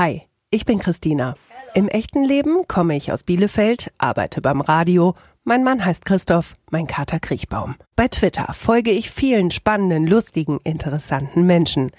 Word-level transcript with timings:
Hi, 0.00 0.22
ich 0.48 0.64
bin 0.64 0.78
Christina. 0.78 1.34
Im 1.74 1.86
echten 1.86 2.24
Leben 2.24 2.66
komme 2.66 2.96
ich 2.96 3.12
aus 3.12 3.22
Bielefeld, 3.22 3.92
arbeite 3.98 4.40
beim 4.40 4.62
Radio. 4.62 5.14
Mein 5.44 5.62
Mann 5.62 5.84
heißt 5.84 6.06
Christoph, 6.06 6.56
mein 6.70 6.86
Kater 6.86 7.20
Kriechbaum. 7.20 7.74
Bei 7.96 8.08
Twitter 8.08 8.50
folge 8.54 8.92
ich 8.92 9.10
vielen 9.10 9.50
spannenden, 9.50 10.06
lustigen, 10.06 10.58
interessanten 10.64 11.44
Menschen. 11.44 11.90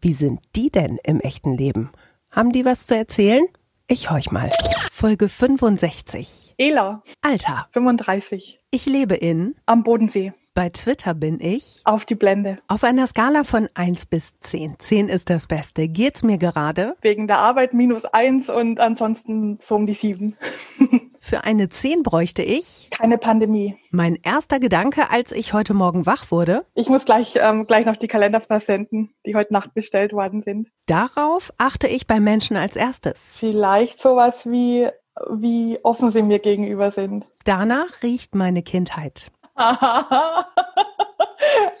Wie 0.00 0.12
sind 0.12 0.38
die 0.54 0.70
denn 0.70 1.00
im 1.02 1.18
echten 1.18 1.56
Leben? 1.56 1.90
Haben 2.30 2.52
die 2.52 2.64
was 2.64 2.86
zu 2.86 2.96
erzählen? 2.96 3.44
Ich 3.88 4.08
horch 4.08 4.30
mal. 4.30 4.50
Folge 4.92 5.28
65. 5.28 6.54
Ela, 6.58 7.02
Alter, 7.22 7.66
35, 7.72 8.60
ich 8.70 8.86
lebe 8.86 9.16
in. 9.16 9.56
am 9.66 9.82
Bodensee, 9.82 10.32
Bei 10.58 10.70
Twitter 10.70 11.14
bin 11.14 11.38
ich. 11.38 11.80
auf 11.84 12.04
die 12.04 12.16
Blende. 12.16 12.56
Auf 12.66 12.82
einer 12.82 13.06
Skala 13.06 13.44
von 13.44 13.68
1 13.74 14.06
bis 14.06 14.32
10. 14.40 14.74
10 14.80 15.06
ist 15.08 15.30
das 15.30 15.46
Beste. 15.46 15.86
Geht's 15.86 16.24
mir 16.24 16.36
gerade? 16.36 16.96
Wegen 17.00 17.28
der 17.28 17.38
Arbeit 17.38 17.74
minus 17.74 18.04
eins 18.04 18.48
und 18.50 18.80
ansonsten 18.80 19.60
so 19.62 19.76
um 19.76 19.86
die 19.86 19.92
sieben. 19.94 20.36
Für 21.20 21.44
eine 21.44 21.68
10 21.68 22.02
bräuchte 22.02 22.42
ich. 22.42 22.88
Keine 22.90 23.18
Pandemie. 23.18 23.76
Mein 23.92 24.16
erster 24.16 24.58
Gedanke, 24.58 25.12
als 25.12 25.30
ich 25.30 25.52
heute 25.52 25.74
Morgen 25.74 26.06
wach 26.06 26.32
wurde, 26.32 26.64
Ich 26.74 26.88
muss 26.88 27.04
gleich, 27.04 27.38
ähm, 27.40 27.64
gleich 27.64 27.86
noch 27.86 27.94
die 27.94 28.08
Kalender 28.08 28.40
versenden, 28.40 29.14
die 29.24 29.36
heute 29.36 29.52
Nacht 29.52 29.74
bestellt 29.74 30.12
worden 30.12 30.42
sind. 30.42 30.70
darauf 30.86 31.52
achte 31.58 31.86
ich 31.86 32.08
bei 32.08 32.18
Menschen 32.18 32.56
als 32.56 32.74
erstes. 32.74 33.36
Vielleicht 33.38 34.02
sowas 34.02 34.44
wie, 34.50 34.88
wie 35.30 35.78
offen 35.84 36.10
sie 36.10 36.22
mir 36.22 36.40
gegenüber 36.40 36.90
sind. 36.90 37.26
Danach 37.44 38.02
riecht 38.02 38.34
meine 38.34 38.64
Kindheit. 38.64 39.30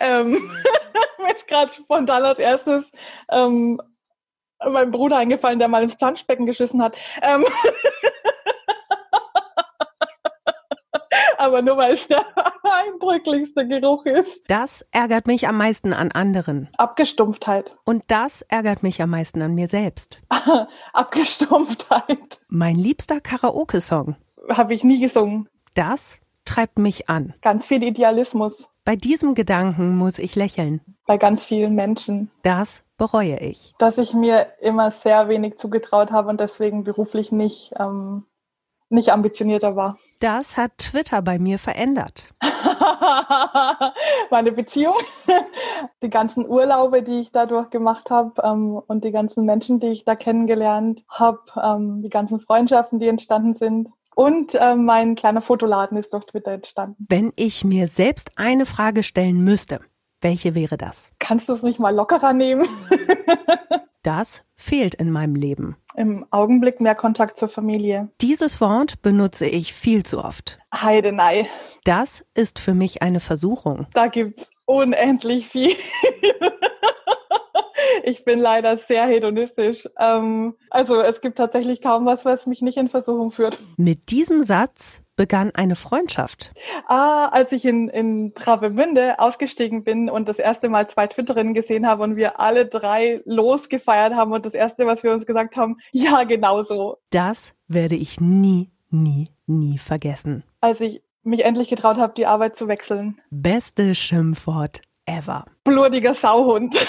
ähm, 0.00 0.32
mir 1.18 1.34
ist 1.34 1.46
gerade 1.46 1.72
spontan 1.72 2.24
als 2.24 2.38
erstes 2.38 2.84
ähm, 3.30 3.80
mein 4.66 4.90
Bruder 4.90 5.18
eingefallen, 5.18 5.60
der 5.60 5.68
mal 5.68 5.82
ins 5.82 5.96
Planschbecken 5.96 6.46
geschissen 6.46 6.82
hat. 6.82 6.96
Ähm, 7.22 7.44
aber 11.38 11.62
nur 11.62 11.76
weil 11.76 11.94
es 11.94 12.08
der 12.08 12.26
eindrücklichste 12.64 13.68
Geruch 13.68 14.04
ist. 14.06 14.42
Das 14.48 14.84
ärgert 14.90 15.28
mich 15.28 15.46
am 15.46 15.56
meisten 15.56 15.92
an 15.92 16.10
anderen. 16.10 16.68
Abgestumpftheit. 16.76 17.76
Und 17.84 18.02
das 18.08 18.42
ärgert 18.42 18.82
mich 18.82 19.00
am 19.00 19.10
meisten 19.10 19.40
an 19.40 19.54
mir 19.54 19.68
selbst. 19.68 20.18
Abgestumpftheit. 20.92 22.40
Mein 22.48 22.74
liebster 22.74 23.20
Karaoke-Song. 23.20 24.16
Habe 24.48 24.74
ich 24.74 24.82
nie 24.82 25.00
gesungen. 25.00 25.48
Das 25.74 26.18
treibt 26.48 26.78
mich 26.78 27.08
an. 27.08 27.34
Ganz 27.42 27.66
viel 27.66 27.82
Idealismus 27.82 28.68
Bei 28.84 28.96
diesem 28.96 29.34
Gedanken 29.34 29.96
muss 29.96 30.18
ich 30.18 30.34
lächeln. 30.34 30.80
bei 31.06 31.18
ganz 31.18 31.44
vielen 31.44 31.74
Menschen. 31.74 32.30
Das 32.42 32.82
bereue 32.96 33.38
ich. 33.38 33.74
Dass 33.78 33.98
ich 33.98 34.14
mir 34.14 34.46
immer 34.60 34.90
sehr 34.90 35.28
wenig 35.28 35.58
zugetraut 35.58 36.10
habe 36.10 36.28
und 36.30 36.40
deswegen 36.40 36.84
beruflich 36.84 37.30
nicht, 37.32 37.72
ähm, 37.78 38.24
nicht 38.88 39.10
ambitionierter 39.12 39.76
war. 39.76 39.96
Das 40.20 40.56
hat 40.56 40.72
Twitter 40.78 41.20
bei 41.22 41.38
mir 41.38 41.58
verändert. 41.58 42.30
Meine 44.30 44.52
Beziehung, 44.52 44.96
die 46.02 46.10
ganzen 46.10 46.46
Urlaube, 46.48 47.02
die 47.02 47.20
ich 47.20 47.30
dadurch 47.30 47.70
gemacht 47.70 48.10
habe 48.10 48.40
ähm, 48.42 48.80
und 48.86 49.04
die 49.04 49.12
ganzen 49.12 49.44
Menschen, 49.44 49.80
die 49.80 49.88
ich 49.88 50.04
da 50.04 50.16
kennengelernt 50.16 51.04
habe, 51.08 51.40
ähm, 51.62 52.02
die 52.02 52.10
ganzen 52.10 52.40
Freundschaften, 52.40 52.98
die 52.98 53.08
entstanden 53.08 53.54
sind. 53.54 53.88
Und 54.18 54.58
ähm, 54.60 54.84
mein 54.84 55.14
kleiner 55.14 55.40
Fotoladen 55.40 55.96
ist 55.96 56.12
durch 56.12 56.24
Twitter 56.24 56.50
entstanden. 56.50 57.06
Wenn 57.08 57.32
ich 57.36 57.64
mir 57.64 57.86
selbst 57.86 58.32
eine 58.34 58.66
Frage 58.66 59.04
stellen 59.04 59.44
müsste, 59.44 59.78
welche 60.20 60.56
wäre 60.56 60.76
das? 60.76 61.12
Kannst 61.20 61.48
du 61.48 61.52
es 61.52 61.62
nicht 61.62 61.78
mal 61.78 61.94
lockerer 61.94 62.32
nehmen? 62.32 62.66
Das 64.04 64.44
fehlt 64.54 64.94
in 64.94 65.10
meinem 65.10 65.34
Leben. 65.34 65.76
Im 65.94 66.24
Augenblick 66.30 66.80
mehr 66.80 66.94
Kontakt 66.94 67.36
zur 67.36 67.48
Familie. 67.48 68.08
Dieses 68.20 68.60
Wort 68.60 69.02
benutze 69.02 69.44
ich 69.44 69.74
viel 69.74 70.04
zu 70.04 70.24
oft. 70.24 70.58
Heidenei. 70.72 71.46
Das 71.84 72.24
ist 72.32 72.58
für 72.60 72.74
mich 72.74 73.02
eine 73.02 73.20
Versuchung. 73.20 73.86
Da 73.92 74.06
gibt's 74.06 74.48
unendlich 74.66 75.48
viel. 75.48 75.74
ich 78.04 78.24
bin 78.24 78.38
leider 78.38 78.76
sehr 78.76 79.06
hedonistisch. 79.06 79.88
Ähm, 79.98 80.54
also 80.70 81.00
es 81.00 81.20
gibt 81.20 81.38
tatsächlich 81.38 81.80
kaum 81.80 82.06
was, 82.06 82.24
was 82.24 82.46
mich 82.46 82.62
nicht 82.62 82.76
in 82.76 82.88
Versuchung 82.88 83.30
führt. 83.30 83.58
Mit 83.76 84.10
diesem 84.10 84.42
Satz 84.42 85.02
begann 85.16 85.50
eine 85.54 85.76
Freundschaft. 85.76 86.52
Ah, 86.86 87.26
als 87.28 87.52
ich 87.52 87.64
in, 87.64 87.88
in 87.88 88.34
Travemünde 88.34 89.18
ausgestiegen 89.18 89.84
bin 89.84 90.08
und 90.08 90.28
das 90.28 90.38
erste 90.38 90.68
Mal 90.68 90.88
zwei 90.88 91.08
Twitterinnen 91.08 91.54
gesehen 91.54 91.86
habe 91.86 92.04
und 92.04 92.16
wir 92.16 92.40
alle 92.40 92.66
drei 92.66 93.20
losgefeiert 93.24 94.14
haben 94.14 94.32
und 94.32 94.46
das 94.46 94.54
erste, 94.54 94.86
was 94.86 95.02
wir 95.02 95.12
uns 95.12 95.26
gesagt 95.26 95.56
haben, 95.56 95.78
ja, 95.92 96.22
genau 96.24 96.62
so. 96.62 96.98
Das 97.10 97.54
werde 97.66 97.96
ich 97.96 98.20
nie, 98.20 98.70
nie, 98.90 99.30
nie 99.46 99.78
vergessen. 99.78 100.44
Als 100.60 100.80
ich 100.80 101.02
mich 101.24 101.44
endlich 101.44 101.68
getraut 101.68 101.98
habe, 101.98 102.14
die 102.16 102.26
Arbeit 102.26 102.56
zu 102.56 102.68
wechseln. 102.68 103.20
Beste 103.30 103.94
Schimpfwort 103.94 104.80
ever. 105.04 105.44
Blutiger 105.64 106.14
Sauhund. 106.14 106.76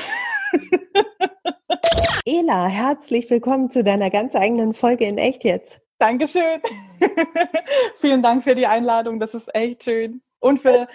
Ela, 2.25 2.67
herzlich 2.67 3.29
willkommen 3.29 3.69
zu 3.69 3.83
deiner 3.83 4.09
ganz 4.09 4.35
eigenen 4.35 4.73
Folge 4.73 5.05
in 5.05 5.17
Echt 5.17 5.43
jetzt. 5.43 5.79
Dankeschön. 5.99 6.61
Vielen 7.97 8.23
Dank 8.23 8.43
für 8.43 8.55
die 8.55 8.67
Einladung. 8.67 9.19
Das 9.19 9.33
ist 9.33 9.53
echt 9.53 9.83
schön. 9.83 10.21
Und 10.39 10.61
für, 10.61 10.87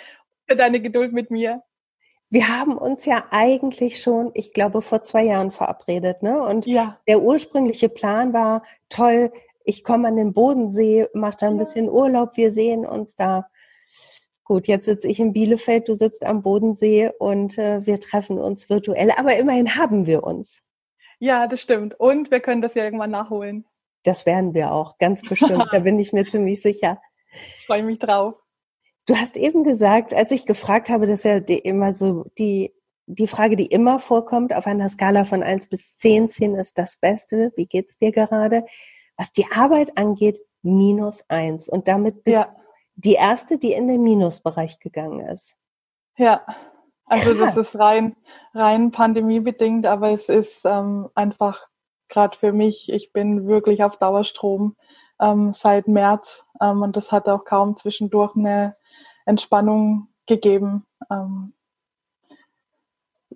für 0.49 0.57
deine 0.57 0.81
Geduld 0.81 1.13
mit 1.13 1.31
mir. 1.31 1.63
Wir 2.31 2.49
haben 2.49 2.77
uns 2.79 3.05
ja 3.05 3.25
eigentlich 3.31 4.01
schon, 4.01 4.31
ich 4.35 4.53
glaube, 4.55 4.81
vor 4.83 5.03
zwei 5.03 5.25
Jahren 5.25 5.51
verabredet, 5.51 6.23
ne? 6.23 6.41
Und 6.43 6.67
Ja. 6.67 6.99
der 7.07 7.21
ursprüngliche 7.21 7.89
Plan 7.89 8.33
war, 8.33 8.63
toll, 8.89 9.31
ich 9.65 9.85
komme 9.85 10.09
an 10.09 10.17
den 10.17 10.33
Bodensee, 10.33 11.07
mache 11.15 11.37
da 11.41 11.49
ein 11.49 11.59
bisschen 11.59 11.89
Urlaub, 11.89 12.37
wir 12.37 12.51
sehen 12.51 12.87
uns 12.87 13.15
da. 13.15 13.47
Gut, 14.45 14.67
jetzt 14.67 14.85
sitze 14.85 15.09
ich 15.09 15.21
in 15.21 15.33
Bielefeld, 15.33 15.89
du 15.89 15.95
sitzt 15.95 16.25
am 16.25 16.43
Bodensee 16.43 17.11
und 17.19 17.57
äh, 17.57 17.87
wir 17.87 17.99
treffen 17.99 18.39
uns 18.39 18.69
virtuell, 18.69 19.11
aber 19.17 19.37
immerhin 19.37 19.75
haben 19.75 20.07
wir 20.07 20.23
uns. 20.23 20.63
Ja, 21.19 21.47
das 21.47 21.63
stimmt. 21.63 21.99
Und 21.99 22.31
wir 22.31 22.41
können 22.41 22.61
das 22.61 22.75
ja 22.75 22.85
irgendwann 22.85 23.11
nachholen. 23.11 23.65
Das 24.03 24.27
werden 24.27 24.53
wir 24.53 24.73
auch, 24.73 24.99
ganz 24.99 25.23
bestimmt, 25.23 25.65
da 25.73 25.79
bin 25.79 25.99
ich 25.99 26.13
mir 26.13 26.25
ziemlich 26.31 26.61
sicher. 26.61 27.01
Ich 27.61 27.67
freue 27.67 27.83
mich 27.83 27.99
drauf. 27.99 28.43
Du 29.07 29.17
hast 29.17 29.37
eben 29.37 29.65
gesagt, 29.65 30.13
als 30.13 30.31
ich 30.31 30.45
gefragt 30.45 30.91
habe, 30.91 31.07
dass 31.07 31.25
ja 31.25 31.41
die, 31.41 31.59
immer 31.59 31.95
so 31.95 32.27
die, 32.39 32.75
die 33.07 33.27
Frage, 33.27 33.57
die 33.57 33.67
immer 33.67 33.99
vorkommt, 33.99 34.55
auf 34.55 34.67
einer 34.67 34.91
Skala 34.91 35.25
von 35.25 35.43
eins 35.43 35.67
bis 35.67 35.97
zehn, 35.97 36.29
zehn 36.29 36.55
ist 36.55 36.77
das 36.77 36.97
Beste. 36.97 37.53
Wie 37.57 37.67
geht's 37.67 37.97
dir 37.97 38.13
gerade? 38.13 38.67
Was 39.17 39.33
die 39.33 39.47
Arbeit 39.51 39.97
angeht, 39.97 40.41
minus 40.63 41.25
eins. 41.29 41.69
Und 41.69 41.89
damit 41.89 42.25
bist 42.25 42.39
Ja, 42.39 42.57
die 42.97 43.15
erste, 43.15 43.59
die 43.59 43.73
in 43.73 43.89
den 43.89 44.03
Minusbereich 44.03 44.79
gegangen 44.81 45.21
ist. 45.21 45.55
ja. 46.17 46.45
Also 47.07 47.35
das 47.35 47.55
Krass. 47.55 47.75
ist 47.75 47.79
rein, 47.79 48.17
rein 48.55 48.91
pandemiebedingt, 48.91 49.85
aber 49.85 50.13
es 50.13 50.31
ist 50.31 50.65
ähm, 50.65 51.11
einfach 51.15 51.67
gerade 52.09 52.37
für 52.37 52.53
mich, 52.53 52.91
ich 52.91 53.13
bin 53.13 53.47
wirklich 53.47 53.85
auf 53.85 53.99
Dauerstrom 53.99 54.77
ähm, 55.21 55.53
seit 55.53 55.87
März 55.87 56.45
ähm, 56.61 56.83
und 56.83 56.97
das 56.97 57.13
hat 57.13 57.29
auch 57.29 57.45
kaum 57.45 57.77
zwischendurch 57.77 58.35
eine 58.37 58.75
Entspannung 59.27 60.09
gegeben. 60.27 60.87
Ähm, 61.11 61.53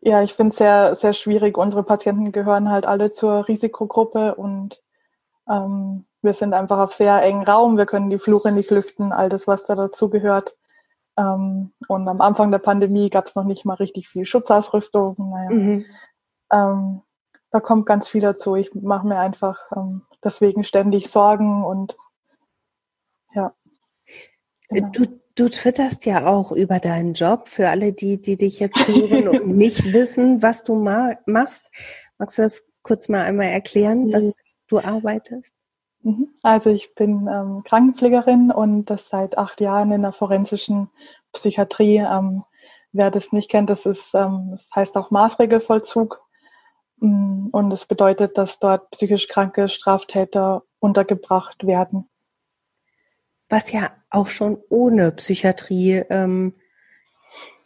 ja, 0.01 0.23
ich 0.23 0.35
finde 0.35 0.53
es 0.53 0.59
sehr, 0.59 0.95
sehr 0.95 1.13
schwierig. 1.13 1.59
Unsere 1.59 1.83
Patienten 1.83 2.33
gehören 2.33 2.71
halt 2.71 2.87
alle 2.87 3.11
zur 3.11 3.49
Risikogruppe 3.49 4.35
und 4.35 4.81
ähm, 5.49 6.07
wir 6.23 6.35
sind 6.35 6.53
einfach 6.55 6.79
auf 6.79 6.93
sehr 6.93 7.23
engen 7.23 7.45
Raum. 7.45 7.77
Wir 7.77 7.87
können 7.87 8.11
die 8.11 8.19
Flure 8.19 8.53
nicht 8.53 8.71
lüften, 8.71 9.13
all 9.13 9.29
das, 9.29 9.47
was 9.47 9.65
da 9.65 9.75
dazugehört. 9.75 10.57
Ähm, 11.17 11.73
und 11.89 12.09
am 12.09 12.21
Anfang 12.21 12.51
der 12.51 12.59
Pandemie 12.59 13.11
gab 13.11 13.27
es 13.27 13.35
noch 13.35 13.45
nicht 13.45 13.65
mal 13.65 13.75
richtig 13.75 14.09
viel 14.09 14.27
Schutzausrüstung. 14.27 15.15
Naja, 15.19 15.51
Mhm. 15.51 15.85
ähm, 16.53 17.03
da 17.51 17.61
kommt 17.61 17.87
ganz 17.87 18.09
viel 18.09 18.21
dazu. 18.21 18.57
Ich 18.57 18.75
mache 18.75 19.07
mir 19.07 19.19
einfach 19.19 19.59
ähm, 19.75 20.03
deswegen 20.23 20.65
ständig 20.65 21.11
Sorgen 21.11 21.65
und 21.65 21.97
ja. 23.35 23.53
Genau. 24.69 24.89
Du, 24.91 25.07
du 25.35 25.49
twitterst 25.49 26.05
ja 26.05 26.27
auch 26.27 26.53
über 26.53 26.79
deinen 26.79 27.15
Job 27.15 27.49
für 27.49 27.69
alle, 27.69 27.93
die, 27.93 28.21
die 28.21 28.37
dich 28.37 28.61
jetzt 28.61 28.87
hören 28.87 29.29
und 29.29 29.47
nicht 29.57 29.93
wissen, 29.93 30.43
was 30.43 30.63
du 30.65 30.75
ma 30.75 31.13
machst. 31.27 31.71
Magst 32.19 32.39
du 32.39 32.43
das 32.43 32.65
kurz 32.83 33.09
mal 33.09 33.23
einmal 33.25 33.47
erklären, 33.47 34.13
was 34.13 34.25
Mhm. 34.25 34.33
du 34.69 34.79
arbeitest? 34.81 35.53
Mhm. 36.03 36.29
Also 36.43 36.71
ich 36.71 36.95
bin 36.95 37.29
ähm, 37.29 37.63
Krankenpflegerin 37.65 38.51
und 38.51 38.87
das 38.87 39.09
seit 39.09 39.37
acht 39.39 39.61
Jahren 39.61 39.93
in 39.93 40.03
der 40.03 40.13
forensischen 40.13 40.91
Psychiatrie. 41.33 41.99
Ähm, 41.99 42.45
wer 42.93 43.11
das 43.11 43.33
nicht 43.33 43.51
kennt, 43.51 43.71
das 43.71 43.87
ist, 43.87 44.15
ähm, 44.15 44.51
das 44.53 44.67
heißt 44.75 44.97
auch 44.97 45.11
Maßregelvollzug. 45.11 46.21
Mm, 46.99 47.49
Und 47.53 47.73
es 47.73 47.87
bedeutet, 47.87 48.39
dass 48.39 48.59
dort 48.59 48.91
psychisch 48.91 49.29
kranke 49.29 49.69
Straftäter 49.69 50.63
untergebracht 50.81 51.67
werden. 51.67 52.09
was 53.49 53.73
ja 53.73 53.91
auch 54.11 54.29
schon 54.29 54.59
ohne 54.69 55.13
Psychiatrie 55.13 56.03
ähm, 56.11 56.55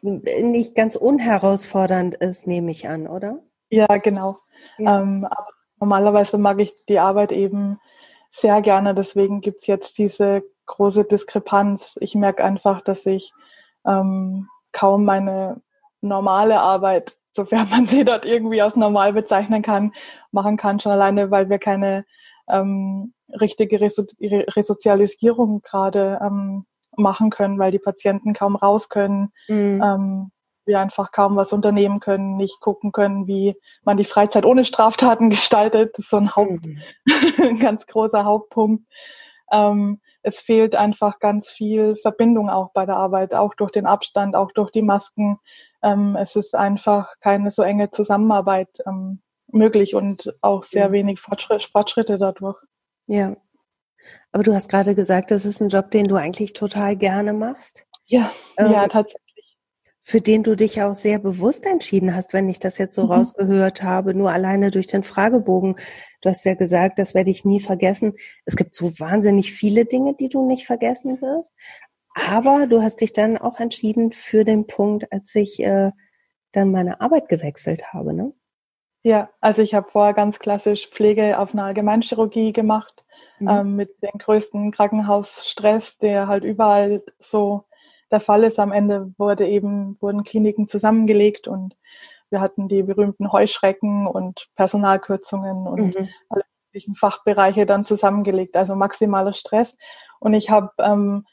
nicht 0.00 0.74
ganz 0.74 0.96
unherausfordernd 0.96 2.14
ist, 2.16 2.46
nehme 2.46 2.70
ich 2.70 2.88
an, 2.88 3.06
oder? 3.06 3.40
Ja, 3.70 3.86
genau. 3.86 4.38
Ja. 4.78 5.00
Ähm, 5.00 5.24
aber 5.24 5.48
normalerweise 5.80 6.38
mag 6.38 6.60
ich 6.60 6.72
die 6.86 6.98
Arbeit 6.98 7.32
eben 7.32 7.80
sehr 8.32 8.60
gerne. 8.62 8.94
Deswegen 8.94 9.40
gibt's 9.40 9.66
jetzt 9.66 9.98
diese 9.98 10.42
große 10.66 11.04
Diskrepanz. 11.04 11.96
Ich 12.00 12.14
merke 12.14 12.42
einfach, 12.42 12.80
dass 12.80 13.06
ich 13.06 13.32
ähm, 13.86 14.48
kaum 14.72 15.04
meine 15.04 15.60
normale 16.00 16.60
Arbeit, 16.60 17.16
sofern 17.32 17.68
man 17.70 17.86
sie 17.86 18.04
dort 18.04 18.24
irgendwie 18.24 18.62
als 18.62 18.74
normal 18.74 19.12
bezeichnen 19.12 19.62
kann, 19.62 19.92
machen 20.32 20.56
kann, 20.56 20.80
schon 20.80 20.92
alleine, 20.92 21.30
weil 21.30 21.50
wir 21.50 21.58
keine 21.58 22.04
ähm, 22.48 23.12
richtige 23.40 23.80
Reso 23.80 24.04
Resozialisierung 24.20 25.62
gerade 25.62 26.18
ähm, 26.22 26.66
machen 26.96 27.30
können, 27.30 27.58
weil 27.58 27.70
die 27.70 27.78
Patienten 27.78 28.32
kaum 28.32 28.56
raus 28.56 28.88
können. 28.88 29.32
Mhm. 29.48 29.82
Ähm, 29.82 30.30
wir 30.64 30.80
einfach 30.80 31.12
kaum 31.12 31.36
was 31.36 31.52
unternehmen 31.52 32.00
können, 32.00 32.36
nicht 32.36 32.60
gucken 32.60 32.92
können, 32.92 33.26
wie 33.26 33.54
man 33.84 33.96
die 33.96 34.04
Freizeit 34.04 34.44
ohne 34.44 34.64
Straftaten 34.64 35.30
gestaltet. 35.30 35.92
Das 35.94 36.04
ist 36.04 36.10
so 36.10 36.16
ein 36.18 36.34
Haupt, 36.34 36.64
mhm. 36.64 36.80
ein 37.42 37.58
ganz 37.60 37.86
großer 37.86 38.24
Hauptpunkt. 38.24 38.84
Ähm, 39.50 40.00
es 40.22 40.40
fehlt 40.40 40.76
einfach 40.76 41.18
ganz 41.18 41.50
viel 41.50 41.96
Verbindung 41.96 42.48
auch 42.48 42.72
bei 42.72 42.86
der 42.86 42.96
Arbeit, 42.96 43.34
auch 43.34 43.54
durch 43.54 43.72
den 43.72 43.86
Abstand, 43.86 44.36
auch 44.36 44.52
durch 44.52 44.70
die 44.70 44.82
Masken. 44.82 45.38
Ähm, 45.82 46.16
es 46.16 46.36
ist 46.36 46.54
einfach 46.54 47.14
keine 47.20 47.50
so 47.50 47.62
enge 47.62 47.90
Zusammenarbeit 47.90 48.68
ähm, 48.86 49.20
möglich 49.48 49.94
und 49.94 50.34
auch 50.40 50.64
sehr 50.64 50.86
ja. 50.86 50.92
wenig 50.92 51.20
Fortschritt, 51.20 51.64
Fortschritte 51.64 52.18
dadurch. 52.18 52.56
Ja. 53.06 53.36
Aber 54.32 54.42
du 54.42 54.54
hast 54.54 54.68
gerade 54.68 54.94
gesagt, 54.94 55.30
das 55.30 55.44
ist 55.44 55.60
ein 55.60 55.68
Job, 55.68 55.90
den 55.90 56.08
du 56.08 56.16
eigentlich 56.16 56.54
total 56.54 56.96
gerne 56.96 57.32
machst. 57.32 57.84
Ja, 58.06 58.32
ähm, 58.58 58.72
ja, 58.72 58.88
tatsächlich 58.88 59.21
für 60.04 60.20
den 60.20 60.42
du 60.42 60.56
dich 60.56 60.82
auch 60.82 60.94
sehr 60.94 61.20
bewusst 61.20 61.64
entschieden 61.64 62.14
hast, 62.14 62.32
wenn 62.32 62.48
ich 62.48 62.58
das 62.58 62.76
jetzt 62.76 62.96
so 62.96 63.04
mhm. 63.04 63.12
rausgehört 63.12 63.84
habe, 63.84 64.14
nur 64.14 64.32
alleine 64.32 64.72
durch 64.72 64.88
den 64.88 65.04
Fragebogen. 65.04 65.76
Du 66.20 66.28
hast 66.28 66.44
ja 66.44 66.54
gesagt, 66.54 66.98
das 66.98 67.14
werde 67.14 67.30
ich 67.30 67.44
nie 67.44 67.60
vergessen. 67.60 68.14
Es 68.44 68.56
gibt 68.56 68.74
so 68.74 68.98
wahnsinnig 68.98 69.52
viele 69.52 69.84
Dinge, 69.84 70.14
die 70.14 70.28
du 70.28 70.44
nicht 70.44 70.66
vergessen 70.66 71.22
wirst. 71.22 71.52
Aber 72.14 72.66
du 72.66 72.82
hast 72.82 73.00
dich 73.00 73.12
dann 73.12 73.38
auch 73.38 73.60
entschieden 73.60 74.10
für 74.10 74.44
den 74.44 74.66
Punkt, 74.66 75.10
als 75.12 75.34
ich 75.36 75.62
äh, 75.62 75.92
dann 76.50 76.72
meine 76.72 77.00
Arbeit 77.00 77.28
gewechselt 77.28 77.92
habe, 77.92 78.12
ne? 78.12 78.32
Ja, 79.04 79.30
also 79.40 79.62
ich 79.62 79.74
habe 79.74 79.90
vorher 79.90 80.14
ganz 80.14 80.38
klassisch 80.38 80.88
Pflege 80.90 81.38
auf 81.38 81.54
einer 81.54 81.64
Allgemeinchirurgie 81.64 82.52
gemacht, 82.52 83.04
mhm. 83.38 83.48
ähm, 83.48 83.76
mit 83.76 84.02
dem 84.02 84.18
größten 84.18 84.72
Krankenhausstress, 84.72 85.98
der 85.98 86.26
halt 86.26 86.44
überall 86.44 87.02
so 87.18 87.64
der 88.12 88.20
Fall 88.20 88.44
ist. 88.44 88.58
Am 88.58 88.72
Ende 88.72 89.12
wurde 89.18 89.48
eben, 89.48 89.96
wurden 90.00 90.24
Kliniken 90.24 90.68
zusammengelegt 90.68 91.48
und 91.48 91.76
wir 92.30 92.40
hatten 92.40 92.68
die 92.68 92.82
berühmten 92.82 93.30
Heuschrecken 93.30 94.06
und 94.06 94.48
Personalkürzungen 94.56 95.66
und 95.66 95.98
mhm. 95.98 96.08
alle 96.30 96.44
möglichen 96.66 96.94
Fachbereiche 96.94 97.66
dann 97.66 97.84
zusammengelegt, 97.84 98.56
also 98.56 98.74
maximaler 98.74 99.34
Stress. 99.34 99.76
Und 100.18 100.34
ich 100.34 100.50
habe 100.50 100.70
ähm, 100.78 101.26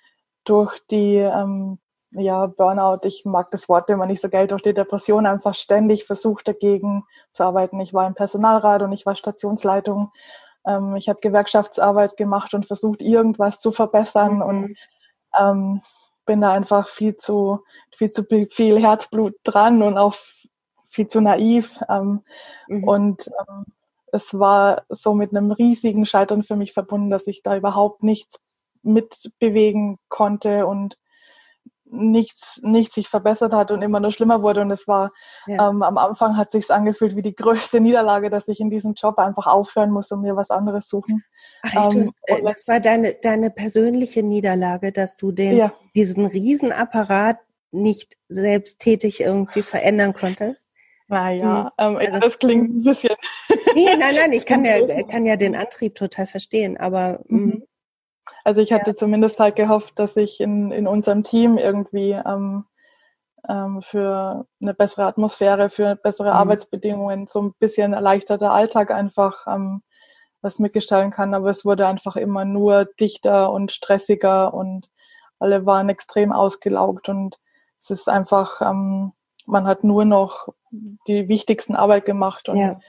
durch 0.44 0.78
die 0.92 1.16
ähm, 1.16 1.80
ja, 2.12 2.48
Burnout, 2.48 3.02
ich 3.04 3.24
mag 3.24 3.52
das 3.52 3.70
Wort 3.70 3.90
immer 3.90 4.06
nicht 4.06 4.22
so 4.22 4.30
geil, 4.30 4.48
durch 4.48 4.64
die 4.64 4.74
Depression 4.74 5.26
einfach 5.26 5.56
ständig 5.56 6.06
versucht 6.06 6.48
dagegen 6.48 7.06
zu 7.32 7.44
arbeiten. 7.44 7.80
Ich 7.80 7.94
war 7.94 8.08
im 8.08 8.16
Personalrat 8.16 8.82
und 8.82 8.92
ich 8.92 9.06
war 9.06 9.16
Stationsleitung. 9.16 10.12
Ähm, 10.66 10.96
ich 10.96 11.08
habe 11.08 11.20
Gewerkschaftsarbeit 11.22 12.18
gemacht 12.18 12.54
und 12.54 12.66
versucht, 12.66 13.02
irgendwas 13.02 13.62
zu 13.62 13.72
verbessern. 13.72 14.36
Mhm. 14.38 14.42
Und 14.42 14.78
ähm, 15.40 15.82
bin 16.30 16.42
da 16.42 16.54
einfach 16.54 16.90
viel 16.90 17.18
zu, 17.18 17.62
viel 17.98 18.12
zu 18.12 18.24
viel 18.52 18.80
Herzblut 18.80 19.34
dran 19.44 19.82
und 19.82 19.98
auch 19.98 20.14
viel 20.88 21.08
zu 21.08 21.22
naiv. 21.22 21.80
Ähm, 21.90 22.22
mhm. 22.68 22.84
Und 22.84 23.28
ähm, 23.30 23.66
es 24.12 24.38
war 24.38 24.84
so 24.90 25.16
mit 25.16 25.32
einem 25.32 25.50
riesigen 25.50 26.06
Scheitern 26.06 26.44
für 26.44 26.56
mich 26.56 26.72
verbunden, 26.72 27.10
dass 27.10 27.26
ich 27.26 27.42
da 27.42 27.58
überhaupt 27.58 28.04
nichts 28.04 28.36
mitbewegen 28.84 29.98
konnte 30.08 30.68
und 30.68 31.00
nichts, 31.92 32.60
nichts 32.64 32.96
sich 32.96 33.10
verbessert 33.10 33.54
hat 33.54 33.72
und 33.72 33.82
immer 33.82 34.00
nur 34.00 34.12
schlimmer 34.12 34.42
wurde. 34.42 34.62
Und 34.62 34.72
es 34.72 34.88
war 34.88 35.12
ja. 35.48 35.70
ähm, 35.70 35.84
am 35.84 35.98
Anfang 35.98 36.38
hat 36.38 36.52
sich's 36.52 36.70
angefühlt 36.70 37.16
wie 37.16 37.22
die 37.22 37.36
größte 37.36 37.80
Niederlage, 37.80 38.30
dass 38.30 38.48
ich 38.48 38.60
in 38.60 38.70
diesem 38.70 38.94
Job 38.94 39.18
einfach 39.18 39.48
aufhören 39.48 39.92
muss 39.92 40.12
und 40.12 40.22
mir 40.22 40.36
was 40.36 40.50
anderes 40.50 40.88
suchen. 40.88 41.24
Ach, 41.64 41.94
ähm, 41.94 42.12
hast, 42.28 42.44
das 42.44 42.68
war 42.68 42.80
deine, 42.80 43.16
deine 43.16 43.50
persönliche 43.50 44.24
Niederlage, 44.24 44.92
dass 44.92 45.18
du 45.18 45.32
den, 45.32 45.56
ja. 45.56 45.74
diesen 45.96 46.26
Riesenapparat 46.26 47.38
nicht 47.72 48.18
selbsttätig 48.28 49.22
irgendwie 49.22 49.62
verändern 49.62 50.14
konntest? 50.14 50.68
Naja, 51.08 51.72
hm. 51.80 51.96
ähm, 51.96 51.98
also, 51.98 52.20
das 52.20 52.38
klingt 52.38 52.70
ein 52.70 52.84
bisschen. 52.84 53.16
Nee, 53.74 53.96
nein, 53.98 54.16
nein, 54.16 54.32
ich 54.32 54.46
kann 54.46 54.64
ja, 54.64 55.04
kann 55.04 55.26
ja 55.26 55.36
den 55.36 55.56
Antrieb 55.56 55.96
total 55.96 56.28
verstehen, 56.28 56.78
aber. 56.78 57.20
Mhm. 57.28 57.64
Also 58.50 58.62
ich 58.62 58.74
hatte 58.74 58.90
ja. 58.90 58.96
zumindest 58.96 59.40
halt 59.40 59.56
gehofft, 59.56 60.00
dass 60.00 60.18
ich 60.18 60.42
in, 60.42 60.72
in 60.72 60.88
unserem 60.88 61.24
Team 61.24 61.60
irgendwie 61.60 62.14
ähm, 62.14 62.66
ähm, 63.48 63.84
für 63.84 64.48
eine 64.60 64.74
bessere 64.74 65.06
Atmosphäre, 65.06 65.70
für 65.70 65.96
bessere 65.96 66.30
mhm. 66.30 66.36
Arbeitsbedingungen, 66.36 67.28
so 67.28 67.44
ein 67.44 67.54
bisschen 67.60 67.94
erleichterter 67.94 68.52
Alltag 68.52 68.90
einfach 68.90 69.46
ähm, 69.46 69.84
was 70.42 70.58
mitgestalten 70.58 71.12
kann, 71.12 71.36
aber 71.36 71.52
es 71.52 71.64
wurde 71.64 71.86
einfach 71.86 72.16
immer 72.16 72.44
nur 72.44 72.86
dichter 73.00 73.52
und 73.52 73.72
stressiger 73.72 74.52
und 74.52 74.90
alle 75.38 75.68
waren 75.68 75.88
extrem 75.88 76.32
ausgelaugt 76.32 77.08
und 77.08 77.38
es 77.80 77.92
ist 77.92 78.10
einfach, 78.10 78.62
ähm, 78.62 79.12
man 79.46 79.68
hat 79.68 79.84
nur 79.84 80.06
noch 80.06 80.48
die 81.06 81.28
wichtigsten 81.28 81.76
Arbeit 81.76 82.06
gemacht 82.06 82.50
und 82.50 82.58
ja. 82.58 82.80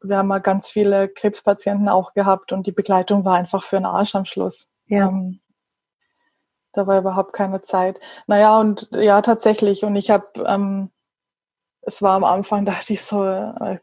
wir 0.00 0.18
haben 0.18 0.28
mal 0.28 0.38
ganz 0.38 0.70
viele 0.70 1.08
Krebspatienten 1.08 1.88
auch 1.88 2.14
gehabt 2.14 2.52
und 2.52 2.68
die 2.68 2.72
Begleitung 2.72 3.24
war 3.24 3.34
einfach 3.34 3.64
für 3.64 3.78
einen 3.78 3.86
Arsch 3.86 4.14
am 4.14 4.26
Schluss. 4.26 4.68
Ja. 4.86 5.08
Ähm, 5.08 5.40
da 6.72 6.86
war 6.86 6.98
überhaupt 6.98 7.32
keine 7.32 7.62
Zeit. 7.62 8.00
Naja, 8.26 8.58
und 8.58 8.88
ja, 8.92 9.20
tatsächlich. 9.22 9.84
Und 9.84 9.96
ich 9.96 10.10
habe, 10.10 10.26
ähm, 10.46 10.90
es 11.82 12.02
war 12.02 12.14
am 12.14 12.24
Anfang, 12.24 12.64
dachte 12.64 12.92
ich 12.92 13.02
so, 13.02 13.24
äh, 13.24 13.78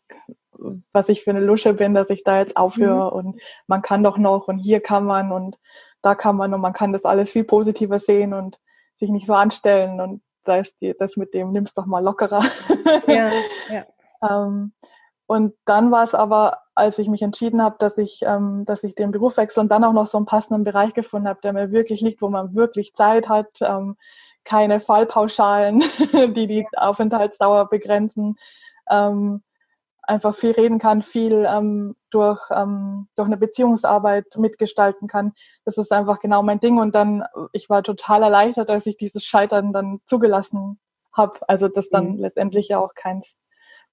was 0.91 1.09
ich 1.09 1.23
für 1.23 1.29
eine 1.29 1.39
Lusche 1.39 1.73
bin, 1.73 1.93
dass 1.93 2.09
ich 2.09 2.23
da 2.23 2.39
jetzt 2.39 2.57
aufhöre 2.57 3.11
mhm. 3.11 3.17
und 3.17 3.41
man 3.67 3.81
kann 3.81 4.03
doch 4.03 4.17
noch 4.17 4.47
und 4.49 4.57
hier 4.57 4.81
kann 4.81 5.05
man 5.05 5.31
und 5.31 5.57
da 6.01 6.15
kann 6.15 6.35
man 6.35 6.53
und 6.53 6.61
man 6.61 6.73
kann 6.73 6.91
das 6.91 7.05
alles 7.05 7.31
viel 7.31 7.45
positiver 7.45 7.99
sehen 7.99 8.33
und 8.33 8.59
sich 8.97 9.09
nicht 9.09 9.25
so 9.25 9.33
anstellen 9.33 10.01
und 10.01 10.21
da 10.43 10.57
ist 10.57 10.75
die, 10.81 10.93
das 10.97 11.15
mit 11.15 11.33
dem 11.33 11.51
nimm's 11.51 11.73
doch 11.73 11.85
mal 11.85 12.03
lockerer. 12.03 12.43
Ja, 13.07 13.29
ja. 13.69 13.85
ähm, 14.27 14.73
und 15.27 15.55
dann 15.65 15.91
war 15.91 16.03
es 16.03 16.15
aber, 16.15 16.63
als 16.79 16.97
ich 16.97 17.07
mich 17.09 17.21
entschieden 17.21 17.61
habe, 17.61 17.75
dass 17.79 17.97
ich, 17.97 18.21
ähm, 18.23 18.65
dass 18.65 18.83
ich 18.83 18.95
den 18.95 19.11
Beruf 19.11 19.37
wechsle 19.37 19.61
und 19.61 19.69
dann 19.69 19.83
auch 19.83 19.93
noch 19.93 20.07
so 20.07 20.17
einen 20.17 20.25
passenden 20.25 20.63
Bereich 20.63 20.93
gefunden 20.93 21.27
habe, 21.27 21.41
der 21.43 21.53
mir 21.53 21.71
wirklich 21.71 22.01
liegt, 22.01 22.21
wo 22.21 22.29
man 22.29 22.55
wirklich 22.55 22.93
Zeit 22.95 23.29
hat, 23.29 23.49
ähm, 23.61 23.97
keine 24.45 24.79
Fallpauschalen, 24.79 25.79
die 26.35 26.47
die 26.47 26.65
Aufenthaltsdauer 26.75 27.69
begrenzen, 27.69 28.37
ähm, 28.89 29.43
einfach 30.01 30.35
viel 30.35 30.51
reden 30.51 30.79
kann, 30.79 31.03
viel 31.03 31.45
ähm, 31.47 31.95
durch, 32.09 32.41
ähm, 32.49 33.07
durch 33.15 33.27
eine 33.27 33.37
Beziehungsarbeit 33.37 34.25
mitgestalten 34.37 35.07
kann. 35.07 35.33
Das 35.65 35.77
ist 35.77 35.91
einfach 35.91 36.19
genau 36.19 36.41
mein 36.41 36.59
Ding. 36.59 36.79
Und 36.79 36.95
dann, 36.95 37.23
ich 37.51 37.69
war 37.69 37.83
total 37.83 38.23
erleichtert, 38.23 38.69
als 38.71 38.87
ich 38.87 38.97
dieses 38.97 39.23
Scheitern 39.23 39.71
dann 39.71 39.99
zugelassen 40.07 40.79
habe. 41.13 41.39
Also 41.47 41.67
das 41.67 41.89
dann 41.89 42.13
mhm. 42.13 42.19
letztendlich 42.19 42.69
ja 42.69 42.79
auch 42.79 42.95
keins 42.95 43.35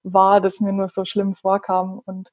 war, 0.01 0.41
das 0.41 0.59
mir 0.59 0.73
nur 0.73 0.89
so 0.89 1.05
schlimm 1.05 1.35
vorkam. 1.35 2.01
Und 2.05 2.31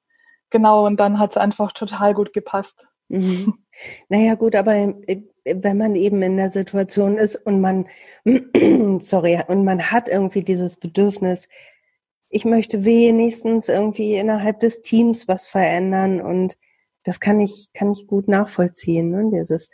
genau, 0.55 0.87
und 0.87 1.01
dann 1.01 1.19
hat 1.19 1.33
es 1.33 1.37
einfach 1.37 1.73
total 1.73 2.15
gut 2.15 2.33
gepasst. 2.33 2.87
Mhm. 3.09 3.55
Naja 4.09 4.37
gut, 4.37 4.55
aber 4.55 4.73
äh, 4.73 5.23
wenn 5.45 5.77
man 5.77 5.97
eben 5.97 6.23
in 6.23 6.37
der 6.37 6.51
Situation 6.51 7.17
ist 7.17 7.35
und 7.35 7.61
man, 7.61 7.89
sorry, 9.01 9.41
und 9.49 9.65
man 9.65 9.91
hat 9.91 10.09
irgendwie 10.09 10.45
dieses 10.45 10.77
Bedürfnis, 10.77 11.49
ich 12.29 12.45
möchte 12.45 12.85
wenigstens 12.85 13.69
irgendwie 13.69 14.15
innerhalb 14.15 14.61
des 14.61 14.81
Teams 14.83 15.27
was 15.27 15.45
verändern 15.45 16.21
und 16.21 16.57
das 17.03 17.19
kann 17.19 17.41
ich, 17.41 17.73
kann 17.75 17.91
ich 17.91 18.07
gut 18.07 18.29
nachvollziehen, 18.29 19.11
ne? 19.11 19.29
dieses 19.35 19.71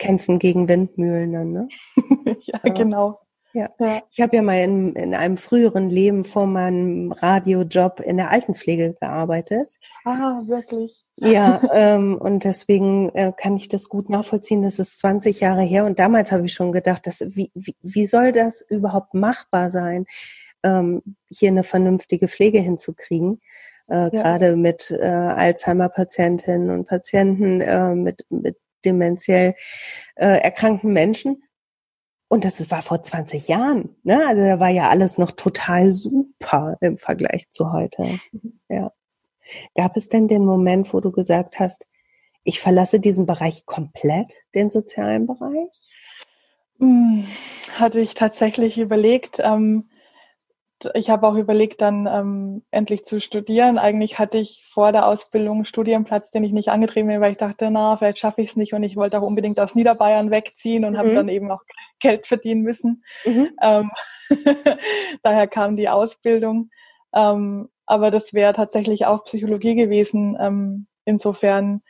Kämpfen 0.00 0.40
gegen 0.40 0.68
Windmühlen. 0.68 1.52
Ne? 1.52 1.68
ja, 2.40 2.58
ja, 2.64 2.72
genau. 2.72 3.20
Ja. 3.54 3.70
Ich 4.10 4.20
habe 4.20 4.36
ja 4.36 4.42
mal 4.42 4.58
in, 4.58 4.94
in 4.94 5.14
einem 5.14 5.36
früheren 5.36 5.88
Leben 5.88 6.24
vor 6.24 6.46
meinem 6.46 7.12
Radiojob 7.12 8.00
in 8.00 8.16
der 8.16 8.30
Altenpflege 8.30 8.94
gearbeitet. 9.00 9.78
Ah, 10.04 10.40
wirklich. 10.46 11.04
Ja, 11.16 11.62
ähm, 11.72 12.16
und 12.16 12.44
deswegen 12.44 13.10
äh, 13.14 13.32
kann 13.34 13.56
ich 13.56 13.68
das 13.68 13.88
gut 13.88 14.10
nachvollziehen. 14.10 14.62
Das 14.62 14.78
ist 14.78 14.98
20 14.98 15.40
Jahre 15.40 15.62
her 15.62 15.86
und 15.86 15.98
damals 15.98 16.32
habe 16.32 16.44
ich 16.44 16.52
schon 16.52 16.72
gedacht, 16.72 17.06
dass, 17.06 17.20
wie, 17.20 17.50
wie, 17.54 17.76
wie 17.80 18.06
soll 18.06 18.32
das 18.32 18.60
überhaupt 18.60 19.14
machbar 19.14 19.70
sein? 19.70 20.06
ähm, 20.64 21.02
hier 21.28 21.50
eine 21.50 21.62
vernünftige 21.62 22.26
Pflege 22.26 22.58
hinzukriegen. 22.58 23.40
Äh, 23.86 23.94
ja. 23.94 24.08
Gerade 24.08 24.56
mit 24.56 24.90
äh, 24.90 25.04
Alzheimer-Patientinnen 25.04 26.70
und 26.70 26.86
Patienten, 26.86 27.60
äh, 27.60 27.94
mit, 27.94 28.24
mit 28.30 28.56
dementiell 28.84 29.54
äh, 30.16 30.38
erkrankten 30.40 30.92
Menschen. 30.92 31.44
Und 32.34 32.44
das 32.44 32.68
war 32.68 32.82
vor 32.82 33.00
20 33.00 33.46
Jahren. 33.46 33.94
Ne? 34.02 34.26
Also 34.26 34.42
da 34.42 34.58
war 34.58 34.68
ja 34.68 34.90
alles 34.90 35.18
noch 35.18 35.30
total 35.30 35.92
super 35.92 36.76
im 36.80 36.96
Vergleich 36.98 37.48
zu 37.50 37.72
heute. 37.72 38.18
Ja. 38.68 38.92
Gab 39.76 39.96
es 39.96 40.08
denn 40.08 40.26
den 40.26 40.44
Moment, 40.44 40.92
wo 40.92 40.98
du 40.98 41.12
gesagt 41.12 41.60
hast, 41.60 41.86
ich 42.42 42.60
verlasse 42.60 42.98
diesen 42.98 43.24
Bereich 43.24 43.66
komplett, 43.66 44.32
den 44.52 44.68
sozialen 44.68 45.26
Bereich? 45.28 45.90
Hm, 46.80 47.24
hatte 47.74 48.00
ich 48.00 48.14
tatsächlich 48.14 48.78
überlegt. 48.78 49.38
Ähm, 49.38 49.90
ich 50.94 51.10
habe 51.10 51.26
auch 51.26 51.34
überlegt, 51.34 51.80
dann 51.80 52.06
ähm, 52.06 52.62
endlich 52.70 53.04
zu 53.04 53.20
studieren. 53.20 53.78
Eigentlich 53.78 54.18
hatte 54.18 54.38
ich 54.38 54.64
vor 54.68 54.92
der 54.92 55.06
Ausbildung 55.06 55.56
einen 55.56 55.64
Studienplatz, 55.64 56.30
den 56.30 56.44
ich 56.44 56.52
nicht 56.52 56.68
angetreten 56.68 57.08
bin, 57.08 57.20
weil 57.20 57.32
ich 57.32 57.38
dachte, 57.38 57.70
na, 57.70 57.96
vielleicht 57.96 58.18
schaffe 58.18 58.42
ich 58.42 58.50
es 58.50 58.56
nicht 58.56 58.74
und 58.74 58.82
ich 58.82 58.96
wollte 58.96 59.18
auch 59.18 59.26
unbedingt 59.26 59.58
aus 59.60 59.74
Niederbayern 59.74 60.30
wegziehen 60.30 60.84
und 60.84 60.94
mhm. 60.94 60.98
habe 60.98 61.14
dann 61.14 61.28
eben 61.28 61.50
auch 61.50 61.62
Geld 62.00 62.26
verdienen 62.26 62.62
müssen. 62.62 63.04
Mhm. 63.24 63.50
Ähm, 63.62 63.90
daher 65.22 65.46
kam 65.46 65.76
die 65.76 65.88
Ausbildung. 65.88 66.70
Ähm, 67.14 67.68
aber 67.86 68.10
das 68.10 68.34
wäre 68.34 68.52
tatsächlich 68.52 69.06
auch 69.06 69.24
Psychologie 69.24 69.74
gewesen. 69.74 70.36
Ähm, 70.40 70.86
insofern 71.04 71.82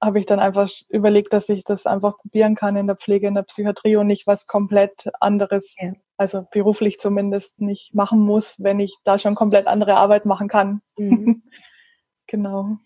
habe 0.00 0.18
ich 0.18 0.26
dann 0.26 0.40
einfach 0.40 0.70
überlegt, 0.88 1.32
dass 1.32 1.48
ich 1.48 1.64
das 1.64 1.86
einfach 1.86 2.18
probieren 2.18 2.54
kann 2.54 2.76
in 2.76 2.86
der 2.86 2.96
Pflege, 2.96 3.26
in 3.26 3.34
der 3.34 3.42
Psychiatrie 3.42 3.96
und 3.96 4.06
nicht 4.06 4.26
was 4.26 4.46
komplett 4.46 5.08
anderes, 5.20 5.74
ja. 5.78 5.92
also 6.16 6.46
beruflich 6.50 6.98
zumindest 6.98 7.60
nicht 7.60 7.94
machen 7.94 8.20
muss, 8.20 8.56
wenn 8.58 8.80
ich 8.80 8.96
da 9.04 9.18
schon 9.18 9.34
komplett 9.34 9.66
andere 9.66 9.96
Arbeit 9.96 10.24
machen 10.24 10.48
kann. 10.48 10.80
Mhm. 10.96 11.42
genau. 12.26 12.78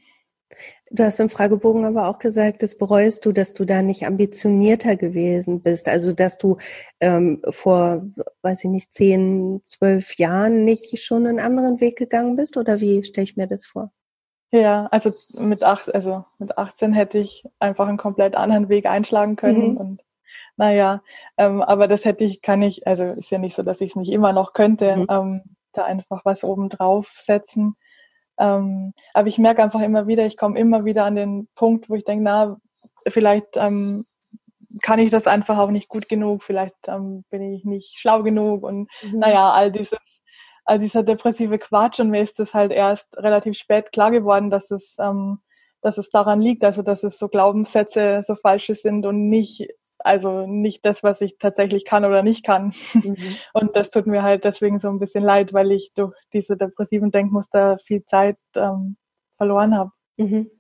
Du 0.91 1.03
hast 1.03 1.19
im 1.19 1.31
Fragebogen 1.31 1.85
aber 1.85 2.07
auch 2.07 2.19
gesagt, 2.19 2.63
das 2.63 2.77
bereust 2.77 3.27
du, 3.27 3.33
dass 3.33 3.55
du 3.55 3.65
da 3.65 3.83
nicht 3.83 4.07
ambitionierter 4.07 4.97
gewesen 4.97 5.63
bist. 5.63 5.89
Also 5.89 6.13
dass 6.13 6.39
du 6.39 6.59
ähm, 7.01 7.43
vor, 7.51 8.05
weiß 8.43 8.65
ich 8.65 8.71
nicht, 8.71 8.95
zehn, 8.95 9.61
zwölf 9.65 10.17
Jahren 10.17 10.65
nicht 10.65 11.01
schon 11.03 11.27
einen 11.27 11.41
anderen 11.41 11.81
Weg 11.81 11.97
gegangen 11.97 12.37
bist? 12.37 12.57
Oder 12.57 12.81
wie 12.81 13.03
stelle 13.03 13.25
ich 13.25 13.37
mir 13.37 13.49
das 13.49 13.67
vor? 13.67 13.91
Ja, 14.51 14.87
also 14.91 15.13
mit 15.41 15.65
acht, 15.65 15.93
also 15.93 16.25
mit 16.39 16.57
18 16.57 16.93
hätte 16.93 17.19
ich 17.19 17.45
einfach 17.59 17.89
einen 17.89 17.99
komplett 17.99 18.37
anderen 18.37 18.69
Weg 18.69 18.87
einschlagen 18.87 19.37
können 19.37 19.73
mhm. 19.73 19.77
und 19.77 20.05
naja, 20.57 21.03
ähm, 21.37 21.63
aber 21.63 21.89
das 21.89 22.05
hätte 22.05 22.23
ich, 22.23 22.41
kann 22.41 22.63
ich, 22.63 22.87
also 22.87 23.03
ist 23.03 23.31
ja 23.31 23.39
nicht 23.39 23.57
so, 23.57 23.63
dass 23.63 23.81
ich 23.81 23.91
es 23.91 23.97
nicht 23.97 24.13
immer 24.13 24.33
noch 24.33 24.53
könnte, 24.53 24.97
mhm. 24.97 25.07
ähm, 25.11 25.43
da 25.73 25.85
einfach 25.85 26.25
was 26.25 26.45
oben 26.45 26.69
drauf 26.69 27.13
setzen. 27.17 27.77
Ähm, 28.39 28.95
aber 29.13 29.29
ich 29.29 29.39
merke 29.39 29.63
einfach 29.63 29.81
immer 29.81 30.07
wieder, 30.07 30.27
ich 30.27 30.37
komme 30.37 30.59
immer 30.59 30.85
wieder 30.85 31.05
an 31.05 31.17
den 31.17 31.49
Punkt, 31.57 31.91
wo 31.91 31.95
ich 31.95 32.05
denke, 32.05 32.25
na, 32.25 32.57
vielleicht 33.09 33.57
ähm, 33.57 34.05
kann 34.83 34.99
ich 34.99 35.11
das 35.11 35.27
einfach 35.27 35.59
auch 35.59 35.71
nicht 35.71 35.89
gut 35.89 36.09
genug, 36.09 36.43
vielleicht 36.43 36.75
ähm, 36.89 37.25
bin 37.31 37.43
ich 37.53 37.65
nicht 37.65 37.99
schlau 37.99 38.23
genug 38.23 38.63
und 38.63 38.89
mhm. 39.03 39.19
naja, 39.19 39.53
all 39.53 39.73
dieses 39.73 39.91
all 40.65 40.79
dieser 40.79 41.03
depressive 41.03 41.59
Quatsch 41.59 42.01
und 42.01 42.11
mir 42.11 42.23
ist 42.23 42.39
das 42.39 42.55
halt 42.55 42.73
erst 42.73 43.17
relativ 43.17 43.57
spät 43.57 43.93
klar 43.93 44.11
geworden, 44.11 44.51
dass 44.51 44.71
es, 44.71 44.97
ähm, 44.99 45.39
dass 45.83 45.99
es 45.99 46.09
daran 46.09 46.41
liegt, 46.41 46.65
also 46.65 46.83
dass 46.83 47.05
es 47.05 47.19
so 47.19 47.29
Glaubenssätze 47.29 48.23
so 48.27 48.35
falsche 48.35 48.75
sind 48.75 49.05
und 49.05 49.29
nicht, 49.29 49.69
also 49.99 50.47
nicht 50.47 50.85
das, 50.87 51.03
was 51.03 51.21
ich 51.21 51.37
tatsächlich 51.39 51.85
kann 51.85 52.05
oder 52.05 52.23
nicht 52.23 52.45
kann. 52.45 52.73
Mhm. 52.95 53.17
Und 53.53 53.77
das 53.77 53.91
tut 53.91 54.07
mir 54.07 54.23
halt 54.23 54.45
deswegen 54.45 54.79
so 54.79 54.89
ein 54.89 54.99
bisschen 54.99 55.23
leid, 55.25 55.53
weil 55.53 55.73
ich 55.73 55.93
durch 55.95 56.15
diese 56.33 56.57
depressiven 56.57 57.11
Denkmuster 57.11 57.79
viel 57.79 58.05
Zeit 58.05 58.37
ähm, 58.55 58.97
verloren 59.37 59.75
habe. 59.77 59.93
Mhm. 60.17 60.51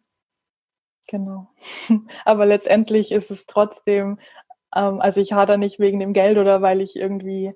Genau. 1.08 1.48
Aber 2.24 2.46
letztendlich 2.46 3.12
ist 3.12 3.30
es 3.30 3.44
trotzdem, 3.46 4.18
ähm, 4.74 5.00
also 5.00 5.20
ich 5.20 5.32
hader 5.32 5.56
nicht 5.56 5.78
wegen 5.78 6.00
dem 6.00 6.12
Geld 6.12 6.38
oder 6.38 6.62
weil 6.62 6.80
ich 6.80 6.96
irgendwie 6.96 7.54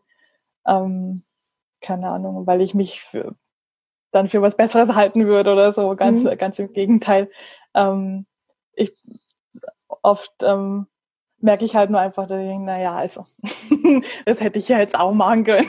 ähm, 0.66 1.22
keine 1.80 2.10
Ahnung, 2.10 2.46
weil 2.46 2.60
ich 2.60 2.74
mich 2.74 3.02
für, 3.02 3.34
dann 4.10 4.28
für 4.28 4.42
was 4.42 4.56
Besseres 4.56 4.94
halten 4.94 5.26
würde 5.26 5.52
oder 5.52 5.72
so. 5.72 5.94
Ganz, 5.96 6.24
mhm. 6.24 6.36
ganz 6.38 6.58
im 6.58 6.72
Gegenteil. 6.72 7.30
Ähm, 7.74 8.26
ich 8.74 8.92
oft 10.02 10.32
ähm, 10.42 10.86
merke 11.40 11.64
ich 11.64 11.76
halt 11.76 11.90
nur 11.90 12.00
einfach, 12.00 12.26
dass 12.26 12.40
ich, 12.40 12.58
naja, 12.58 12.96
also, 12.96 13.24
das 14.26 14.40
hätte 14.40 14.58
ich 14.58 14.68
ja 14.68 14.78
jetzt 14.78 14.98
auch 14.98 15.12
machen 15.12 15.44
können. 15.44 15.68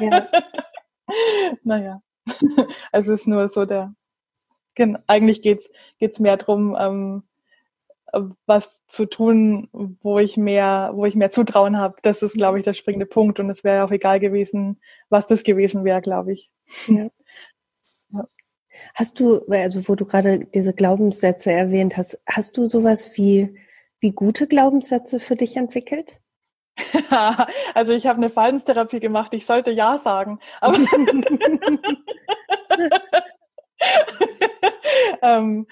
ja. 0.00 0.28
naja. 1.62 2.02
Also 2.92 3.12
es 3.12 3.22
ist 3.22 3.26
nur 3.26 3.48
so 3.48 3.64
der, 3.64 3.94
eigentlich 5.08 5.42
geht's 5.42 5.68
geht's 5.98 6.20
mehr 6.20 6.36
drum, 6.36 6.76
ähm, 6.78 7.24
was 8.46 8.78
zu 8.88 9.06
tun, 9.06 9.68
wo 10.02 10.18
ich 10.18 10.36
mehr, 10.36 10.90
wo 10.94 11.06
ich 11.06 11.14
mehr 11.14 11.30
Zutrauen 11.30 11.78
habe. 11.78 11.96
Das 12.02 12.22
ist, 12.22 12.34
glaube 12.34 12.58
ich, 12.58 12.64
der 12.64 12.74
springende 12.74 13.06
Punkt. 13.06 13.40
Und 13.40 13.48
es 13.50 13.64
wäre 13.64 13.84
auch 13.84 13.90
egal 13.90 14.20
gewesen, 14.20 14.80
was 15.08 15.26
das 15.26 15.42
gewesen 15.42 15.84
wäre, 15.84 16.02
glaube 16.02 16.32
ich. 16.32 16.50
Ja. 16.86 17.08
ja. 18.10 18.24
Hast 18.94 19.20
du, 19.20 19.46
also 19.48 19.88
wo 19.88 19.94
du 19.94 20.04
gerade 20.04 20.40
diese 20.40 20.74
Glaubenssätze 20.74 21.52
erwähnt 21.52 21.96
hast, 21.96 22.20
hast 22.26 22.56
du 22.56 22.66
sowas 22.66 23.16
wie, 23.16 23.56
wie 24.00 24.12
gute 24.12 24.46
Glaubenssätze 24.46 25.20
für 25.20 25.36
dich 25.36 25.56
entwickelt? 25.56 26.20
also 27.74 27.92
ich 27.92 28.06
habe 28.06 28.18
eine 28.18 28.30
Verhaltenstherapie 28.30 29.00
gemacht, 29.00 29.32
ich 29.32 29.46
sollte 29.46 29.70
ja 29.70 29.98
sagen. 29.98 30.38
Aber 30.60 30.76
ähm, 35.22 35.66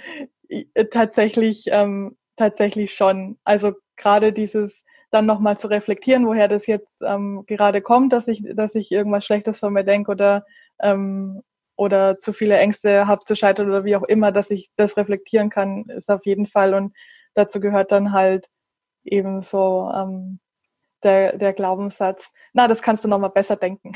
tatsächlich 0.91 1.65
ähm, 1.69 2.17
tatsächlich 2.41 2.95
schon. 2.95 3.39
Also 3.45 3.75
gerade 3.97 4.33
dieses 4.33 4.85
dann 5.11 5.27
nochmal 5.27 5.59
zu 5.59 5.69
reflektieren, 5.69 6.27
woher 6.27 6.49
das 6.49 6.67
jetzt 6.67 7.03
ähm, 7.03 7.45
gerade 7.47 7.83
kommt, 7.83 8.13
dass 8.13 8.29
ich, 8.29 8.45
dass 8.55 8.75
ich 8.75 8.93
irgendwas 8.93 9.25
Schlechtes 9.25 9.59
von 9.59 9.73
mir 9.73 9.85
denke 9.85 10.11
oder 10.11 10.45
ähm, 10.81 11.43
oder 11.77 12.19
zu 12.19 12.33
viele 12.35 12.59
Ängste 12.59 13.07
habe 13.07 13.25
zu 13.25 13.35
scheitern 13.35 13.69
oder 13.69 13.85
wie 13.85 13.97
auch 13.97 14.03
immer, 14.03 14.33
dass 14.33 14.51
ich 14.51 14.71
das 14.77 14.99
reflektieren 14.99 15.49
kann, 15.49 15.87
ist 15.87 16.11
auf 16.11 16.27
jeden 16.27 16.47
Fall. 16.47 16.75
Und 16.75 16.95
dazu 17.35 17.59
gehört 17.59 17.91
dann 17.91 18.13
halt 18.13 18.49
eben 19.03 19.41
so 19.41 19.91
ähm, 19.95 20.41
der, 21.03 21.39
der 21.39 21.55
Glaubenssatz, 21.55 22.31
na, 22.53 22.69
das 22.69 22.83
kannst 22.83 23.05
du 23.05 23.09
nochmal 23.09 23.31
besser 23.31 23.57
denken. 23.57 23.93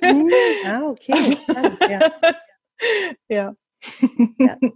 Hm, 0.00 0.30
ah, 0.66 0.82
okay. 0.88 1.38
Ja. 3.28 3.54
ja. 4.38 4.56
ja. 4.60 4.70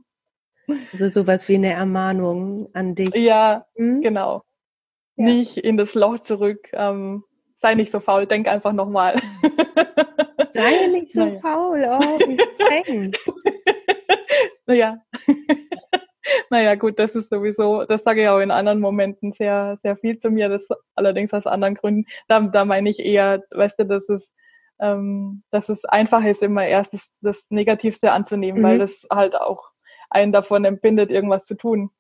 Also 0.92 1.08
sowas 1.08 1.48
wie 1.48 1.56
eine 1.56 1.72
Ermahnung 1.72 2.68
an 2.74 2.94
dich. 2.94 3.14
Ja, 3.14 3.66
hm? 3.76 4.02
genau. 4.02 4.42
Ja. 5.16 5.26
Nicht 5.26 5.58
in 5.58 5.76
das 5.76 5.94
Loch 5.94 6.20
zurück. 6.20 6.68
Ähm, 6.72 7.24
sei 7.60 7.74
nicht 7.74 7.92
so 7.92 8.00
faul, 8.00 8.26
denk 8.26 8.48
einfach 8.48 8.72
nochmal. 8.72 9.20
Sei 10.50 10.86
nicht 10.88 11.10
so 11.10 11.24
naja. 11.24 11.40
faul, 11.40 11.82
oh, 11.88 12.18
wie 12.28 12.38
streng. 12.38 13.12
naja. 14.66 14.98
naja, 16.50 16.74
gut, 16.74 16.98
das 16.98 17.14
ist 17.14 17.30
sowieso, 17.30 17.84
das 17.84 18.02
sage 18.02 18.22
ich 18.22 18.28
auch 18.28 18.38
in 18.40 18.50
anderen 18.50 18.80
Momenten 18.80 19.32
sehr, 19.32 19.78
sehr 19.82 19.96
viel 19.96 20.18
zu 20.18 20.30
mir, 20.30 20.50
das 20.50 20.66
allerdings 20.94 21.32
aus 21.32 21.46
anderen 21.46 21.74
Gründen. 21.74 22.04
Da, 22.28 22.40
da 22.40 22.66
meine 22.66 22.90
ich 22.90 22.98
eher, 22.98 23.42
weißt 23.50 23.78
du, 23.78 23.86
dass 23.86 24.06
es, 24.10 24.34
ähm, 24.78 25.42
dass 25.50 25.70
es 25.70 25.86
einfach 25.86 26.22
ist, 26.24 26.42
immer 26.42 26.66
erst 26.66 26.92
das, 26.92 27.08
das 27.22 27.46
Negativste 27.48 28.12
anzunehmen, 28.12 28.60
mhm. 28.60 28.66
weil 28.66 28.78
das 28.78 29.06
halt 29.10 29.34
auch 29.34 29.71
einen 30.12 30.32
davon 30.32 30.64
empfindet, 30.64 31.10
irgendwas 31.10 31.44
zu 31.44 31.54
tun. 31.54 31.90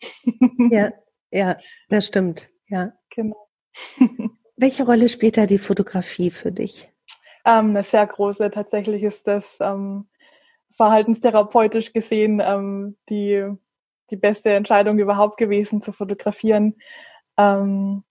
Ja, 0.70 0.92
ja, 1.30 1.56
das 1.88 2.06
stimmt. 2.06 2.48
Ja. 2.68 2.92
Genau. 3.10 3.48
Welche 4.56 4.84
Rolle 4.84 5.08
spielt 5.08 5.36
da 5.36 5.46
die 5.46 5.58
Fotografie 5.58 6.30
für 6.30 6.52
dich? 6.52 6.90
Ähm, 7.44 7.70
eine 7.70 7.82
sehr 7.82 8.06
große. 8.06 8.50
Tatsächlich 8.50 9.02
ist 9.02 9.26
das 9.26 9.56
ähm, 9.60 10.06
verhaltenstherapeutisch 10.76 11.92
gesehen 11.92 12.40
ähm, 12.44 12.96
die, 13.08 13.46
die 14.10 14.16
beste 14.16 14.50
Entscheidung 14.50 14.98
überhaupt 14.98 15.36
gewesen, 15.36 15.82
zu 15.82 15.92
fotografieren. 15.92 16.76
Ähm, 17.36 18.04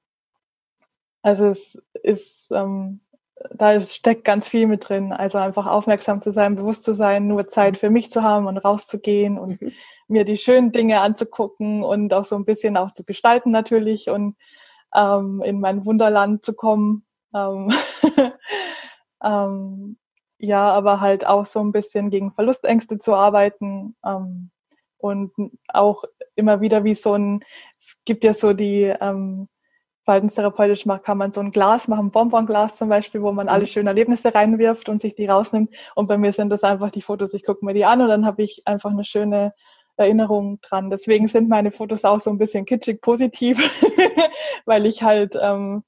also 1.21 1.47
es 1.47 1.81
ist 2.03 2.47
ähm, 2.51 3.01
da 3.49 3.79
steckt 3.79 4.23
ganz 4.23 4.47
viel 4.47 4.67
mit 4.67 4.87
drin. 4.87 5.13
Also 5.13 5.37
einfach 5.37 5.65
aufmerksam 5.65 6.21
zu 6.21 6.31
sein, 6.31 6.55
bewusst 6.55 6.83
zu 6.83 6.93
sein, 6.93 7.27
nur 7.27 7.47
Zeit 7.47 7.77
für 7.77 7.89
mich 7.89 8.11
zu 8.11 8.23
haben 8.23 8.47
und 8.47 8.57
rauszugehen 8.57 9.37
und 9.37 9.61
mhm. 9.61 9.71
mir 10.07 10.25
die 10.25 10.37
schönen 10.37 10.71
Dinge 10.71 11.01
anzugucken 11.01 11.83
und 11.83 12.13
auch 12.13 12.25
so 12.25 12.35
ein 12.35 12.45
bisschen 12.45 12.77
auch 12.77 12.91
zu 12.91 13.03
gestalten 13.03 13.51
natürlich 13.51 14.09
und 14.09 14.35
ähm, 14.93 15.41
in 15.43 15.59
mein 15.59 15.85
Wunderland 15.85 16.45
zu 16.45 16.53
kommen. 16.53 17.05
Ähm, 17.33 17.71
ähm, 19.23 19.97
ja, 20.37 20.71
aber 20.71 20.99
halt 21.01 21.25
auch 21.25 21.45
so 21.45 21.59
ein 21.59 21.71
bisschen 21.71 22.09
gegen 22.09 22.31
Verlustängste 22.31 22.99
zu 22.99 23.13
arbeiten 23.13 23.95
ähm, 24.05 24.51
und 24.97 25.31
auch 25.67 26.03
immer 26.35 26.61
wieder 26.61 26.83
wie 26.83 26.95
so 26.95 27.13
ein, 27.13 27.43
gibt 28.05 28.23
ja 28.23 28.33
so 28.33 28.53
die 28.53 28.83
ähm, 28.83 29.47
verhaltenstherapeutisch 30.03 30.85
macht, 30.85 31.03
kann 31.03 31.17
man 31.17 31.31
so 31.31 31.41
ein 31.41 31.51
Glas 31.51 31.87
machen, 31.87 32.07
ein 32.07 32.11
Bonbonglas 32.11 32.75
zum 32.75 32.89
Beispiel, 32.89 33.21
wo 33.21 33.31
man 33.31 33.49
alle 33.49 33.63
mhm. 33.63 33.67
schönen 33.67 33.87
Erlebnisse 33.87 34.33
reinwirft 34.33 34.89
und 34.89 35.01
sich 35.01 35.15
die 35.15 35.27
rausnimmt. 35.27 35.71
Und 35.95 36.07
bei 36.07 36.17
mir 36.17 36.33
sind 36.33 36.49
das 36.49 36.63
einfach 36.63 36.91
die 36.91 37.01
Fotos, 37.01 37.33
ich 37.33 37.45
gucke 37.45 37.63
mir 37.65 37.73
die 37.73 37.85
an 37.85 38.01
und 38.01 38.07
dann 38.07 38.25
habe 38.25 38.41
ich 38.41 38.63
einfach 38.65 38.91
eine 38.91 39.05
schöne 39.05 39.53
Erinnerung 39.97 40.59
dran. 40.61 40.89
Deswegen 40.89 41.27
sind 41.27 41.49
meine 41.49 41.71
Fotos 41.71 42.03
auch 42.03 42.19
so 42.19 42.29
ein 42.31 42.37
bisschen 42.37 42.65
kitschig 42.65 43.01
positiv, 43.01 43.57
weil 44.65 44.85
ich 44.85 45.03
halt 45.03 45.37
ähm, 45.39 45.83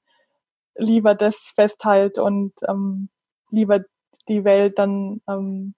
lieber 0.76 1.14
das 1.14 1.52
festhalte 1.54 2.22
und 2.22 2.52
ähm, 2.68 3.08
lieber 3.50 3.80
die 4.28 4.44
Welt 4.44 4.78
dann 4.78 5.20
ähm, 5.28 5.74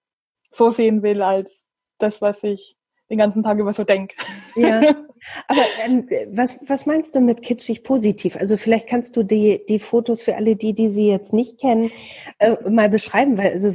so 0.51 0.69
sehen 0.69 1.01
will, 1.03 1.21
als 1.21 1.51
das, 1.99 2.21
was 2.21 2.41
ich 2.43 2.75
den 3.09 3.17
ganzen 3.17 3.43
Tag 3.43 3.57
über 3.57 3.73
so 3.73 3.83
denke. 3.83 4.15
Ja, 4.55 4.95
aber 5.47 5.61
ähm, 5.83 6.09
was, 6.31 6.59
was 6.67 6.85
meinst 6.85 7.15
du 7.15 7.19
mit 7.19 7.41
kitschig 7.41 7.83
positiv? 7.83 8.35
Also 8.35 8.57
vielleicht 8.57 8.87
kannst 8.87 9.15
du 9.15 9.23
die, 9.23 9.65
die 9.67 9.79
Fotos 9.79 10.21
für 10.21 10.35
alle 10.35 10.55
die, 10.55 10.73
die 10.73 10.89
sie 10.89 11.09
jetzt 11.09 11.33
nicht 11.33 11.59
kennen, 11.59 11.91
äh, 12.39 12.55
mal 12.69 12.89
beschreiben, 12.89 13.37
weil 13.37 13.53
also 13.53 13.73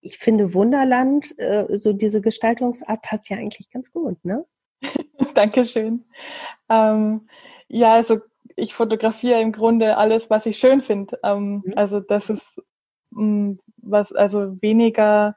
ich 0.00 0.18
finde 0.18 0.54
Wunderland, 0.54 1.34
äh, 1.38 1.78
so 1.78 1.92
diese 1.92 2.20
Gestaltungsart 2.20 3.02
passt 3.02 3.30
ja 3.30 3.36
eigentlich 3.36 3.70
ganz 3.70 3.92
gut, 3.92 4.22
ne? 4.24 4.44
Dankeschön. 5.34 6.04
Ähm, 6.68 7.28
ja, 7.68 7.94
also 7.94 8.18
ich 8.56 8.74
fotografiere 8.74 9.40
im 9.40 9.52
Grunde 9.52 9.96
alles, 9.96 10.30
was 10.30 10.46
ich 10.46 10.58
schön 10.58 10.80
finde. 10.80 11.18
Ähm, 11.24 11.62
mhm. 11.64 11.72
Also 11.76 12.00
das 12.00 12.30
ist 12.30 12.62
mh, 13.10 13.22
mm, 13.22 13.58
was, 13.78 14.12
also 14.12 14.60
weniger 14.60 15.36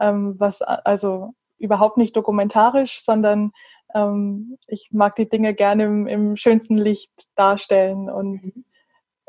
ähm, 0.00 0.34
was, 0.38 0.62
also 0.62 1.34
überhaupt 1.58 1.96
nicht 1.96 2.16
dokumentarisch, 2.16 3.02
sondern 3.04 3.52
ähm, 3.94 4.58
ich 4.66 4.88
mag 4.92 5.16
die 5.16 5.28
Dinge 5.28 5.54
gerne 5.54 5.84
im, 5.84 6.06
im 6.06 6.36
schönsten 6.36 6.76
Licht 6.76 7.12
darstellen 7.34 8.10
und 8.10 8.44
mhm. 8.44 8.64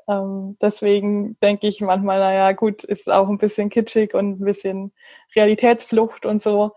ähm, 0.08 0.58
deswegen 0.62 1.38
denke 1.40 1.68
ich 1.68 1.82
manchmal, 1.82 2.20
naja, 2.20 2.52
gut, 2.52 2.84
ist 2.84 3.10
auch 3.10 3.30
ein 3.30 3.38
bisschen 3.38 3.70
kitschig 3.70 4.14
und 4.14 4.42
ein 4.42 4.46
bisschen 4.46 4.92
Realitätsflucht 5.36 6.26
und 6.26 6.42
so. 6.42 6.72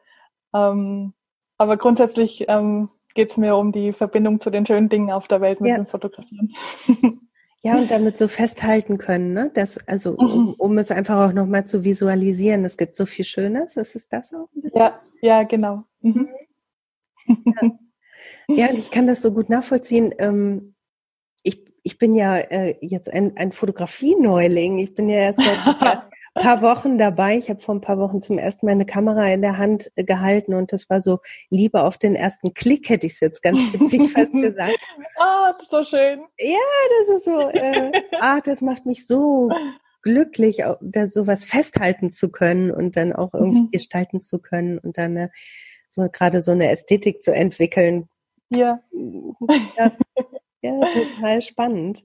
Ähm, 0.55 1.15
aber 1.59 1.77
grundsätzlich 1.77 2.47
ähm, 2.49 2.89
geht 3.15 3.31
es 3.31 3.37
mir 3.37 3.57
um 3.57 3.73
die 3.73 3.93
Verbindung 3.93 4.41
zu 4.41 4.51
den 4.51 4.67
schönen 4.67 4.89
Dingen 4.89 5.11
auf 5.11 5.29
der 5.29 5.41
Welt 5.41 5.61
mit 5.61 5.71
ja. 5.71 5.77
dem 5.77 5.87
Fotografieren. 5.87 6.55
Ja, 7.65 7.77
und 7.77 7.93
damit 7.93 8.19
so 8.19 8.27
festhalten 8.27 8.99
können, 8.99 9.35
ne? 9.35 9.51
Das, 9.55 9.87
also 9.87 10.17
um, 10.17 10.47
mhm. 10.47 10.55
um 10.59 10.79
es 10.79 10.91
einfach 10.91 11.29
auch 11.29 11.33
nochmal 11.33 11.65
zu 11.65 11.85
visualisieren. 11.85 12.65
Es 12.65 12.77
gibt 12.77 12.97
so 12.97 13.07
viel 13.07 13.25
Schönes. 13.25 13.77
Ist 13.77 13.95
es 13.95 14.09
das 14.09 14.35
auch 14.35 14.49
ein 14.57 14.63
bisschen? 14.63 14.81
Ja, 14.81 15.01
ja, 15.21 15.43
genau. 15.45 15.85
Mhm. 16.01 16.29
Ja. 18.49 18.69
und 18.69 18.79
ich 18.79 18.91
kann 18.91 19.07
das 19.07 19.23
so 19.23 19.33
gut 19.33 19.49
nachvollziehen. 19.49 20.13
Ähm, 20.19 20.75
ich, 21.43 21.65
ich 21.83 21.99
bin 21.99 22.15
ja 22.15 22.37
äh, 22.37 22.77
jetzt 22.81 23.11
ein, 23.11 23.37
ein 23.37 23.53
Fotografie-Neuling. 23.53 24.79
Ich 24.79 24.95
bin 24.95 25.09
ja 25.09 25.17
erst 25.17 25.41
seit 25.41 25.59
paar 26.35 26.63
Wochen 26.63 26.99
dabei. 26.99 27.37
Ich 27.37 27.51
habe 27.51 27.61
vor 27.61 27.75
ein 27.75 27.81
paar 27.81 27.99
Wochen 27.99 28.23
zum 28.23 28.39
ersten 28.39 28.67
Mal 28.67 28.73
eine 28.73 28.87
Kamera 28.87 29.27
in 29.29 29.43
der 29.43 29.59
Hand 29.59 29.91
äh, 29.97 30.05
gehalten 30.05 30.55
und 30.55 30.73
das 30.73 30.89
war 30.89 31.01
so 31.01 31.19
Liebe 31.51 31.83
auf 31.83 31.99
den 31.99 32.15
ersten 32.15 32.55
Klick, 32.55 32.89
hätte 32.89 33.07
ich 33.07 33.15
es 33.15 33.21
jetzt 33.21 33.43
ganz 33.43 33.59
witzig 33.73 34.11
fast 34.13 34.33
gesagt. 34.33 34.79
Ah, 35.17 35.53
das 35.53 35.63
ist 35.63 35.71
so 35.71 35.85
schön. 35.85 36.21
Ja, 36.39 36.59
das 36.99 37.17
ist 37.17 37.25
so, 37.25 37.39
äh, 37.51 37.93
ah, 38.21 38.41
das 38.41 38.63
macht 38.63 38.87
mich 38.87 39.07
so 39.07 39.51
glücklich, 40.03 40.65
da 40.81 41.07
sowas 41.07 41.45
festhalten 41.45 42.11
zu 42.11 42.31
können 42.31 42.71
und 42.73 42.97
dann 42.97 43.13
auch 43.13 43.35
irgendwie 43.35 43.63
mhm. 43.63 43.71
gestalten 43.71 44.21
zu 44.21 44.41
können 44.41 44.79
und 44.79 44.99
dann 44.99 45.17
äh, 45.17 45.29
so 45.93 46.09
gerade 46.11 46.41
so 46.41 46.53
eine 46.53 46.71
Ästhetik 46.71 47.23
zu 47.23 47.35
entwickeln. 47.35 48.09
Ja. 48.51 48.81
ja. 49.77 49.93
Ja, 50.63 50.79
total 50.93 51.43
spannend. 51.43 52.05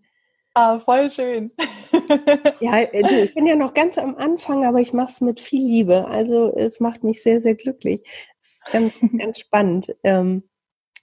Ah, 0.55 0.79
voll 0.79 1.11
schön. 1.11 1.51
ja, 2.59 2.83
du, 2.85 3.23
ich 3.23 3.35
bin 3.35 3.45
ja 3.45 3.55
noch 3.55 3.75
ganz 3.75 3.99
am 3.99 4.15
Anfang, 4.15 4.65
aber 4.65 4.79
ich 4.79 4.91
mache 4.91 5.11
es 5.11 5.21
mit 5.21 5.39
viel 5.39 5.63
Liebe. 5.63 6.07
Also 6.07 6.55
es 6.55 6.79
macht 6.79 7.03
mich 7.03 7.21
sehr, 7.21 7.39
sehr 7.41 7.53
glücklich. 7.53 8.01
Es 8.41 8.53
ist 8.53 8.71
ganz, 8.71 8.93
ganz 9.19 9.39
spannend. 9.39 9.95
Ähm, 10.03 10.43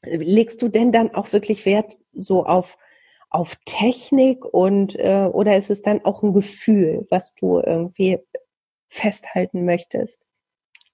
legst 0.03 0.61
du 0.61 0.69
denn 0.69 0.91
dann 0.91 1.15
auch 1.15 1.33
wirklich 1.33 1.65
Wert 1.67 1.97
so 2.13 2.45
auf, 2.45 2.77
auf 3.31 3.55
Technik 3.65 4.45
und 4.45 4.97
äh, 4.99 5.31
oder 5.33 5.57
ist 5.57 5.71
es 5.71 5.83
dann 5.83 6.05
auch 6.05 6.25
ein 6.25 6.33
Gefühl, 6.33 7.07
was 7.11 7.35
du 7.37 7.61
irgendwie 7.61 8.19
festhalten 8.89 9.65
möchtest? 9.65 10.21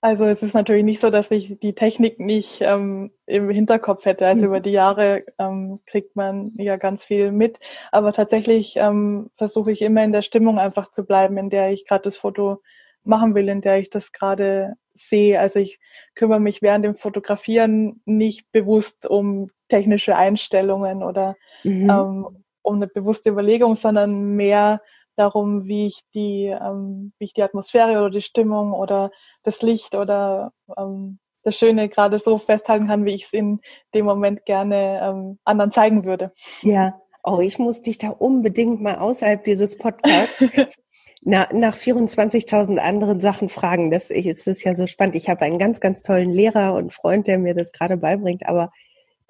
Also 0.03 0.25
es 0.25 0.43
ist 0.43 0.55
natürlich 0.55 0.85
nicht 0.85 1.01
so, 1.01 1.11
dass 1.11 1.31
ich 1.31 1.59
die 1.61 1.75
Technik 1.75 2.19
nicht 2.21 2.63
ähm, 2.63 3.11
im 3.27 3.51
Hinterkopf 3.51 4.07
hätte. 4.07 4.27
Also 4.27 4.43
mhm. 4.43 4.49
über 4.49 4.61
die 4.61 4.71
Jahre 4.71 5.23
ähm, 5.39 5.81
kriegt 5.85 6.17
man 6.17 6.53
ja 6.57 6.77
ganz 6.77 7.05
viel 7.05 7.33
mit. 7.33 7.59
Aber 7.93 8.15
tatsächlich 8.15 8.77
ähm, 8.77 9.31
versuche 9.37 9.73
ich 9.73 9.83
immer 9.83 10.03
in 10.03 10.13
der 10.13 10.23
Stimmung 10.23 10.59
einfach 10.59 10.91
zu 10.91 11.05
bleiben, 11.05 11.37
in 11.37 11.51
der 11.51 11.71
ich 11.73 11.87
gerade 11.87 12.05
das 12.05 12.17
Foto 12.17 12.63
machen 13.05 13.35
will, 13.35 13.49
in 13.49 13.61
der 13.61 13.79
ich 13.79 13.91
das 13.91 14.13
gerade 14.13 14.75
sehe. 14.95 15.39
Also 15.39 15.59
ich 15.59 15.79
kümmere 16.15 16.41
mich 16.41 16.63
während 16.63 16.85
dem 16.85 16.97
Fotografieren 16.97 18.01
nicht 18.07 18.51
bewusst 18.53 19.07
um 19.07 19.51
technische 19.69 20.17
Einstellungen 20.17 21.03
oder 21.03 21.37
mhm. 21.63 21.91
ähm, 21.91 22.43
um 22.63 22.77
eine 22.77 22.87
bewusste 22.87 23.31
Überlegung, 23.31 23.75
sondern 23.75 24.37
mehr 24.37 24.81
darum, 25.21 25.67
wie 25.67 25.87
ich 25.87 26.01
die, 26.15 26.47
ähm, 26.47 27.13
wie 27.19 27.27
ich 27.27 27.35
die 27.35 27.43
Atmosphäre 27.43 27.99
oder 27.99 28.11
die 28.11 28.23
Stimmung 28.23 28.73
oder 28.73 29.11
das 29.43 29.61
Licht 29.63 29.95
oder 29.95 30.53
ähm, 30.77 31.19
das 31.43 31.57
Schöne 31.57 31.89
gerade 31.89 32.19
so 32.19 32.39
festhalten 32.39 32.89
kann, 32.89 33.05
wie 33.05 33.15
ich 33.15 33.27
es 33.27 33.33
in 33.33 33.61
dem 33.95 34.07
Moment 34.07 34.45
gerne 34.47 35.01
ähm, 35.03 35.39
anderen 35.45 35.73
zeigen 35.73 36.05
würde. 36.05 36.33
Ja, 36.63 37.01
oh, 37.23 37.41
ich 37.41 37.59
muss 37.59 37.83
dich 37.83 37.99
da 37.99 38.09
unbedingt 38.09 38.81
mal 38.81 38.97
außerhalb 38.97 39.45
dieses 39.45 39.77
Podcasts 39.77 40.35
na, 41.23 41.49
nach 41.53 41.77
24.000 41.77 42.79
anderen 42.79 43.21
Sachen 43.21 43.49
fragen. 43.49 43.91
Das 43.91 44.11
ist, 44.11 44.47
ist 44.47 44.65
ja 44.65 44.75
so 44.75 44.87
spannend. 44.87 45.17
Ich 45.17 45.29
habe 45.29 45.43
einen 45.43 45.59
ganz, 45.59 45.81
ganz 45.81 46.03
tollen 46.03 46.31
Lehrer 46.31 46.75
und 46.75 46.95
Freund, 46.95 47.27
der 47.27 47.39
mir 47.39 47.55
das 47.55 47.73
gerade 47.73 47.97
beibringt, 47.97 48.47
aber 48.47 48.71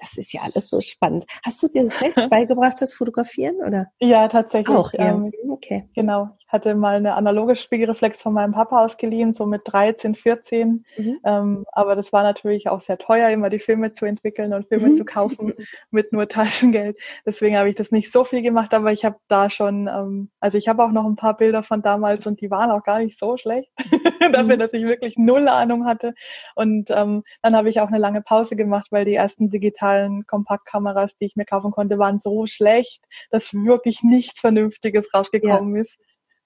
das 0.01 0.17
ist 0.17 0.33
ja 0.33 0.43
alles 0.43 0.71
so 0.71 0.81
spannend. 0.81 1.25
Hast 1.45 1.63
du 1.63 1.69
dir 1.69 1.85
das 1.85 1.99
selbst 1.99 2.29
beigebracht, 2.31 2.81
das 2.81 2.95
Fotografieren, 2.95 3.57
oder? 3.67 3.87
Ja, 4.01 4.29
tatsächlich. 4.29 4.77
Auch, 4.77 4.93
ja. 4.93 5.11
Ähm, 5.11 5.33
okay. 5.49 5.89
Genau. 5.95 6.31
Hatte 6.51 6.75
mal 6.75 6.97
eine 6.97 7.15
analoge 7.15 7.57
Spiegelreflex 7.57 8.23
von 8.23 8.33
meinem 8.33 8.53
Papa 8.53 8.85
ausgeliehen, 8.85 9.35
so 9.35 9.47
mit 9.47 9.63
13, 9.65 10.15
14. 10.15 10.85
Mhm. 10.97 11.19
Ähm, 11.25 11.65
aber 11.73 11.97
das 11.97 12.13
war 12.13 12.23
natürlich 12.23 12.69
auch 12.69 12.81
sehr 12.81 12.99
teuer, 12.99 13.31
immer 13.31 13.51
die 13.51 13.59
Filme 13.59 13.93
zu 13.93 14.05
entwickeln 14.05 14.53
und 14.53 14.69
Filme 14.69 14.89
mhm. 14.89 14.97
zu 14.97 15.05
kaufen 15.05 15.53
mit 15.91 16.13
nur 16.13 16.29
Taschengeld. 16.29 16.99
Deswegen 17.25 17.57
habe 17.57 17.69
ich 17.69 17.77
das 17.77 17.91
nicht 17.91 18.13
so 18.13 18.25
viel 18.25 18.43
gemacht, 18.43 18.75
aber 18.75 18.93
ich 18.93 19.05
habe 19.05 19.17
da 19.29 19.51
schon, 19.51 19.89
ähm, 19.89 20.31
also 20.41 20.59
ich 20.59 20.69
habe 20.69 20.85
auch 20.85 20.93
noch 20.93 21.05
ein 21.05 21.17
paar 21.17 21.37
Bilder 21.37 21.63
von 21.63 21.83
damals 21.83 22.27
und 22.27 22.41
die 22.41 22.51
waren 22.51 22.71
auch 22.71 22.83
gar 22.83 22.99
nicht 22.99 23.19
so 23.19 23.37
schlecht, 23.37 23.71
dafür, 24.33 24.57
mhm. 24.57 24.59
dass 24.59 24.73
ich 24.73 24.85
wirklich 24.85 25.17
null 25.17 25.49
Ahnung 25.49 25.87
hatte. 25.87 26.15
Und 26.55 26.91
ähm, 26.91 27.23
dann 27.43 27.57
habe 27.57 27.69
ich 27.69 27.81
auch 27.81 27.89
eine 27.89 27.99
lange 27.99 28.23
Pause 28.23 28.57
gemacht, 28.57 28.89
weil 28.91 29.05
die 29.05 29.15
ersten 29.15 29.51
digitalen 29.51 30.27
Kompaktkameras, 30.27 31.17
die 31.17 31.27
ich 31.27 31.37
mir 31.37 31.45
kaufen 31.45 31.71
konnte, 31.71 31.99
waren 31.99 32.21
so 32.21 32.47
schlecht, 32.47 33.05
dass 33.31 33.53
wirklich 33.53 34.03
nichts 34.03 34.41
Vernünftiges 34.41 35.13
rausgekommen 35.13 35.77
ja. 35.77 35.83
ist. 35.83 35.97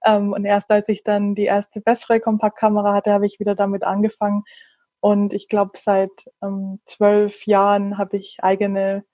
Ähm, 0.04 0.32
und 0.32 0.44
erst 0.44 0.70
als 0.70 0.88
ich 0.88 1.04
dann 1.04 1.34
die 1.34 1.44
erste 1.44 1.80
bessere 1.80 2.20
Kompaktkamera 2.20 2.94
hatte, 2.94 3.12
habe 3.12 3.26
ich 3.26 3.40
wieder 3.40 3.54
damit 3.54 3.82
angefangen. 3.82 4.44
Und 5.00 5.32
ich 5.32 5.48
glaube, 5.48 5.72
seit 5.76 6.10
ähm, 6.42 6.80
zwölf 6.86 7.46
Jahren 7.46 7.98
habe 7.98 8.16
ich 8.16 8.38
eigene 8.42 9.04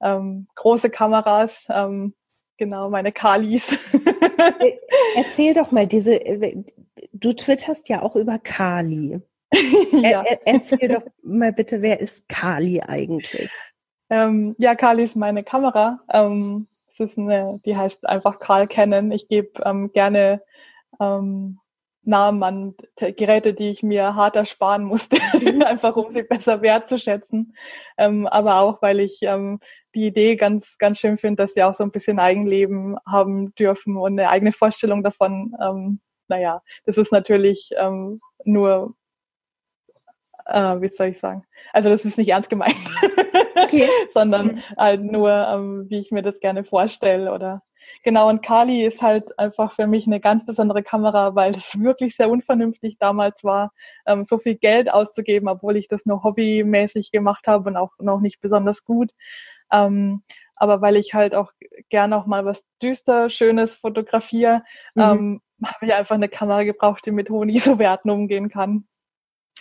ähm, 0.00 0.46
große 0.54 0.90
Kameras, 0.90 1.64
ähm, 1.68 2.14
genau, 2.56 2.88
meine 2.90 3.12
Kalis. 3.12 3.72
Äh, 3.72 4.78
erzähl 5.16 5.54
doch 5.54 5.72
mal, 5.72 5.86
diese, 5.86 6.14
äh, 6.14 6.62
du 7.12 7.32
twitterst 7.32 7.88
ja 7.88 8.02
auch 8.02 8.16
über 8.16 8.38
Kali. 8.38 9.20
ja. 9.92 10.22
er, 10.22 10.46
erzähl 10.46 10.88
doch 10.88 11.02
mal 11.22 11.52
bitte, 11.52 11.82
wer 11.82 12.00
ist 12.00 12.28
Kali 12.28 12.80
eigentlich? 12.80 13.50
Ähm, 14.08 14.54
ja, 14.58 14.74
Kali 14.74 15.04
ist 15.04 15.16
meine 15.16 15.42
Kamera. 15.42 16.00
Ähm, 16.12 16.68
ist 17.00 17.18
eine, 17.18 17.58
die 17.64 17.76
heißt 17.76 18.08
einfach 18.08 18.38
Karl 18.38 18.66
Canon. 18.66 19.12
Ich 19.12 19.28
gebe 19.28 19.62
ähm, 19.64 19.92
gerne 19.92 20.42
ähm, 21.00 21.58
Namen 22.02 22.42
an 22.42 22.74
Geräte, 22.96 23.52
die 23.52 23.70
ich 23.70 23.82
mir 23.82 24.14
hart 24.14 24.36
ersparen 24.36 24.84
musste, 24.84 25.16
einfach 25.66 25.96
um 25.96 26.12
sie 26.12 26.22
besser 26.22 26.62
wertzuschätzen. 26.62 27.54
Ähm, 27.98 28.26
aber 28.26 28.60
auch, 28.60 28.82
weil 28.82 29.00
ich 29.00 29.18
ähm, 29.22 29.60
die 29.94 30.06
Idee 30.06 30.36
ganz, 30.36 30.78
ganz 30.78 30.98
schön 30.98 31.18
finde, 31.18 31.42
dass 31.42 31.54
sie 31.54 31.62
auch 31.62 31.74
so 31.74 31.84
ein 31.84 31.90
bisschen 31.90 32.18
Eigenleben 32.18 32.96
haben 33.06 33.54
dürfen 33.54 33.96
und 33.96 34.12
eine 34.18 34.30
eigene 34.30 34.52
Vorstellung 34.52 35.02
davon. 35.02 35.54
Ähm, 35.62 36.00
naja, 36.28 36.62
das 36.84 36.96
ist 36.96 37.12
natürlich 37.12 37.70
ähm, 37.76 38.20
nur, 38.44 38.94
äh, 40.46 40.80
wie 40.80 40.88
soll 40.88 41.08
ich 41.08 41.18
sagen? 41.18 41.44
Also 41.72 41.90
das 41.90 42.04
ist 42.04 42.18
nicht 42.18 42.28
ernst 42.28 42.50
gemeint 42.50 42.76
okay. 43.56 43.88
sondern 44.14 44.46
mhm. 44.46 44.60
halt 44.76 45.02
nur, 45.02 45.30
ähm, 45.30 45.86
wie 45.88 45.98
ich 45.98 46.10
mir 46.10 46.22
das 46.22 46.40
gerne 46.40 46.64
vorstelle 46.64 47.32
oder 47.32 47.62
Genau, 48.02 48.28
und 48.28 48.42
Kali 48.42 48.86
ist 48.86 49.02
halt 49.02 49.38
einfach 49.38 49.72
für 49.72 49.86
mich 49.86 50.06
eine 50.06 50.20
ganz 50.20 50.46
besondere 50.46 50.82
Kamera, 50.82 51.34
weil 51.34 51.52
es 51.52 51.78
wirklich 51.78 52.16
sehr 52.16 52.30
unvernünftig 52.30 52.96
damals 52.98 53.44
war, 53.44 53.72
ähm, 54.06 54.24
so 54.24 54.38
viel 54.38 54.54
Geld 54.54 54.90
auszugeben, 54.90 55.48
obwohl 55.48 55.76
ich 55.76 55.88
das 55.88 56.06
nur 56.06 56.22
hobbymäßig 56.22 57.10
gemacht 57.10 57.46
habe 57.46 57.68
und 57.68 57.76
auch 57.76 57.92
noch 57.98 58.20
nicht 58.20 58.40
besonders 58.40 58.84
gut. 58.84 59.10
Ähm, 59.70 60.22
aber 60.56 60.80
weil 60.80 60.96
ich 60.96 61.14
halt 61.14 61.34
auch 61.34 61.52
gerne 61.88 62.16
auch 62.16 62.26
mal 62.26 62.44
was 62.44 62.64
düster, 62.82 63.28
Schönes 63.28 63.76
fotografiere, 63.76 64.62
mhm. 64.94 65.02
ähm, 65.02 65.42
habe 65.64 65.86
ich 65.86 65.92
einfach 65.92 66.14
eine 66.14 66.28
Kamera 66.28 66.62
gebraucht, 66.62 67.04
die 67.04 67.10
mit 67.10 67.28
hohen 67.28 67.48
ISO-Werten 67.50 68.10
umgehen 68.10 68.48
kann. 68.48 68.86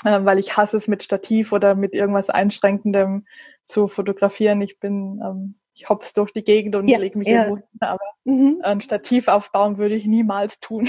Äh, 0.05 0.23
weil 0.23 0.39
ich 0.39 0.55
hasse 0.55 0.77
es 0.77 0.87
mit 0.87 1.03
Stativ 1.03 1.51
oder 1.51 1.75
mit 1.75 1.93
irgendwas 1.93 2.29
Einschränkendem 2.29 3.25
zu 3.65 3.87
fotografieren. 3.87 4.61
Ich 4.61 4.79
bin, 4.79 5.21
ähm, 5.23 5.55
ich 5.73 5.89
hops 5.89 6.13
durch 6.13 6.31
die 6.31 6.43
Gegend 6.43 6.75
und 6.75 6.87
ja, 6.87 6.97
lege 6.97 7.17
mich 7.17 7.27
ja. 7.27 7.43
irgendwo 7.43 7.57
hin, 7.57 7.79
aber 7.81 8.05
mhm. 8.23 8.59
ein 8.63 8.81
Stativ 8.81 9.27
aufbauen 9.27 9.77
würde 9.77 9.95
ich 9.95 10.05
niemals 10.05 10.59
tun. 10.59 10.87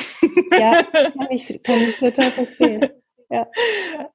Ja, 0.53 0.83
kann 0.92 1.29
ich, 1.31 1.62
kann 1.62 1.81
ich 1.81 1.96
total 1.96 2.31
verstehen. 2.31 2.88
Ja. 3.29 3.46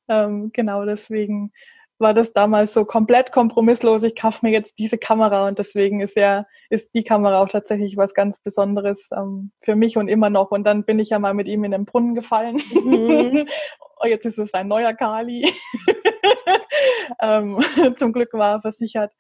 ähm, 0.10 0.52
genau 0.52 0.86
deswegen 0.86 1.54
war 1.98 2.14
das 2.14 2.34
damals 2.34 2.74
so 2.74 2.84
komplett 2.84 3.32
kompromisslos. 3.32 4.04
Ich 4.04 4.16
kaufe 4.16 4.46
mir 4.46 4.52
jetzt 4.52 4.78
diese 4.78 4.98
Kamera 4.98 5.48
und 5.48 5.58
deswegen 5.60 6.02
ist 6.02 6.16
ja 6.16 6.46
ist 6.70 6.90
die 6.94 7.04
Kamera 7.04 7.42
auch 7.42 7.48
tatsächlich 7.48 7.96
was 7.96 8.14
ganz 8.14 8.40
Besonderes 8.40 9.08
ähm, 9.16 9.52
für 9.62 9.76
mich 9.76 9.98
und 9.98 10.08
immer 10.08 10.30
noch. 10.30 10.52
Und 10.52 10.66
dann 10.66 10.84
bin 10.84 11.00
ich 11.00 11.10
ja 11.10 11.20
mal 11.20 11.34
mit 11.34 11.48
ihm 11.48 11.64
in 11.64 11.72
den 11.72 11.86
Brunnen 11.86 12.16
gefallen. 12.16 12.58
Mhm. 12.74 13.48
oh, 13.98 14.08
jetzt 14.08 14.26
ist 14.26 14.38
es 14.38 14.54
ein 14.54 14.68
neuer 14.68 14.94
Kali. 14.94 15.52
ähm, 17.22 17.60
zum 17.98 18.14
Glück 18.14 18.34
war 18.34 18.54
er 18.54 18.62
versichert. 18.62 19.12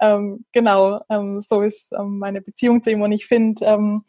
Ähm, 0.00 0.44
genau, 0.52 1.00
ähm, 1.10 1.42
so 1.42 1.62
ist 1.62 1.92
ähm, 1.92 2.18
meine 2.18 2.40
Beziehung 2.40 2.82
zu 2.82 2.90
ihm 2.90 3.02
und 3.02 3.12
ich 3.12 3.26
finde, 3.26 3.64
ähm, 3.64 4.04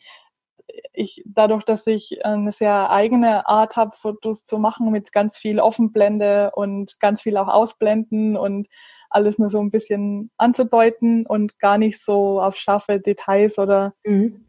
ich 0.94 1.24
dadurch, 1.26 1.64
dass 1.64 1.88
ich 1.88 2.24
eine 2.26 2.52
sehr 2.52 2.90
eigene 2.90 3.48
Art 3.48 3.76
habe, 3.76 3.96
Fotos 3.96 4.44
zu 4.44 4.60
machen 4.60 4.92
mit 4.92 5.12
ganz 5.12 5.38
viel 5.38 5.60
Offenblende 5.60 6.52
und 6.54 7.00
ganz 7.00 7.22
viel 7.22 7.38
auch 7.38 7.48
Ausblenden 7.48 8.38
und 8.38 8.68
alles 9.10 9.40
nur 9.40 9.50
so 9.50 9.60
ein 9.60 9.72
bisschen 9.72 10.30
anzudeuten 10.38 11.26
und 11.26 11.60
gar 11.60 11.78
nicht 11.78 12.04
so 12.04 12.40
auf 12.42 12.56
scharfe 12.56 13.00
Details 13.00 13.58
oder 13.58 13.94
mhm. 14.06 14.46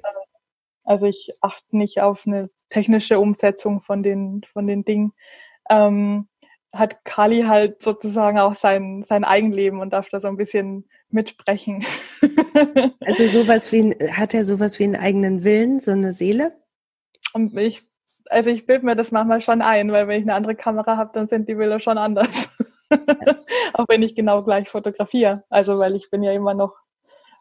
also 0.85 1.06
ich 1.06 1.30
achte 1.40 1.76
nicht 1.76 2.00
auf 2.02 2.26
eine 2.26 2.50
technische 2.68 3.18
Umsetzung 3.18 3.80
von 3.80 4.02
den 4.02 4.42
von 4.52 4.66
den 4.66 4.85
Dingen. 4.85 5.12
Ähm, 5.70 6.28
hat 6.72 7.04
Kali 7.04 7.42
halt 7.42 7.83
sozusagen 7.83 8.38
auch 8.38 8.54
sein, 8.54 9.04
sein 9.09 9.24
Eigenleben 9.24 9.80
und 9.80 9.92
darf 9.92 10.09
da 10.09 10.20
so 10.20 10.28
ein 10.28 10.37
bisschen 10.37 10.88
mitsprechen. 11.11 11.85
also 13.00 13.26
sowas 13.26 13.72
wie, 13.72 13.94
hat 14.12 14.35
er 14.35 14.44
sowas 14.44 14.78
wie 14.78 14.85
einen 14.85 14.96
eigenen 14.96 15.42
Willen, 15.42 15.80
so 15.80 15.90
eine 15.90 16.12
Seele? 16.12 16.52
Und 17.33 17.56
ich, 17.56 17.83
also 18.26 18.50
ich 18.50 18.66
bilde 18.66 18.87
mir 18.87 18.94
das 18.94 19.11
manchmal 19.11 19.40
schon 19.40 19.62
ein, 19.62 19.90
weil 19.90 20.06
wenn 20.06 20.20
ich 20.20 20.24
eine 20.24 20.35
andere 20.35 20.54
Kamera 20.54 20.96
habe, 20.96 21.11
dann 21.14 21.28
sind 21.28 21.48
die 21.48 21.54
Bilder 21.54 21.80
schon 21.80 21.98
anders. 21.98 22.28
auch 23.72 23.87
wenn 23.88 24.02
ich 24.02 24.14
genau 24.14 24.44
gleich 24.44 24.68
fotografiere. 24.68 25.44
Also 25.50 25.78
weil 25.78 25.96
ich 25.96 26.11
bin 26.11 26.22
ja 26.22 26.33
immer 26.33 26.54
noch, 26.54 26.76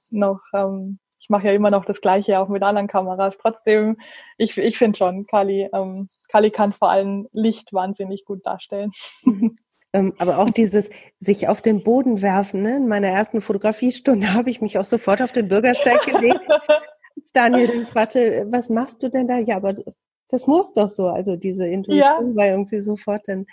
noch 0.09 0.41
ähm, 0.53 0.99
ich 1.19 1.29
mache 1.29 1.47
ja 1.47 1.53
immer 1.53 1.69
noch 1.69 1.85
das 1.85 2.01
Gleiche, 2.01 2.39
auch 2.39 2.47
mit 2.47 2.63
anderen 2.63 2.87
Kameras. 2.87 3.37
Trotzdem, 3.37 3.97
ich, 4.37 4.57
ich 4.57 4.77
finde 4.77 4.97
schon, 4.97 5.25
Kali, 5.25 5.69
ähm, 5.73 6.07
Kali 6.29 6.49
kann 6.49 6.73
vor 6.73 6.89
allem 6.89 7.27
Licht 7.31 7.73
wahnsinnig 7.73 8.25
gut 8.25 8.45
darstellen. 8.45 8.91
Ähm, 9.91 10.13
aber 10.19 10.37
auch 10.37 10.51
dieses 10.51 10.91
sich 11.19 11.47
auf 11.47 11.63
den 11.63 11.83
Boden 11.83 12.21
werfen. 12.21 12.61
Ne? 12.61 12.77
In 12.77 12.87
meiner 12.87 13.07
ersten 13.07 13.41
Fotografiestunde 13.41 14.33
habe 14.35 14.51
ich 14.51 14.61
mich 14.61 14.77
auch 14.77 14.85
sofort 14.85 15.19
auf 15.19 15.31
den 15.31 15.47
Bürgersteig 15.47 16.03
gelegt. 16.05 16.41
Als 17.17 17.31
Daniel 17.33 17.67
dann 17.67 17.87
fragte, 17.87 18.45
was 18.51 18.69
machst 18.69 19.01
du 19.01 19.09
denn 19.09 19.27
da? 19.27 19.39
Ja, 19.39 19.55
aber 19.55 19.73
das 20.27 20.45
muss 20.45 20.73
doch 20.73 20.89
so. 20.89 21.07
Also 21.07 21.37
diese 21.37 21.67
Intuition 21.67 22.29
ja. 22.29 22.35
war 22.35 22.45
irgendwie 22.45 22.81
sofort 22.81 23.27
dann 23.27 23.47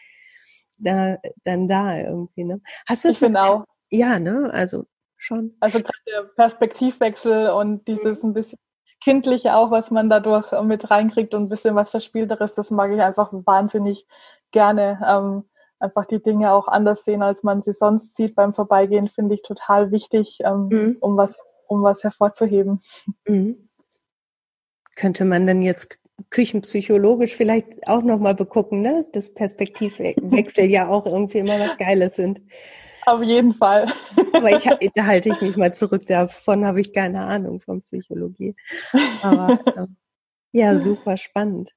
da, 0.76 1.16
dann 1.42 1.68
da 1.68 1.98
irgendwie. 1.98 2.44
Ne? 2.44 2.60
Hast 2.86 3.04
du 3.04 3.08
es? 3.08 3.16
Ich 3.16 3.20
bin 3.20 3.36
auch. 3.36 3.64
Ja, 3.88 4.18
ne? 4.18 4.50
Also 4.52 4.84
schon. 5.16 5.54
Also 5.60 5.78
gerade 5.78 5.98
der 6.06 6.22
Perspektivwechsel 6.34 7.50
und 7.50 7.86
dieses 7.86 8.22
ein 8.22 8.34
bisschen 8.34 8.58
kindliche 9.02 9.54
auch, 9.54 9.70
was 9.70 9.90
man 9.90 10.08
dadurch 10.08 10.50
mit 10.62 10.90
reinkriegt 10.90 11.34
und 11.34 11.44
ein 11.44 11.48
bisschen 11.48 11.74
was 11.74 11.90
Verspielteres, 11.90 12.54
das 12.54 12.70
mag 12.70 12.90
ich 12.90 13.00
einfach 13.00 13.30
wahnsinnig 13.32 14.06
gerne. 14.50 14.98
Ähm, 15.06 15.44
einfach 15.78 16.06
die 16.06 16.22
Dinge 16.22 16.52
auch 16.52 16.68
anders 16.68 17.04
sehen, 17.04 17.22
als 17.22 17.42
man 17.42 17.62
sie 17.62 17.72
sonst 17.72 18.16
sieht 18.16 18.34
beim 18.34 18.54
Vorbeigehen, 18.54 19.08
finde 19.08 19.34
ich 19.34 19.42
total 19.42 19.90
wichtig, 19.92 20.38
ähm, 20.44 20.68
mhm. 20.68 20.96
um 21.00 21.16
was, 21.16 21.36
um 21.66 21.82
was 21.82 22.02
hervorzuheben. 22.02 22.80
Mhm. 23.26 23.68
Könnte 24.94 25.24
man 25.24 25.46
denn 25.46 25.60
jetzt 25.60 25.98
küchenpsychologisch 26.30 27.36
vielleicht 27.36 27.86
auch 27.86 28.02
nochmal 28.02 28.34
begucken, 28.34 28.80
ne? 28.80 29.06
Das 29.12 29.34
Perspektivwechsel 29.34 30.64
ja 30.64 30.88
auch 30.88 31.04
irgendwie 31.04 31.38
immer 31.38 31.60
was 31.60 31.76
Geiles 31.76 32.16
sind. 32.16 32.40
Auf 33.06 33.22
jeden 33.22 33.54
Fall. 33.54 33.92
Aber 34.32 34.50
ich 34.50 34.64
da 34.94 35.06
halte 35.06 35.28
ich 35.30 35.40
mich 35.40 35.56
mal 35.56 35.72
zurück. 35.72 36.06
Davon 36.06 36.64
habe 36.66 36.80
ich 36.80 36.92
keine 36.92 37.20
Ahnung 37.20 37.60
von 37.60 37.80
Psychologie. 37.80 38.56
Aber 39.22 39.60
ähm, 39.76 39.96
ja, 40.52 40.76
super 40.76 41.16
spannend. 41.16 41.72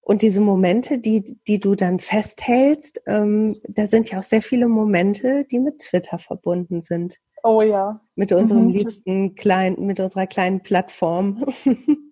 Und 0.00 0.22
diese 0.22 0.40
Momente, 0.40 0.98
die, 0.98 1.38
die 1.46 1.60
du 1.60 1.74
dann 1.74 2.00
festhältst, 2.00 3.02
ähm, 3.06 3.56
da 3.68 3.86
sind 3.86 4.10
ja 4.10 4.18
auch 4.18 4.24
sehr 4.24 4.42
viele 4.42 4.68
Momente, 4.68 5.44
die 5.44 5.60
mit 5.60 5.78
Twitter 5.78 6.18
verbunden 6.18 6.82
sind. 6.82 7.18
Oh 7.44 7.60
ja. 7.60 8.00
Mit 8.14 8.32
unserem 8.32 8.68
mhm. 8.68 8.70
liebsten 8.70 9.34
kleinen, 9.34 9.86
mit 9.86 10.00
unserer 10.00 10.26
kleinen 10.26 10.62
Plattform. 10.62 11.44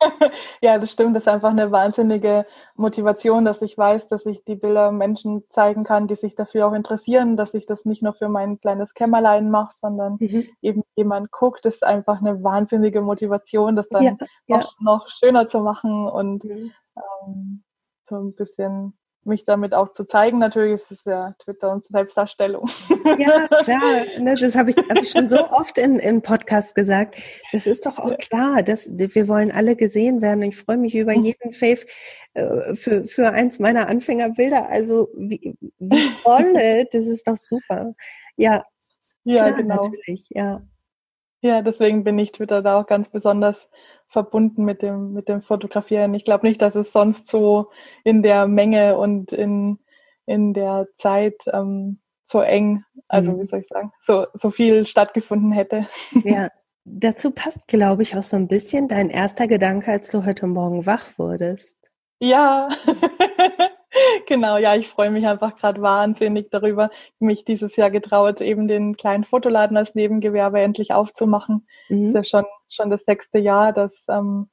ja, 0.62 0.78
das 0.78 0.92
stimmt. 0.92 1.16
Das 1.16 1.24
ist 1.24 1.28
einfach 1.28 1.50
eine 1.50 1.72
wahnsinnige 1.72 2.46
Motivation, 2.76 3.44
dass 3.44 3.62
ich 3.62 3.76
weiß, 3.76 4.08
dass 4.08 4.26
ich 4.26 4.44
die 4.44 4.54
Bilder 4.54 4.92
Menschen 4.92 5.44
zeigen 5.50 5.84
kann, 5.84 6.06
die 6.06 6.14
sich 6.14 6.34
dafür 6.34 6.66
auch 6.66 6.72
interessieren, 6.72 7.36
dass 7.36 7.54
ich 7.54 7.66
das 7.66 7.84
nicht 7.84 8.02
nur 8.02 8.14
für 8.14 8.28
mein 8.28 8.60
kleines 8.60 8.94
Kämmerlein 8.94 9.50
mache, 9.50 9.74
sondern 9.80 10.16
mhm. 10.20 10.46
eben 10.62 10.82
jemand 10.94 11.30
guckt. 11.30 11.64
Das 11.64 11.74
ist 11.74 11.84
einfach 11.84 12.20
eine 12.20 12.42
wahnsinnige 12.42 13.00
Motivation, 13.00 13.76
das 13.76 13.88
dann 13.88 14.02
ja, 14.02 14.16
ja. 14.46 14.58
Noch, 14.58 14.80
noch 14.80 15.08
schöner 15.08 15.48
zu 15.48 15.60
machen 15.60 16.06
und 16.06 16.44
mhm. 16.44 16.72
ähm, 16.96 17.64
so 18.08 18.16
ein 18.16 18.34
bisschen 18.34 18.96
mich 19.24 19.44
damit 19.44 19.74
auch 19.74 19.92
zu 19.92 20.04
zeigen. 20.04 20.38
Natürlich 20.38 20.74
ist 20.74 20.90
es 20.90 21.04
ja 21.04 21.34
Twitter 21.38 21.70
und 21.70 21.84
Selbstdarstellung. 21.84 22.68
Ja, 23.18 23.46
klar. 23.46 23.80
Ne, 24.18 24.34
das 24.34 24.56
habe 24.56 24.70
ich, 24.70 24.76
hab 24.76 24.96
ich 24.96 25.10
schon 25.10 25.28
so 25.28 25.48
oft 25.50 25.78
in, 25.78 25.98
in 25.98 26.22
Podcast 26.22 26.74
gesagt. 26.74 27.16
Das 27.52 27.66
ist 27.66 27.86
doch 27.86 27.98
auch 27.98 28.16
klar. 28.18 28.62
Dass, 28.62 28.88
wir 28.88 29.28
wollen 29.28 29.50
alle 29.50 29.76
gesehen 29.76 30.22
werden. 30.22 30.42
Ich 30.42 30.56
freue 30.56 30.78
mich 30.78 30.94
über 30.94 31.12
jeden 31.12 31.52
Fave 31.52 31.86
äh, 32.34 32.74
für, 32.74 33.06
für 33.06 33.30
eins 33.30 33.58
meiner 33.58 33.88
Anfängerbilder. 33.88 34.68
Also 34.68 35.08
wie, 35.14 35.56
wie 35.78 36.10
toll. 36.22 36.86
das 36.92 37.06
ist 37.06 37.26
doch 37.26 37.36
super. 37.36 37.94
Ja, 38.36 38.64
ja 39.24 39.36
klar, 39.36 39.52
genau. 39.52 39.76
natürlich. 39.76 40.28
Ja. 40.30 40.62
Ja, 41.40 41.62
deswegen 41.62 42.02
bin 42.02 42.18
ich 42.18 42.32
Twitter 42.32 42.62
da 42.62 42.80
auch 42.80 42.86
ganz 42.86 43.10
besonders 43.10 43.70
verbunden 44.08 44.64
mit 44.64 44.82
dem, 44.82 45.12
mit 45.12 45.28
dem 45.28 45.42
Fotografieren. 45.42 46.14
Ich 46.14 46.24
glaube 46.24 46.46
nicht, 46.46 46.60
dass 46.60 46.74
es 46.74 46.92
sonst 46.92 47.28
so 47.28 47.70
in 48.04 48.22
der 48.22 48.46
Menge 48.46 48.98
und 48.98 49.32
in, 49.32 49.78
in 50.26 50.54
der 50.54 50.88
Zeit 50.96 51.42
ähm, 51.52 52.00
so 52.26 52.40
eng, 52.40 52.84
also 53.06 53.32
mhm. 53.32 53.40
wie 53.40 53.46
soll 53.46 53.60
ich 53.60 53.68
sagen, 53.68 53.92
so, 54.02 54.26
so 54.34 54.50
viel 54.50 54.86
stattgefunden 54.86 55.52
hätte. 55.52 55.86
Ja, 56.24 56.48
dazu 56.84 57.30
passt, 57.30 57.68
glaube 57.68 58.02
ich, 58.02 58.16
auch 58.16 58.22
so 58.22 58.36
ein 58.36 58.48
bisschen 58.48 58.88
dein 58.88 59.10
erster 59.10 59.46
Gedanke, 59.46 59.90
als 59.90 60.10
du 60.10 60.24
heute 60.24 60.46
Morgen 60.46 60.86
wach 60.86 61.06
wurdest. 61.18 61.76
Ja, 62.20 62.68
genau, 64.26 64.56
ja, 64.58 64.74
ich 64.74 64.88
freue 64.88 65.10
mich 65.10 65.26
einfach 65.26 65.56
gerade 65.56 65.80
wahnsinnig 65.80 66.50
darüber, 66.50 66.90
mich 67.18 67.44
dieses 67.44 67.76
Jahr 67.76 67.90
getraut, 67.90 68.40
eben 68.40 68.68
den 68.68 68.96
kleinen 68.96 69.24
Fotoladen 69.24 69.76
als 69.76 69.94
Nebengewerbe 69.94 70.60
endlich 70.60 70.92
aufzumachen. 70.92 71.66
Mhm. 71.88 72.06
Ist 72.06 72.14
ja 72.14 72.24
schon, 72.24 72.44
schon 72.68 72.90
das 72.90 73.04
sechste 73.04 73.38
Jahr, 73.38 73.72
dass, 73.72 74.04
ähm, 74.08 74.48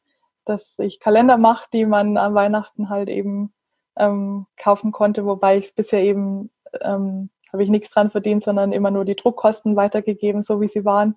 dass 0.45 0.75
ich 0.77 0.99
Kalender 0.99 1.37
mache, 1.37 1.67
die 1.73 1.85
man 1.85 2.17
an 2.17 2.33
Weihnachten 2.33 2.89
halt 2.89 3.09
eben 3.09 3.53
ähm, 3.97 4.45
kaufen 4.57 4.91
konnte, 4.91 5.25
wobei 5.25 5.57
ich 5.57 5.65
es 5.65 5.71
bisher 5.71 6.03
eben, 6.03 6.51
ähm, 6.81 7.29
habe 7.51 7.63
ich 7.63 7.69
nichts 7.69 7.89
dran 7.91 8.11
verdient, 8.11 8.43
sondern 8.43 8.71
immer 8.71 8.91
nur 8.91 9.05
die 9.05 9.15
Druckkosten 9.15 9.75
weitergegeben, 9.75 10.43
so 10.43 10.61
wie 10.61 10.67
sie 10.67 10.85
waren. 10.85 11.15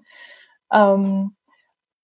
Ähm, 0.72 1.34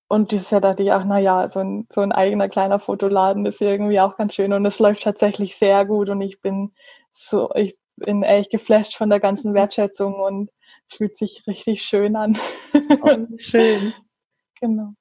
und 0.08 0.32
dieses 0.32 0.50
Jahr 0.50 0.60
dachte 0.60 0.82
ich 0.82 0.92
auch, 0.92 1.04
na 1.04 1.18
ja, 1.18 1.48
so 1.48 1.60
ein, 1.60 1.88
so 1.92 2.00
ein 2.00 2.12
eigener 2.12 2.48
kleiner 2.48 2.78
Fotoladen 2.78 3.46
ist 3.46 3.60
irgendwie 3.60 4.00
auch 4.00 4.16
ganz 4.16 4.34
schön 4.34 4.52
und 4.52 4.66
es 4.66 4.78
läuft 4.78 5.02
tatsächlich 5.02 5.56
sehr 5.56 5.84
gut 5.86 6.08
und 6.08 6.20
ich 6.20 6.40
bin 6.40 6.72
so, 7.12 7.50
ich 7.54 7.76
bin 7.96 8.22
echt 8.22 8.50
geflasht 8.50 8.96
von 8.96 9.08
der 9.08 9.20
ganzen 9.20 9.54
Wertschätzung 9.54 10.14
und 10.14 10.50
es 10.88 10.96
fühlt 10.96 11.16
sich 11.16 11.44
richtig 11.46 11.82
schön 11.82 12.16
an. 12.16 12.36
Oh, 13.02 13.26
schön. 13.38 13.94
Genau. 14.60 14.94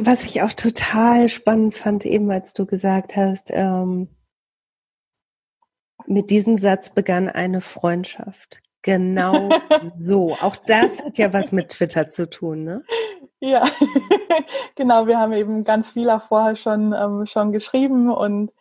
Was 0.00 0.24
ich 0.24 0.42
auch 0.42 0.52
total 0.52 1.28
spannend 1.28 1.74
fand, 1.74 2.04
eben 2.04 2.30
als 2.30 2.52
du 2.54 2.66
gesagt 2.66 3.16
hast, 3.16 3.50
ähm, 3.50 4.08
mit 6.06 6.30
diesem 6.30 6.56
Satz 6.56 6.90
begann 6.90 7.28
eine 7.28 7.60
Freundschaft. 7.60 8.60
Genau 8.82 9.50
so. 9.94 10.34
Auch 10.40 10.56
das 10.56 11.02
hat 11.02 11.18
ja 11.18 11.32
was 11.32 11.52
mit 11.52 11.70
Twitter 11.70 12.08
zu 12.08 12.28
tun, 12.28 12.64
ne? 12.64 12.82
Ja, 13.40 13.64
genau. 14.74 15.06
Wir 15.06 15.18
haben 15.18 15.32
eben 15.32 15.64
ganz 15.64 15.90
viel 15.90 16.10
auch 16.10 16.22
vorher 16.22 16.56
schon, 16.56 16.92
ähm, 16.92 17.26
schon 17.26 17.52
geschrieben 17.52 18.10
und 18.10 18.52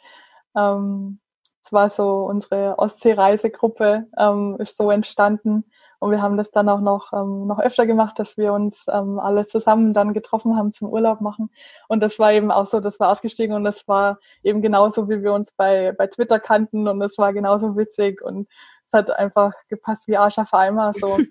ähm, 0.56 1.20
es 1.64 1.72
war 1.74 1.90
so 1.90 2.26
unsere 2.26 2.80
Ostsee-Reisegruppe 2.80 4.08
ähm, 4.18 4.58
ist 4.60 4.78
so 4.78 4.90
entstanden 4.90 5.66
und 6.00 6.12
wir 6.12 6.22
haben 6.22 6.38
das 6.38 6.50
dann 6.52 6.70
auch 6.70 6.80
noch, 6.80 7.12
ähm, 7.14 7.46
noch 7.48 7.60
öfter 7.60 7.86
gemacht, 7.86 8.18
dass 8.20 8.38
wir 8.38 8.54
uns 8.54 8.86
ähm, 8.92 9.20
alle 9.20 9.46
zusammen 9.46 9.94
dann 9.94 10.14
getroffen 10.14 10.56
haben 10.56 10.74
zum 10.74 10.90
Urlaub 10.90 11.20
machen. 11.22 11.52
Und 11.88 12.00
das 12.02 12.20
war 12.20 12.32
eben 12.32 12.52
auch 12.52 12.66
so, 12.66 12.80
das 12.80 13.00
war 13.00 13.12
ausgestiegen 13.12 13.56
und 13.56 13.66
das 13.66 13.88
war 13.88 14.20
eben 14.44 14.62
genauso, 14.62 15.10
wie 15.10 15.22
wir 15.22 15.34
uns 15.34 15.52
bei, 15.52 15.92
bei 15.92 16.08
Twitter 16.08 16.40
kannten 16.40 16.88
und 16.88 17.00
das 17.00 17.18
war 17.18 17.34
genauso 17.34 17.76
witzig 17.76 18.22
und 18.22 18.48
es 18.88 18.94
hat 18.94 19.12
einfach 19.12 19.54
gepasst 19.68 20.08
wie 20.08 20.18
Arsch 20.18 20.38
auf 20.38 20.54
Eimer. 20.54 20.94
So. 21.00 21.18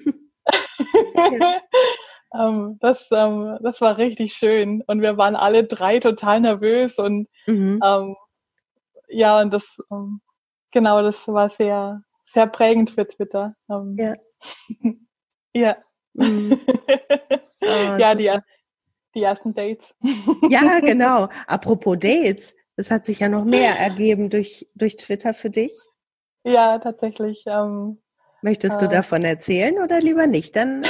ähm, 2.35 2.79
das, 2.81 3.09
ähm, 3.11 3.59
das 3.63 3.81
war 3.81 3.97
richtig 3.99 4.35
schön. 4.35 4.83
Und 4.87 5.01
wir 5.01 5.17
waren 5.17 5.37
alle 5.37 5.65
drei 5.65 5.99
total 5.99 6.41
nervös 6.41 6.99
und 6.99 7.29
mhm. 7.47 7.81
ähm, 7.85 8.17
ja, 9.09 9.41
und 9.41 9.53
das, 9.53 9.65
ähm, 9.91 10.21
genau, 10.71 11.03
das 11.03 11.27
war 11.27 11.49
sehr, 11.49 12.03
sehr 12.33 12.47
prägend 12.47 12.91
für 12.91 13.07
Twitter. 13.07 13.55
Ähm, 13.71 13.97
ja. 13.99 14.15
ja. 15.55 15.77
Mhm. 16.15 16.61
Oh, 17.61 17.67
ja, 17.99 18.15
die, 18.15 18.31
die 19.15 19.23
ersten 19.23 19.55
Dates. 19.55 19.95
ja, 20.51 20.81
genau. 20.81 21.29
Apropos 21.47 21.99
Dates, 21.99 22.55
es 22.77 22.91
hat 22.91 23.07
sich 23.07 23.21
ja 23.21 23.29
noch 23.29 23.45
mehr 23.45 23.79
ergeben 23.79 24.31
durch, 24.31 24.69
durch 24.75 24.97
Twitter 24.97 25.35
für 25.35 25.51
dich. 25.51 25.73
Ja, 26.45 26.79
tatsächlich. 26.79 27.45
Ähm, 27.47 27.99
Möchtest 28.43 28.81
du 28.81 28.87
äh, 28.87 28.89
davon 28.89 29.25
erzählen 29.25 29.79
oder 29.83 30.01
lieber 30.01 30.27
nicht? 30.27 30.55
Dann 30.55 30.85
äh, 30.85 30.89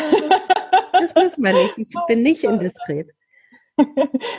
das 0.92 1.14
müssen 1.14 1.44
wir 1.44 1.52
nicht. 1.52 1.74
Ich 1.78 1.94
bin 2.06 2.22
nicht 2.22 2.44
indiskret. 2.44 3.10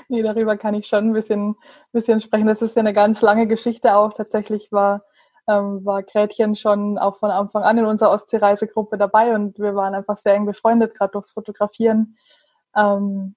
nee, 0.10 0.22
darüber 0.22 0.58
kann 0.58 0.76
ich 0.76 0.88
schon 0.88 1.10
ein 1.10 1.14
bisschen, 1.14 1.56
bisschen 1.92 2.22
sprechen. 2.22 2.48
Das 2.48 2.62
ist 2.62 2.76
ja 2.76 2.82
eine 2.82 2.94
ganz 2.94 3.22
lange 3.22 3.48
Geschichte 3.48 3.96
auch. 3.96 4.14
Tatsächlich 4.14 4.72
war, 4.72 5.04
ähm, 5.50 5.84
war 5.84 6.04
Gretchen 6.04 6.56
schon 6.56 6.98
auch 7.00 7.18
von 7.18 7.32
Anfang 7.32 7.64
an 7.64 7.78
in 7.80 7.86
unserer 7.86 8.12
Ostseereisegruppe 8.12 8.98
dabei 8.98 9.34
und 9.34 9.58
wir 9.58 9.76
waren 9.76 9.96
einfach 9.96 10.18
sehr 10.18 10.36
eng 10.36 10.46
befreundet, 10.46 10.96
gerade 10.96 11.14
durchs 11.14 11.32
Fotografieren. 11.32 12.18
Ähm, 12.76 13.36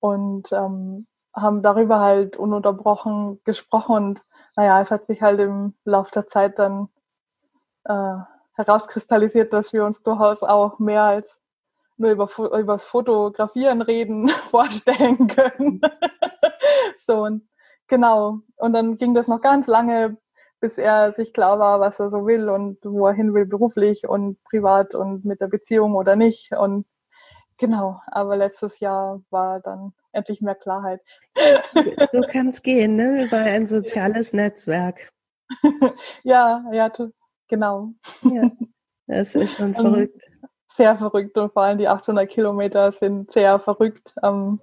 und 0.00 0.52
ähm, 0.52 1.06
haben 1.34 1.62
darüber 1.62 2.00
halt 2.00 2.36
ununterbrochen 2.36 3.40
gesprochen 3.44 3.96
und 3.96 4.22
naja, 4.56 4.80
es 4.80 4.90
hat 4.90 5.06
sich 5.06 5.22
halt 5.22 5.40
im 5.40 5.74
Laufe 5.84 6.10
der 6.12 6.26
Zeit 6.26 6.58
dann 6.58 6.88
äh, 7.84 8.16
herauskristallisiert, 8.54 9.52
dass 9.52 9.72
wir 9.72 9.84
uns 9.84 10.02
durchaus 10.02 10.42
auch 10.42 10.78
mehr 10.78 11.04
als 11.04 11.40
nur 11.96 12.10
über, 12.10 12.28
über 12.58 12.74
das 12.74 12.84
Fotografieren 12.84 13.82
reden 13.82 14.28
vorstellen 14.50 15.28
können. 15.28 15.80
so 17.06 17.22
und 17.22 17.48
genau. 17.86 18.40
Und 18.56 18.72
dann 18.72 18.96
ging 18.96 19.14
das 19.14 19.28
noch 19.28 19.40
ganz 19.40 19.66
lange, 19.66 20.16
bis 20.60 20.78
er 20.78 21.12
sich 21.12 21.32
klar 21.32 21.58
war, 21.58 21.80
was 21.80 21.98
er 22.00 22.10
so 22.10 22.26
will 22.26 22.48
und 22.48 22.78
wo 22.84 23.06
er 23.06 23.14
hin 23.14 23.34
will 23.34 23.46
beruflich 23.46 24.06
und 24.06 24.42
privat 24.44 24.94
und 24.94 25.24
mit 25.24 25.40
der 25.40 25.48
Beziehung 25.48 25.94
oder 25.94 26.16
nicht. 26.16 26.52
Und 26.52 26.86
genau, 27.58 28.00
aber 28.06 28.36
letztes 28.36 28.78
Jahr 28.78 29.22
war 29.30 29.60
dann 29.60 29.92
endlich 30.12 30.40
mehr 30.40 30.54
Klarheit. 30.54 31.00
So 32.10 32.20
kann 32.20 32.48
es 32.48 32.62
gehen, 32.62 32.96
ne? 32.96 33.24
Über 33.24 33.38
ein 33.38 33.66
soziales 33.66 34.32
Netzwerk. 34.32 35.10
ja, 36.22 36.64
ja, 36.72 36.92
genau. 37.48 37.90
Ja, 38.22 38.50
das 39.06 39.34
ist 39.34 39.56
schon 39.56 39.74
verrückt. 39.74 40.22
Sehr 40.76 40.96
verrückt 40.96 41.36
und 41.36 41.52
vor 41.52 41.62
allem 41.62 41.78
die 41.78 41.88
800 41.88 42.28
Kilometer 42.28 42.92
sind 42.92 43.32
sehr 43.32 43.58
verrückt. 43.58 44.14
Ähm, 44.22 44.60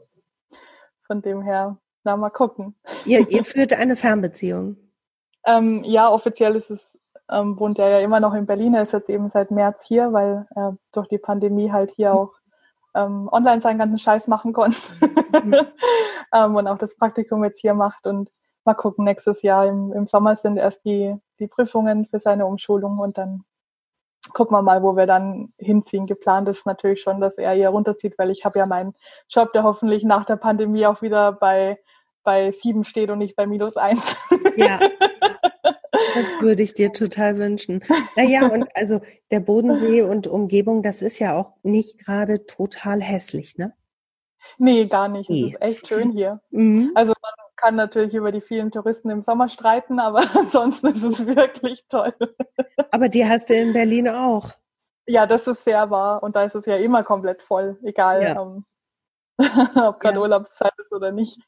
von 1.06 1.22
dem 1.22 1.42
her, 1.42 1.78
na 2.04 2.16
mal 2.18 2.30
gucken. 2.30 2.76
Ihr, 3.06 3.28
ihr 3.30 3.44
führt 3.44 3.74
eine 3.74 3.96
Fernbeziehung? 3.96 4.78
Ähm, 5.48 5.84
ja, 5.86 6.12
offiziell 6.12 6.56
ist 6.56 6.70
es, 6.70 6.80
ähm, 7.32 7.60
wohnt 7.60 7.80
er 7.80 7.90
ja 7.90 8.00
immer 8.00 8.20
noch 8.20 8.34
in 8.34 8.46
Berlin. 8.46 8.74
Er 8.74 8.84
ist 8.84 8.94
jetzt 8.94 9.10
eben 9.10 9.30
seit 9.30 9.50
März 9.50 9.84
hier, 9.86 10.14
weil 10.14 10.46
er 10.56 10.78
durch 10.92 11.08
die 11.08 11.18
Pandemie 11.18 11.72
halt 11.72 11.92
hier 11.92 12.14
auch 12.14 12.34
ähm, 12.94 13.30
online 13.32 13.62
seinen 13.62 13.80
ganzen 13.80 14.00
Scheiß 14.00 14.28
machen 14.28 14.54
konnte 14.54 14.78
mhm. 15.44 15.56
ähm, 16.34 16.56
und 16.56 16.68
auch 16.68 16.78
das 16.78 16.96
Praktikum 16.96 17.44
jetzt 17.44 17.60
hier 17.60 17.74
macht 17.74 18.06
und 18.08 18.30
mal 18.66 18.74
gucken, 18.74 19.06
nächstes 19.06 19.42
Jahr 19.42 19.66
im, 19.68 19.94
im 19.94 20.06
Sommer 20.06 20.36
sind 20.36 20.58
erst 20.58 20.84
die, 20.84 21.16
die 21.40 21.48
Prüfungen 21.48 22.06
für 22.06 22.20
seine 22.20 22.46
Umschulung 22.46 23.00
und 23.00 23.18
dann 23.18 23.44
gucken 24.34 24.58
wir 24.58 24.62
mal, 24.62 24.84
wo 24.84 24.98
wir 24.98 25.06
dann 25.06 25.54
hinziehen. 25.58 26.06
Geplant 26.06 26.50
ist 26.50 26.66
natürlich 26.66 27.02
schon, 27.02 27.22
dass 27.22 27.38
er 27.38 27.54
hier 27.54 27.70
runterzieht, 27.70 28.18
weil 28.18 28.30
ich 28.30 28.44
habe 28.44 28.60
ja 28.60 28.66
meinen 28.66 28.94
Job, 29.30 29.54
der 29.54 29.64
hoffentlich 29.64 30.04
nach 30.04 30.26
der 30.26 30.36
Pandemie 30.36 30.86
auch 30.86 31.02
wieder 31.02 31.32
bei, 31.32 31.80
bei 32.24 32.52
sieben 32.52 32.84
steht 32.84 33.10
und 33.10 33.20
nicht 33.20 33.38
bei 33.38 33.48
minus 33.48 33.78
eins. 33.78 34.18
Ja. 34.58 34.80
Das 36.16 36.42
würde 36.42 36.64
ich 36.64 36.74
dir 36.74 36.92
total 36.94 37.38
wünschen. 37.38 37.84
Naja, 38.16 38.48
und 38.48 38.68
also 38.76 39.02
der 39.32 39.40
Bodensee 39.40 40.02
und 40.02 40.28
Umgebung, 40.28 40.84
das 40.84 41.02
ist 41.02 41.20
ja 41.20 41.36
auch 41.36 41.54
nicht 41.64 42.00
gerade 42.00 42.46
total 42.46 43.02
hässlich, 43.02 43.58
ne? 43.58 43.74
Nee, 44.58 44.86
gar 44.86 45.08
nicht. 45.08 45.30
Nee. 45.30 45.48
Es 45.48 45.54
ist 45.54 45.62
echt 45.62 45.88
schön 45.88 46.12
hier. 46.12 46.42
Mhm. 46.50 46.92
Also 46.96 47.14
man 47.22 47.32
kann 47.56 47.76
natürlich 47.76 48.14
über 48.14 48.32
die 48.32 48.42
vielen 48.42 48.72
Touristen 48.72 49.10
im 49.10 49.24
Sommer 49.24 49.50
streiten, 49.50 50.00
aber 50.00 50.20
ansonsten 50.36 50.88
ist 50.88 51.04
es 51.04 51.26
wirklich 51.26 51.86
toll. 51.90 52.14
Aber 52.92 53.10
die 53.10 53.26
hast 53.26 53.50
du 53.50 53.56
in 53.56 53.74
Berlin 53.74 54.08
auch. 54.08 54.52
Ja, 55.08 55.26
das 55.26 55.48
ist 55.48 55.64
sehr 55.64 55.90
wahr. 55.90 56.24
Und 56.24 56.36
da 56.36 56.44
ist 56.44 56.56
es 56.56 56.66
ja 56.66 56.76
immer 56.76 57.04
komplett 57.04 57.42
voll, 57.42 57.78
egal 57.84 58.24
ja. 58.24 58.42
ähm, 58.42 58.66
ob 59.76 60.00
gerade 60.00 60.16
ja. 60.16 60.22
Urlaubszeit 60.22 60.74
ist 60.78 60.92
oder 60.92 61.12
nicht. 61.12 61.40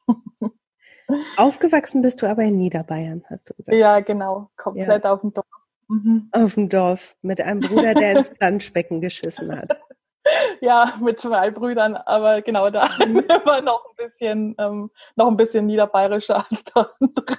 Aufgewachsen 1.37 2.01
bist 2.01 2.21
du 2.21 2.27
aber 2.27 2.43
in 2.43 2.57
Niederbayern, 2.57 3.23
hast 3.29 3.49
du 3.49 3.53
gesagt. 3.53 3.77
Ja, 3.77 3.99
genau. 3.99 4.49
Komplett 4.55 5.03
ja. 5.03 5.13
auf 5.13 5.21
dem 5.21 5.33
Dorf. 5.33 5.45
Mhm. 5.87 6.29
Auf 6.31 6.53
dem 6.55 6.69
Dorf. 6.69 7.15
Mit 7.21 7.41
einem 7.41 7.61
Bruder, 7.61 7.93
der 7.93 8.17
ins 8.17 8.29
Planschbecken 8.37 9.01
geschissen 9.01 9.55
hat. 9.55 9.79
Ja, 10.61 10.93
mit 11.01 11.19
zwei 11.19 11.49
Brüdern, 11.49 11.95
aber 11.95 12.41
genau 12.41 12.69
da 12.69 12.89
mhm. 12.99 13.23
war 13.45 13.61
noch 13.61 13.83
ein 13.85 14.05
bisschen, 14.05 14.55
ähm, 14.59 14.91
noch 15.15 15.27
ein 15.27 15.37
bisschen 15.37 15.65
niederbayerischer 15.65 16.45
als 16.49 16.63
der 16.65 16.89
andere. 16.99 17.37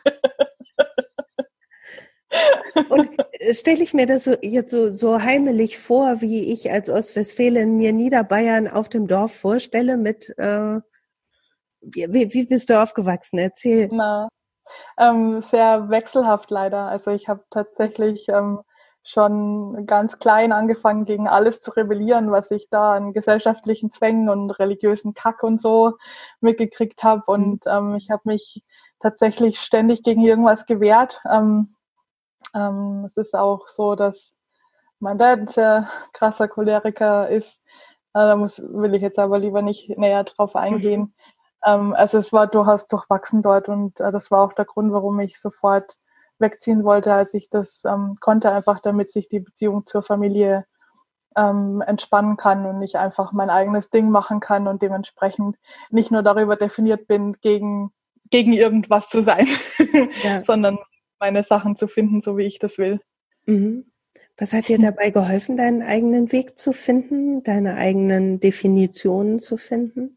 Und 2.88 3.10
äh, 3.32 3.54
stelle 3.54 3.82
ich 3.82 3.94
mir 3.94 4.06
das 4.06 4.24
so, 4.24 4.34
jetzt 4.42 4.70
so, 4.70 4.90
so 4.90 5.22
heimelig 5.22 5.78
vor, 5.78 6.20
wie 6.20 6.52
ich 6.52 6.70
als 6.70 6.88
Ostwestfälin 6.88 7.76
mir 7.76 7.92
Niederbayern 7.92 8.68
auf 8.68 8.88
dem 8.88 9.06
Dorf 9.06 9.34
vorstelle 9.34 9.96
mit, 9.96 10.32
äh, 10.38 10.80
wie, 11.80 12.32
wie 12.32 12.46
bist 12.46 12.70
du 12.70 12.80
aufgewachsen? 12.80 13.38
Erzähl. 13.38 13.88
Na, 13.92 14.28
ähm, 14.98 15.40
sehr 15.42 15.88
wechselhaft 15.88 16.50
leider. 16.50 16.88
Also 16.88 17.10
ich 17.10 17.28
habe 17.28 17.44
tatsächlich 17.50 18.28
ähm, 18.28 18.60
schon 19.02 19.86
ganz 19.86 20.18
klein 20.18 20.52
angefangen, 20.52 21.04
gegen 21.04 21.26
alles 21.28 21.60
zu 21.60 21.70
rebellieren, 21.72 22.30
was 22.30 22.50
ich 22.50 22.68
da 22.70 22.94
an 22.94 23.12
gesellschaftlichen 23.12 23.90
Zwängen 23.90 24.28
und 24.28 24.50
religiösen 24.50 25.14
Kack 25.14 25.42
und 25.42 25.62
so 25.62 25.96
mitgekriegt 26.40 27.02
habe. 27.02 27.22
Mhm. 27.26 27.34
Und 27.34 27.66
ähm, 27.66 27.94
ich 27.96 28.10
habe 28.10 28.22
mich 28.24 28.62
tatsächlich 29.00 29.60
ständig 29.60 30.02
gegen 30.02 30.22
irgendwas 30.22 30.66
gewehrt. 30.66 31.20
Ähm, 31.30 31.68
ähm, 32.54 33.06
es 33.06 33.16
ist 33.16 33.34
auch 33.34 33.68
so, 33.68 33.94
dass 33.94 34.32
mein 34.98 35.18
Dad 35.18 35.40
ein 35.40 35.48
sehr 35.48 35.88
krasser 36.12 36.48
Choleriker 36.48 37.28
ist. 37.28 37.60
Da 38.12 38.34
muss, 38.36 38.58
will 38.58 38.94
ich 38.94 39.02
jetzt 39.02 39.18
aber 39.18 39.38
lieber 39.38 39.62
nicht 39.62 39.96
näher 39.96 40.24
drauf 40.24 40.56
eingehen. 40.56 41.14
Ähm, 41.64 41.94
also 41.94 42.18
es 42.18 42.32
war 42.32 42.46
durchaus 42.46 42.86
durchwachsen 42.86 43.42
dort 43.42 43.68
und 43.68 43.98
äh, 44.00 44.10
das 44.10 44.30
war 44.30 44.42
auch 44.42 44.52
der 44.52 44.64
Grund, 44.64 44.92
warum 44.92 45.18
ich 45.20 45.40
sofort 45.40 45.98
wegziehen 46.38 46.84
wollte, 46.84 47.12
als 47.12 47.34
ich 47.34 47.50
das 47.50 47.82
ähm, 47.84 48.16
konnte, 48.20 48.50
einfach 48.50 48.80
damit 48.80 49.12
sich 49.12 49.28
die 49.28 49.40
Beziehung 49.40 49.86
zur 49.86 50.02
Familie 50.02 50.64
ähm, 51.36 51.82
entspannen 51.86 52.36
kann 52.36 52.66
und 52.66 52.78
nicht 52.78 52.96
einfach 52.96 53.32
mein 53.32 53.50
eigenes 53.50 53.90
Ding 53.90 54.10
machen 54.10 54.40
kann 54.40 54.66
und 54.66 54.82
dementsprechend 54.82 55.56
nicht 55.90 56.10
nur 56.10 56.22
darüber 56.22 56.56
definiert 56.56 57.06
bin, 57.06 57.34
gegen, 57.40 57.92
gegen 58.30 58.52
irgendwas 58.52 59.08
zu 59.08 59.22
sein, 59.22 59.46
ja. 60.24 60.42
sondern 60.44 60.78
meine 61.18 61.44
Sachen 61.44 61.76
zu 61.76 61.86
finden, 61.86 62.22
so 62.22 62.36
wie 62.36 62.46
ich 62.46 62.58
das 62.58 62.78
will. 62.78 63.00
Mhm. 63.46 63.86
Was 64.38 64.54
hat 64.54 64.68
dir 64.68 64.78
dabei 64.78 65.10
geholfen, 65.10 65.58
deinen 65.58 65.82
eigenen 65.82 66.32
Weg 66.32 66.56
zu 66.56 66.72
finden, 66.72 67.42
deine 67.42 67.74
eigenen 67.74 68.40
Definitionen 68.40 69.38
zu 69.38 69.58
finden? 69.58 70.16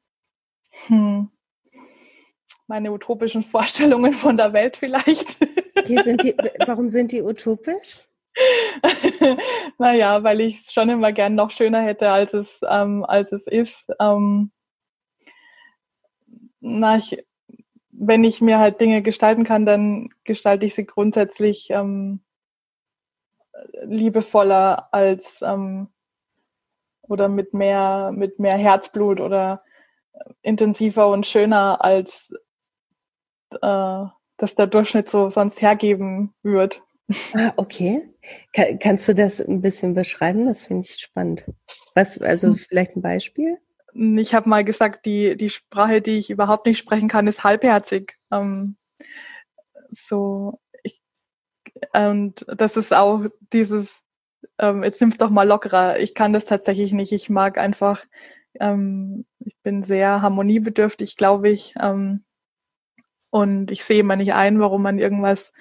Hm. 0.87 1.29
Meine 2.67 2.91
utopischen 2.91 3.43
Vorstellungen 3.43 4.11
von 4.13 4.37
der 4.37 4.53
Welt 4.53 4.77
vielleicht. 4.77 5.37
Okay, 5.75 6.01
sind 6.03 6.23
die, 6.23 6.35
warum 6.65 6.87
sind 6.87 7.11
die 7.11 7.21
utopisch? 7.21 7.99
naja, 9.77 10.23
weil 10.23 10.41
ich 10.41 10.65
es 10.65 10.73
schon 10.73 10.89
immer 10.89 11.11
gern 11.11 11.35
noch 11.35 11.51
schöner 11.51 11.81
hätte, 11.81 12.09
als 12.09 12.33
es, 12.33 12.61
ähm, 12.67 13.03
als 13.03 13.31
es 13.31 13.47
ist. 13.47 13.91
Ähm, 13.99 14.51
na, 16.59 16.97
ich, 16.97 17.25
wenn 17.91 18.23
ich 18.23 18.41
mir 18.41 18.59
halt 18.59 18.79
Dinge 18.79 19.01
gestalten 19.01 19.43
kann, 19.43 19.65
dann 19.65 20.09
gestalte 20.23 20.65
ich 20.65 20.73
sie 20.73 20.85
grundsätzlich 20.85 21.69
ähm, 21.69 22.21
liebevoller 23.83 24.89
als 24.93 25.41
ähm, 25.41 25.89
oder 27.01 27.27
mit 27.27 27.53
mehr, 27.53 28.11
mit 28.13 28.39
mehr 28.39 28.57
Herzblut 28.57 29.19
oder 29.19 29.63
intensiver 30.41 31.09
und 31.09 31.27
schöner 31.27 31.83
als 31.83 32.33
äh, 33.61 34.05
das 34.37 34.55
der 34.55 34.67
Durchschnitt 34.67 35.09
so 35.09 35.29
sonst 35.29 35.61
hergeben 35.61 36.33
wird. 36.43 36.81
Ah, 37.33 37.53
okay. 37.57 38.09
Kann, 38.53 38.79
kannst 38.79 39.07
du 39.07 39.15
das 39.15 39.41
ein 39.41 39.61
bisschen 39.61 39.93
beschreiben? 39.93 40.47
Das 40.47 40.63
finde 40.63 40.87
ich 40.87 40.95
spannend. 40.95 41.45
Was, 41.95 42.19
also 42.21 42.47
hm. 42.47 42.55
vielleicht 42.55 42.95
ein 42.95 43.01
Beispiel? 43.01 43.57
Ich 43.93 44.33
habe 44.33 44.49
mal 44.49 44.63
gesagt, 44.63 45.05
die, 45.05 45.37
die 45.37 45.49
Sprache, 45.49 46.01
die 46.01 46.17
ich 46.17 46.29
überhaupt 46.29 46.65
nicht 46.65 46.79
sprechen 46.79 47.09
kann, 47.09 47.27
ist 47.27 47.43
halbherzig. 47.43 48.17
Ähm, 48.31 48.75
so, 49.91 50.59
ich, 50.81 51.01
und 51.93 52.45
das 52.47 52.75
ist 52.75 52.93
auch 52.93 53.25
dieses, 53.51 53.89
ähm, 54.57 54.83
jetzt 54.83 54.99
nimm's 54.99 55.17
doch 55.17 55.29
mal 55.29 55.47
lockerer. 55.47 55.99
Ich 55.99 56.15
kann 56.15 56.33
das 56.33 56.45
tatsächlich 56.45 56.91
nicht. 56.91 57.11
Ich 57.11 57.29
mag 57.29 57.57
einfach, 57.59 58.03
ähm, 58.59 59.25
ich 59.39 59.55
bin 59.61 59.83
sehr 59.83 60.21
harmoniebedürftig, 60.21 61.15
glaube 61.15 61.49
ich. 61.49 61.75
Ähm, 61.79 62.23
und 63.33 63.71
ich 63.71 63.83
sehe 63.83 64.01
immer 64.01 64.15
nicht 64.15 64.35
ein, 64.35 64.59
warum 64.59 64.83
man 64.83 64.99
irgendwas 64.99 65.53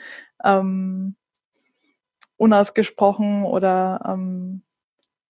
ähm, 0.44 1.16
unausgesprochen 2.36 3.44
oder 3.44 3.98
ähm, 4.06 4.60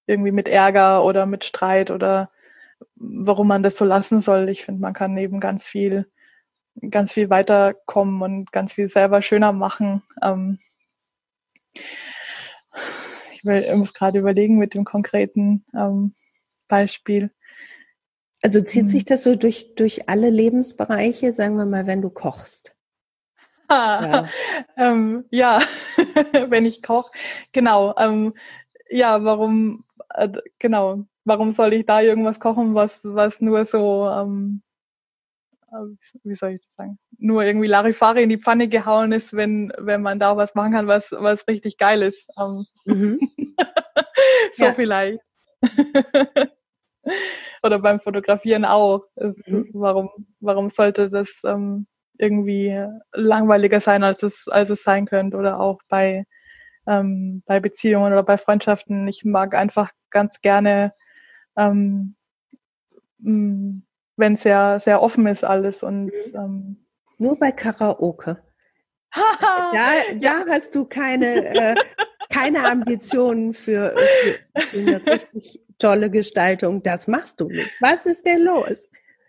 irgendwie 0.07 0.33
mit 0.33 0.49
Ärger 0.49 1.05
oder 1.05 1.25
mit 1.25 1.45
Streit 1.45 1.93
oder 1.93 2.33
warum 2.97 3.47
man 3.47 3.63
das 3.63 3.77
so 3.77 3.85
lassen 3.85 4.23
soll. 4.23 4.49
Ich 4.49 4.65
finde, 4.65 4.81
man 4.81 4.93
kann 4.93 5.17
eben 5.19 5.39
ganz 5.39 5.69
viel, 5.69 6.11
ganz 6.91 7.13
viel 7.13 7.31
weiterkommen 7.31 8.21
und 8.23 8.51
ganz 8.51 8.73
viel 8.73 8.91
selber 8.91 9.23
schöner 9.23 9.53
machen. 9.53 10.03
Ähm, 10.21 10.59
ich, 13.35 13.45
will, 13.45 13.59
ich 13.59 13.77
muss 13.77 13.95
gerade 13.95 14.19
überlegen 14.19 14.59
mit 14.59 14.75
dem 14.75 14.83
konkreten 14.83 15.65
ähm, 15.77 16.13
Beispiel. 16.67 17.31
Also 18.43 18.61
zieht 18.61 18.89
sich 18.89 19.03
hm. 19.03 19.07
das 19.07 19.23
so 19.23 19.37
durch, 19.37 19.75
durch 19.77 20.09
alle 20.09 20.29
Lebensbereiche, 20.29 21.33
sagen 21.33 21.57
wir 21.57 21.65
mal, 21.65 21.87
wenn 21.87 22.03
du 22.03 22.11
kochst? 22.11 22.77
ja, 23.71 24.29
ähm, 24.77 25.25
ja. 25.31 25.61
wenn 26.49 26.67
ich 26.67 26.83
koche. 26.83 27.11
Genau. 27.53 27.95
Ähm, 27.97 28.35
ja, 28.91 29.25
warum, 29.25 29.85
äh, 30.15 30.29
genau, 30.59 31.05
warum 31.25 31.53
soll 31.53 31.73
ich 31.73 31.87
da 31.87 32.01
irgendwas 32.01 32.41
kochen, 32.41 32.75
was, 32.75 33.01
was 33.03 33.41
nur 33.41 33.65
so, 33.65 34.09
ähm, 34.09 34.63
äh, 35.71 35.97
wie 36.25 36.35
soll 36.35 36.51
ich 36.51 36.63
das 36.63 36.75
sagen, 36.75 36.99
nur 37.19 37.43
irgendwie 37.43 37.69
Larifari 37.69 38.23
in 38.23 38.29
die 38.29 38.39
Pfanne 38.39 38.69
gehauen 38.69 39.13
ist, 39.13 39.33
wenn, 39.33 39.73
wenn 39.79 40.03
man 40.03 40.19
da 40.19 40.37
was 40.37 40.55
machen 40.55 40.73
kann, 40.73 40.87
was, 40.87 41.11
was 41.11 41.47
richtig 41.49 41.79
geil 41.79 42.03
ist. 42.03 42.29
Ähm, 42.39 42.67
mhm. 42.85 43.19
so 44.57 44.65
ja. 44.65 44.73
vielleicht. 44.73 45.21
Oder 47.63 47.79
beim 47.79 48.01
Fotografieren 48.01 48.65
auch. 48.65 49.05
Mhm. 49.17 49.69
Warum, 49.73 50.11
warum 50.41 50.71
sollte 50.71 51.11
das 51.11 51.29
ähm, 51.45 51.87
irgendwie 52.19 52.87
langweiliger 53.13 53.81
sein, 53.81 54.03
als 54.05 54.23
es, 54.23 54.47
als 54.49 54.71
es 54.71 54.83
sein 54.83 55.07
könnte? 55.07 55.37
Oder 55.37 55.61
auch 55.61 55.81
bei, 55.89 56.25
ähm, 56.87 57.43
bei 57.47 57.61
Beziehungen 57.61 58.13
oder 58.13 58.23
bei 58.23 58.39
Freundschaften. 58.39 59.09
Ich 59.09 59.25
mag 59.25 59.55
einfach 59.55 59.91
ganz 60.11 60.41
gerne, 60.41 60.93
ähm, 61.57 62.17
mm, 63.19 63.83
wenn 64.17 64.35
es 64.35 64.43
sehr, 64.43 64.81
sehr 64.81 65.03
offen 65.03 65.27
ist 65.27 65.45
alles 65.45 65.83
und 65.83 66.07
mhm. 66.07 66.35
ähm, 66.35 66.87
nur 67.19 67.39
bei 67.39 67.53
Karaoke. 67.53 68.43
da, 69.73 69.91
da 70.21 70.45
hast 70.49 70.75
du 70.75 70.85
keine, 70.85 71.55
äh, 71.55 71.75
keine 72.31 72.65
Ambitionen 72.65 73.53
für, 73.53 73.95
für, 74.55 74.63
für 74.63 74.79
eine 74.79 75.07
richtig 75.07 75.61
tolle 75.79 76.11
Gestaltung. 76.11 76.83
Das 76.83 77.09
machst 77.09 77.41
du 77.41 77.49
nicht. 77.49 77.71
Was 77.81 78.07
ist 78.07 78.27
denn 78.27 78.45
los? 78.45 78.89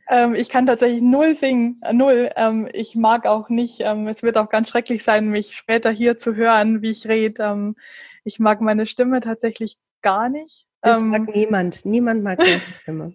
Ähm, 0.10 0.36
ich 0.36 0.50
kann 0.50 0.66
tatsächlich 0.66 1.02
null 1.02 1.36
singen, 1.36 1.80
äh, 1.84 1.94
null. 1.94 2.30
Ähm, 2.36 2.68
ich 2.74 2.96
mag 2.96 3.26
auch 3.26 3.50
nicht, 3.50 3.80
ähm, 3.80 4.08
es 4.08 4.22
wird 4.22 4.38
auch 4.38 4.50
ganz 4.50 4.70
schrecklich 4.70 5.04
sein, 5.04 5.30
mich 5.30 5.56
später 5.56 5.92
hier 5.92 6.18
zu 6.18 6.36
hören, 6.36 6.82
wie 6.82 6.92
ich 6.92 7.08
rede. 7.08 7.44
Ähm, 7.44 7.76
ich 8.24 8.40
mag 8.40 8.62
meine 8.62 8.86
Stimme 8.86 9.22
tatsächlich 9.22 9.78
gar 10.02 10.30
nicht. 10.30 10.66
Das 10.82 11.00
ähm, 11.00 11.10
mag 11.10 11.34
niemand. 11.34 11.86
Niemand 11.86 12.24
mag 12.24 12.42
seine 12.42 12.60
Stimme. 12.82 13.14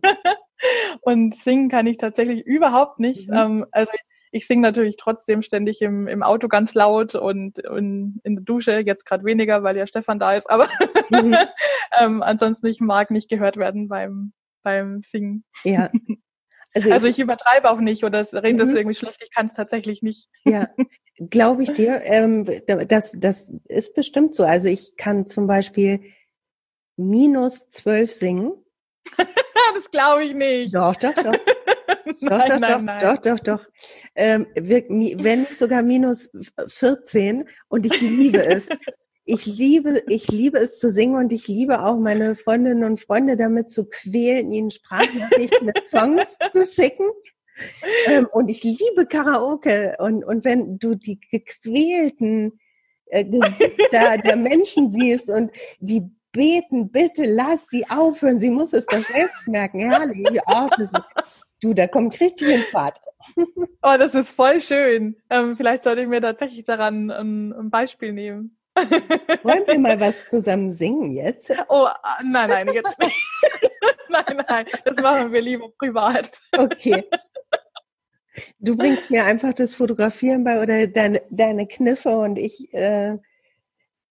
und 1.02 1.40
singen 1.42 1.68
kann 1.68 1.86
ich 1.86 1.98
tatsächlich 1.98 2.44
überhaupt 2.46 2.98
nicht. 3.00 3.28
Mhm. 3.28 3.36
Ähm, 3.36 3.66
also 3.70 3.90
ich, 3.92 4.00
ich 4.30 4.46
singe 4.46 4.62
natürlich 4.62 4.96
trotzdem 4.96 5.42
ständig 5.42 5.80
im, 5.82 6.06
im 6.08 6.22
Auto 6.22 6.48
ganz 6.48 6.74
laut 6.74 7.14
und, 7.14 7.64
und 7.66 8.20
in 8.24 8.36
der 8.36 8.44
Dusche, 8.44 8.82
jetzt 8.84 9.06
gerade 9.06 9.24
weniger, 9.24 9.62
weil 9.62 9.76
ja 9.76 9.86
Stefan 9.86 10.18
da 10.18 10.34
ist, 10.34 10.48
aber 10.48 10.68
mhm. 11.10 11.36
ähm, 12.00 12.22
ansonsten 12.22 12.66
ich 12.66 12.80
mag 12.80 13.10
nicht 13.10 13.28
gehört 13.28 13.56
werden 13.56 13.88
beim, 13.88 14.32
beim 14.62 15.02
Singen. 15.10 15.44
Ja, 15.64 15.90
Also, 16.74 16.92
also 16.92 17.06
ich, 17.06 17.18
ich, 17.18 17.20
übertreibe 17.20 17.70
auch 17.70 17.80
nicht 17.80 18.04
oder 18.04 18.20
rede 18.32 18.54
mhm. 18.54 18.58
das 18.58 18.68
irgendwie 18.70 18.94
schlecht, 18.94 19.20
ich 19.22 19.32
kann 19.32 19.48
es 19.48 19.54
tatsächlich 19.54 20.02
nicht. 20.02 20.28
Ja, 20.44 20.68
glaube 21.30 21.62
ich 21.62 21.72
dir. 21.72 22.02
Ähm, 22.02 22.46
das, 22.66 23.16
das 23.18 23.52
ist 23.66 23.94
bestimmt 23.94 24.34
so. 24.34 24.44
Also 24.44 24.68
ich 24.68 24.96
kann 24.96 25.26
zum 25.26 25.46
Beispiel 25.46 26.00
minus 26.96 27.68
zwölf 27.70 28.12
singen. 28.12 28.52
das 29.16 29.90
glaube 29.90 30.24
ich 30.24 30.34
nicht. 30.34 30.74
Doch, 30.74 30.96
doch, 30.96 31.14
doch. 31.14 31.34
nein, 32.28 32.40
doch, 32.40 32.48
doch, 32.48 32.60
nein, 32.60 32.70
doch, 32.70 32.82
nein. 32.82 33.00
doch, 33.00 33.18
doch, 33.18 33.40
doch. 33.40 33.66
Ähm, 34.14 34.46
wenn 34.54 35.40
nicht 35.40 35.58
sogar 35.58 35.82
minus 35.82 36.30
14 36.66 37.48
und 37.68 37.86
ich 37.86 38.00
liebe 38.00 38.44
es 38.44 38.68
ich 39.28 39.44
liebe, 39.44 40.02
ich 40.08 40.28
liebe 40.28 40.58
es 40.58 40.78
zu 40.78 40.88
singen 40.88 41.16
und 41.16 41.32
ich 41.32 41.46
liebe 41.48 41.84
auch 41.84 41.98
meine 41.98 42.34
Freundinnen 42.34 42.82
und 42.82 42.98
Freunde 42.98 43.36
damit 43.36 43.68
zu 43.70 43.84
quälen, 43.84 44.52
ihnen 44.52 44.70
Sprachnachrichten 44.70 45.66
mit 45.66 45.86
Songs 45.86 46.38
zu 46.52 46.64
schicken. 46.64 47.04
Ähm, 48.06 48.26
und 48.32 48.48
ich 48.48 48.64
liebe 48.64 49.04
Karaoke. 49.06 49.96
Und, 49.98 50.24
und 50.24 50.46
wenn 50.46 50.78
du 50.78 50.94
die 50.94 51.20
gequälten 51.20 52.58
äh, 53.06 53.26
Gesichter 53.26 54.16
der 54.24 54.36
Menschen 54.36 54.90
siehst 54.90 55.28
und 55.28 55.50
die 55.78 56.10
beten, 56.32 56.90
bitte 56.90 57.24
lass 57.26 57.68
sie 57.68 57.84
aufhören, 57.90 58.40
sie 58.40 58.50
muss 58.50 58.72
es 58.72 58.86
doch 58.86 59.04
selbst 59.04 59.46
merken. 59.46 59.80
Herrlich. 59.80 60.40
Oh, 60.46 60.68
du, 61.60 61.74
da 61.74 61.86
kommt 61.86 62.20
richtig 62.20 62.48
in 62.48 62.62
Fahrt. 62.62 63.00
Oh, 63.82 63.96
das 63.98 64.14
ist 64.14 64.32
voll 64.32 64.60
schön. 64.60 65.16
Ähm, 65.28 65.56
vielleicht 65.56 65.84
sollte 65.84 66.02
ich 66.02 66.08
mir 66.08 66.20
tatsächlich 66.20 66.64
daran 66.64 67.10
ein, 67.10 67.52
ein 67.52 67.70
Beispiel 67.70 68.12
nehmen. 68.12 68.56
Wollen 68.76 69.66
wir 69.66 69.78
mal 69.78 70.00
was 70.00 70.26
zusammen 70.26 70.72
singen 70.72 71.10
jetzt? 71.10 71.52
Oh, 71.68 71.86
ah, 71.86 72.18
nein, 72.24 72.48
nein, 72.48 72.68
jetzt 72.72 72.98
nicht. 72.98 73.26
nein, 74.08 74.44
nein, 74.48 74.66
das 74.84 74.96
machen 74.96 75.32
wir 75.32 75.42
lieber 75.42 75.68
privat. 75.78 76.40
Okay. 76.56 77.04
Du 78.60 78.76
bringst 78.76 79.10
mir 79.10 79.24
einfach 79.24 79.52
das 79.52 79.74
Fotografieren 79.74 80.44
bei 80.44 80.62
oder 80.62 80.86
deine, 80.86 81.22
deine 81.30 81.66
Kniffe 81.66 82.16
und 82.18 82.38
ich 82.38 82.72
äh, 82.72 83.18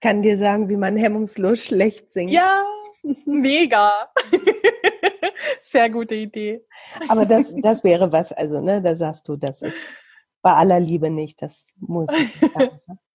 kann 0.01 0.21
dir 0.21 0.37
sagen, 0.37 0.69
wie 0.69 0.75
man 0.75 0.97
hemmungslos 0.97 1.65
schlecht 1.65 2.11
singt. 2.11 2.31
Ja, 2.31 2.63
mega. 3.25 4.09
Sehr 5.71 5.89
gute 5.89 6.15
Idee. 6.15 6.65
Aber 7.09 7.25
das, 7.25 7.53
das 7.57 7.83
wäre 7.83 8.11
was, 8.11 8.33
also, 8.33 8.61
ne, 8.61 8.81
da 8.81 8.95
sagst 8.95 9.27
du, 9.27 9.35
das 9.35 9.61
ist 9.61 9.77
bei 10.41 10.53
aller 10.53 10.79
Liebe 10.79 11.09
nicht, 11.09 11.41
das 11.41 11.73
muss 11.77 12.11
ich 12.13 12.39
sagen. 12.39 12.79
Ne? 12.87 12.99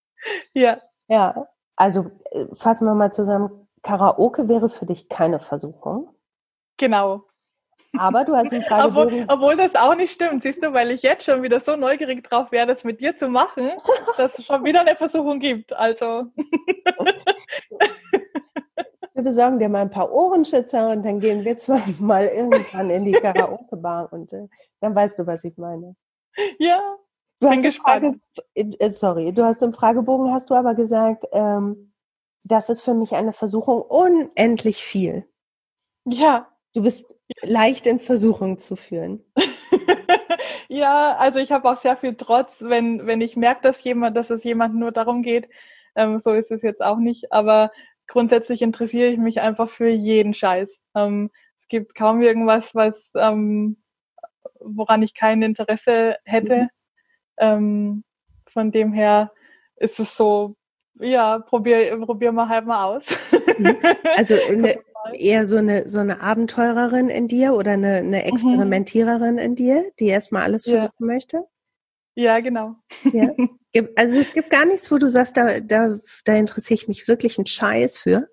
Ja. 0.53 0.77
Ja, 1.09 1.49
also 1.75 2.09
äh, 2.31 2.45
fassen 2.53 2.85
wir 2.85 2.93
mal 2.93 3.11
zusammen. 3.11 3.67
Karaoke 3.81 4.47
wäre 4.47 4.69
für 4.69 4.85
dich 4.85 5.09
keine 5.09 5.41
Versuchung. 5.41 6.15
Genau. 6.77 7.25
Aber 7.97 8.23
du 8.23 8.35
hast 8.35 8.53
einen 8.53 8.63
Fragebogen. 8.67 9.23
Obwohl, 9.23 9.53
obwohl 9.53 9.57
das 9.57 9.75
auch 9.75 9.95
nicht 9.95 10.13
stimmt, 10.13 10.43
siehst 10.43 10.63
du, 10.63 10.73
weil 10.73 10.91
ich 10.91 11.01
jetzt 11.01 11.25
schon 11.25 11.43
wieder 11.43 11.59
so 11.59 11.75
neugierig 11.75 12.23
drauf 12.23 12.51
wäre, 12.51 12.67
das 12.67 12.83
mit 12.83 13.01
dir 13.01 13.17
zu 13.17 13.27
machen, 13.27 13.71
dass 14.17 14.39
es 14.39 14.45
schon 14.45 14.63
wieder 14.63 14.81
eine 14.81 14.95
Versuchung 14.95 15.39
gibt. 15.39 15.73
Also. 15.73 16.31
Wir 19.13 19.23
besorgen 19.23 19.59
dir 19.59 19.69
mal 19.69 19.81
ein 19.81 19.91
paar 19.91 20.11
Ohrenschützer 20.11 20.89
und 20.89 21.03
dann 21.03 21.19
gehen 21.19 21.45
wir 21.45 21.57
zwar 21.57 21.81
mal 21.99 22.25
irgendwann 22.25 22.89
in 22.89 23.05
die 23.05 23.11
Karaoke-Bar 23.11 24.11
und 24.11 24.33
äh, 24.33 24.47
dann 24.79 24.95
weißt 24.95 25.19
du, 25.19 25.27
was 25.27 25.43
ich 25.43 25.57
meine. 25.57 25.95
Ja, 26.57 26.97
Du 27.43 27.49
Bin 27.49 27.65
hast 27.65 27.77
Frage, 27.77 28.19
äh, 28.55 28.89
sorry, 28.89 29.33
du 29.33 29.43
hast 29.43 29.61
im 29.61 29.73
Fragebogen 29.73 30.31
hast 30.31 30.49
du 30.49 30.55
aber 30.55 30.75
gesagt, 30.75 31.25
ähm, 31.33 31.91
das 32.43 32.69
ist 32.69 32.81
für 32.81 32.93
mich 32.93 33.15
eine 33.15 33.33
Versuchung 33.33 33.81
unendlich 33.81 34.77
viel. 34.77 35.27
Ja. 36.05 36.47
Du 36.73 36.83
bist 36.83 37.17
leicht 37.41 37.85
in 37.85 37.99
Versuchung 37.99 38.59
zu 38.59 38.77
führen. 38.77 39.25
ja, 40.69 41.17
also 41.17 41.39
ich 41.39 41.51
habe 41.51 41.69
auch 41.69 41.77
sehr 41.77 41.97
viel 41.97 42.15
Trotz, 42.15 42.61
wenn, 42.61 43.05
wenn 43.07 43.19
ich 43.19 43.35
merke, 43.35 43.61
dass 43.61 43.83
jemand, 43.83 44.15
dass 44.15 44.29
es 44.29 44.45
jemandem 44.45 44.79
nur 44.79 44.93
darum 44.93 45.21
geht. 45.21 45.49
Ähm, 45.95 46.21
so 46.21 46.31
ist 46.31 46.49
es 46.49 46.61
jetzt 46.61 46.81
auch 46.81 46.97
nicht. 46.97 47.33
Aber 47.33 47.71
grundsätzlich 48.07 48.61
interessiere 48.61 49.09
ich 49.09 49.17
mich 49.17 49.41
einfach 49.41 49.69
für 49.69 49.89
jeden 49.89 50.33
Scheiß. 50.33 50.77
Ähm, 50.95 51.31
es 51.59 51.67
gibt 51.67 51.95
kaum 51.95 52.21
irgendwas, 52.21 52.75
was 52.75 53.09
ähm, 53.15 53.77
woran 54.59 55.01
ich 55.01 55.13
kein 55.13 55.41
Interesse 55.41 56.17
hätte. 56.25 56.63
Mhm. 56.63 56.69
Ähm, 57.37 58.03
von 58.45 58.71
dem 58.71 58.93
her 58.93 59.31
ist 59.77 59.99
es 59.99 60.15
so, 60.15 60.55
ja, 60.99 61.39
probier, 61.39 61.97
probier 62.05 62.31
mal 62.31 62.49
halt 62.49 62.65
mal 62.65 62.85
aus. 62.85 63.03
Mhm. 63.57 63.77
Also 64.15 64.35
eine, 64.49 64.75
eher 65.13 65.45
so 65.45 65.57
eine, 65.57 65.87
so 65.87 65.99
eine 65.99 66.21
Abenteurerin 66.21 67.09
in 67.09 67.27
dir 67.27 67.53
oder 67.53 67.71
eine, 67.71 67.95
eine 67.95 68.19
mhm. 68.19 68.33
Experimentiererin 68.33 69.37
in 69.37 69.55
dir, 69.55 69.91
die 69.99 70.07
erstmal 70.07 70.43
alles 70.43 70.65
versuchen 70.65 70.91
ja. 70.99 71.05
möchte? 71.05 71.43
Ja, 72.15 72.39
genau. 72.39 72.75
Ja. 73.11 73.29
Also 73.95 74.19
es 74.19 74.33
gibt 74.33 74.49
gar 74.49 74.65
nichts, 74.65 74.91
wo 74.91 74.97
du 74.97 75.09
sagst, 75.09 75.35
da, 75.35 75.59
da, 75.59 75.97
da 76.25 76.33
interessiere 76.35 76.75
ich 76.75 76.87
mich 76.87 77.07
wirklich 77.07 77.37
einen 77.37 77.47
Scheiß 77.47 77.99
für. 77.99 78.29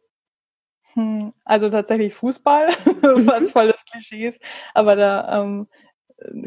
Hm, 0.94 1.32
also 1.44 1.70
tatsächlich 1.70 2.14
Fußball, 2.14 2.68
was 3.02 3.42
mhm. 3.42 3.48
voll 3.48 3.68
das 3.68 3.84
Klischee 3.90 4.28
ist. 4.28 4.40
Aber 4.74 4.96
da 4.96 5.40
ähm, 5.40 5.68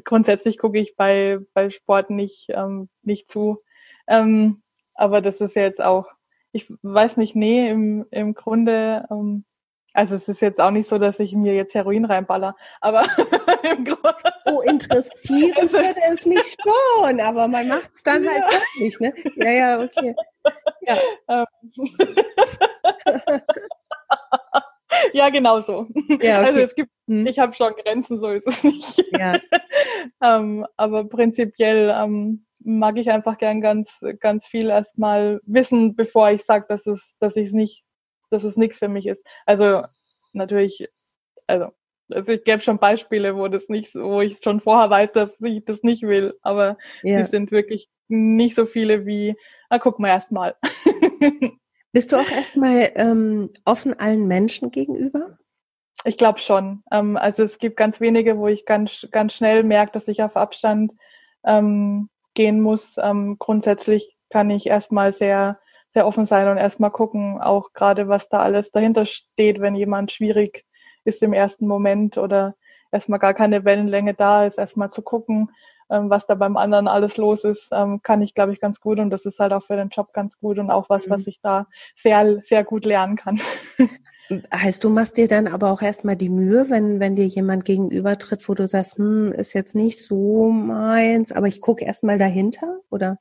grundsätzlich 0.03 0.57
gucke 0.57 0.79
ich 0.79 0.95
bei, 0.95 1.39
bei 1.53 1.69
Sport 1.69 2.09
nicht, 2.09 2.47
ähm, 2.49 2.89
nicht 3.01 3.31
zu. 3.31 3.61
Ähm, 4.07 4.61
aber 4.93 5.21
das 5.21 5.41
ist 5.41 5.55
jetzt 5.55 5.81
auch, 5.81 6.07
ich 6.51 6.71
weiß 6.81 7.17
nicht, 7.17 7.35
nee, 7.35 7.69
im, 7.69 8.05
im 8.11 8.33
Grunde, 8.33 9.07
ähm, 9.09 9.45
also 9.93 10.15
es 10.15 10.27
ist 10.27 10.41
jetzt 10.41 10.59
auch 10.59 10.71
nicht 10.71 10.89
so, 10.89 10.97
dass 10.97 11.19
ich 11.19 11.33
mir 11.33 11.53
jetzt 11.53 11.75
Heroin 11.75 12.05
reinballer, 12.05 12.55
aber 12.81 13.03
im 13.63 13.85
Grunde. 13.85 14.33
Oh, 14.45 14.61
interessieren 14.61 15.53
also, 15.55 15.73
würde 15.73 15.99
es 16.11 16.25
mich 16.25 16.55
schon, 16.61 17.19
aber 17.19 17.47
man 17.47 17.67
macht 17.67 17.91
es 17.93 18.03
dann 18.03 18.27
halt 18.27 18.39
ja. 18.39 18.43
halt 18.43 18.53
doch 18.53 18.81
nicht, 18.81 19.01
ne? 19.01 19.13
Ja, 19.35 19.51
ja, 19.51 19.81
okay. 19.81 20.15
Ja. 20.81 20.97
Ähm. 21.29 21.45
ja, 25.13 25.29
genau 25.29 25.59
so. 25.59 25.87
Ja, 26.09 26.15
okay. 26.15 26.31
Also 26.31 26.59
es 26.59 26.75
gibt, 26.75 26.91
hm. 27.07 27.27
ich 27.27 27.39
habe 27.39 27.53
schon 27.53 27.73
Grenzen, 27.75 28.19
so 28.19 28.29
ist 28.29 28.47
es 28.47 28.63
nicht. 28.63 29.03
Ja. 29.11 29.37
ähm, 30.23 30.65
aber 30.77 31.07
prinzipiell 31.07 31.93
ähm, 31.95 32.45
mag 32.63 32.97
ich 32.97 33.09
einfach 33.09 33.37
gern 33.37 33.61
ganz, 33.61 33.89
ganz 34.19 34.47
viel 34.47 34.69
erstmal 34.69 35.39
wissen, 35.45 35.95
bevor 35.95 36.31
ich 36.31 36.43
sage, 36.43 36.65
dass 36.67 36.85
es, 36.87 37.15
dass 37.19 37.35
ich 37.35 37.47
es 37.47 37.53
nicht, 37.53 37.83
dass 38.33 38.43
es 38.43 38.57
nichts 38.57 38.79
für 38.79 38.89
mich 38.89 39.05
ist. 39.05 39.25
Also 39.45 39.83
natürlich, 40.33 40.89
also 41.47 41.71
also 42.09 42.31
ich 42.31 42.43
gäbe 42.43 42.61
schon 42.61 42.79
Beispiele, 42.79 43.35
wo 43.35 43.47
das 43.47 43.69
nicht, 43.69 43.95
wo 43.95 44.21
ich 44.21 44.39
schon 44.43 44.59
vorher 44.59 44.89
weiß, 44.89 45.13
dass 45.13 45.29
ich 45.41 45.63
das 45.65 45.83
nicht 45.83 46.03
will, 46.03 46.37
aber 46.41 46.77
ja. 47.01 47.21
die 47.21 47.29
sind 47.29 47.51
wirklich 47.51 47.89
nicht 48.07 48.55
so 48.55 48.65
viele 48.65 49.05
wie, 49.05 49.35
na 49.69 49.79
guck 49.79 49.99
mal 49.99 50.09
erst 50.09 50.31
mal. 50.31 50.55
Bist 51.91 52.11
du 52.11 52.17
auch 52.17 52.29
erstmal 52.29 52.91
ähm, 52.95 53.51
offen 53.65 53.97
allen 53.99 54.27
Menschen 54.27 54.71
gegenüber? 54.71 55.37
Ich 56.05 56.17
glaube 56.17 56.39
schon. 56.39 56.83
Ähm, 56.91 57.17
also 57.17 57.43
es 57.43 57.59
gibt 57.59 57.77
ganz 57.77 58.01
wenige, 58.01 58.37
wo 58.37 58.47
ich 58.47 58.65
ganz, 58.65 59.07
ganz 59.11 59.33
schnell 59.33 59.63
merke, 59.63 59.93
dass 59.93 60.07
ich 60.07 60.21
auf 60.21 60.35
Abstand 60.35 60.91
ähm, 61.45 62.09
gehen 62.33 62.61
muss. 62.61 62.95
Ähm, 62.97 63.37
grundsätzlich 63.39 64.17
kann 64.29 64.49
ich 64.49 64.67
erstmal 64.67 65.13
sehr, 65.13 65.59
sehr 65.93 66.07
offen 66.07 66.25
sein 66.25 66.47
und 66.47 66.57
erstmal 66.57 66.91
gucken, 66.91 67.39
auch 67.41 67.73
gerade 67.73 68.07
was 68.07 68.29
da 68.29 68.39
alles 68.39 68.71
dahinter 68.71 69.05
steht, 69.05 69.61
wenn 69.61 69.75
jemand 69.75 70.11
schwierig 70.11 70.65
ist 71.03 71.21
im 71.21 71.33
ersten 71.33 71.67
Moment 71.67 72.17
oder 72.17 72.55
erstmal 72.91 73.19
gar 73.19 73.33
keine 73.33 73.65
Wellenlänge 73.65 74.13
da 74.13 74.45
ist, 74.45 74.57
erstmal 74.57 74.89
zu 74.89 75.01
gucken, 75.01 75.51
ähm, 75.89 76.09
was 76.09 76.25
da 76.25 76.35
beim 76.35 76.57
anderen 76.57 76.87
alles 76.87 77.17
los 77.17 77.43
ist, 77.43 77.69
ähm, 77.71 78.01
kann 78.01 78.21
ich, 78.21 78.33
glaube 78.33 78.53
ich, 78.53 78.59
ganz 78.59 78.79
gut 78.79 78.99
und 78.99 79.09
das 79.09 79.25
ist 79.25 79.39
halt 79.39 79.53
auch 79.53 79.63
für 79.63 79.75
den 79.75 79.89
Job 79.89 80.13
ganz 80.13 80.39
gut 80.39 80.57
und 80.57 80.71
auch 80.71 80.89
was, 80.89 81.07
mhm. 81.07 81.11
was 81.11 81.27
ich 81.27 81.39
da 81.41 81.67
sehr, 81.95 82.41
sehr 82.41 82.63
gut 82.63 82.85
lernen 82.85 83.15
kann. 83.15 83.39
Heißt, 84.53 84.83
du 84.83 84.89
machst 84.89 85.17
dir 85.17 85.27
dann 85.27 85.47
aber 85.47 85.71
auch 85.71 85.81
erstmal 85.81 86.15
die 86.15 86.29
Mühe, 86.29 86.69
wenn, 86.69 86.99
wenn 86.99 87.15
dir 87.15 87.27
jemand 87.27 87.65
gegenübertritt, 87.65 88.47
wo 88.47 88.53
du 88.53 88.67
sagst, 88.67 88.97
hm, 88.97 89.33
ist 89.33 89.53
jetzt 89.53 89.75
nicht 89.75 90.01
so 90.01 90.49
meins, 90.49 91.31
aber 91.31 91.47
ich 91.47 91.61
gucke 91.61 91.83
erstmal 91.83 92.17
dahinter, 92.17 92.79
oder? 92.89 93.19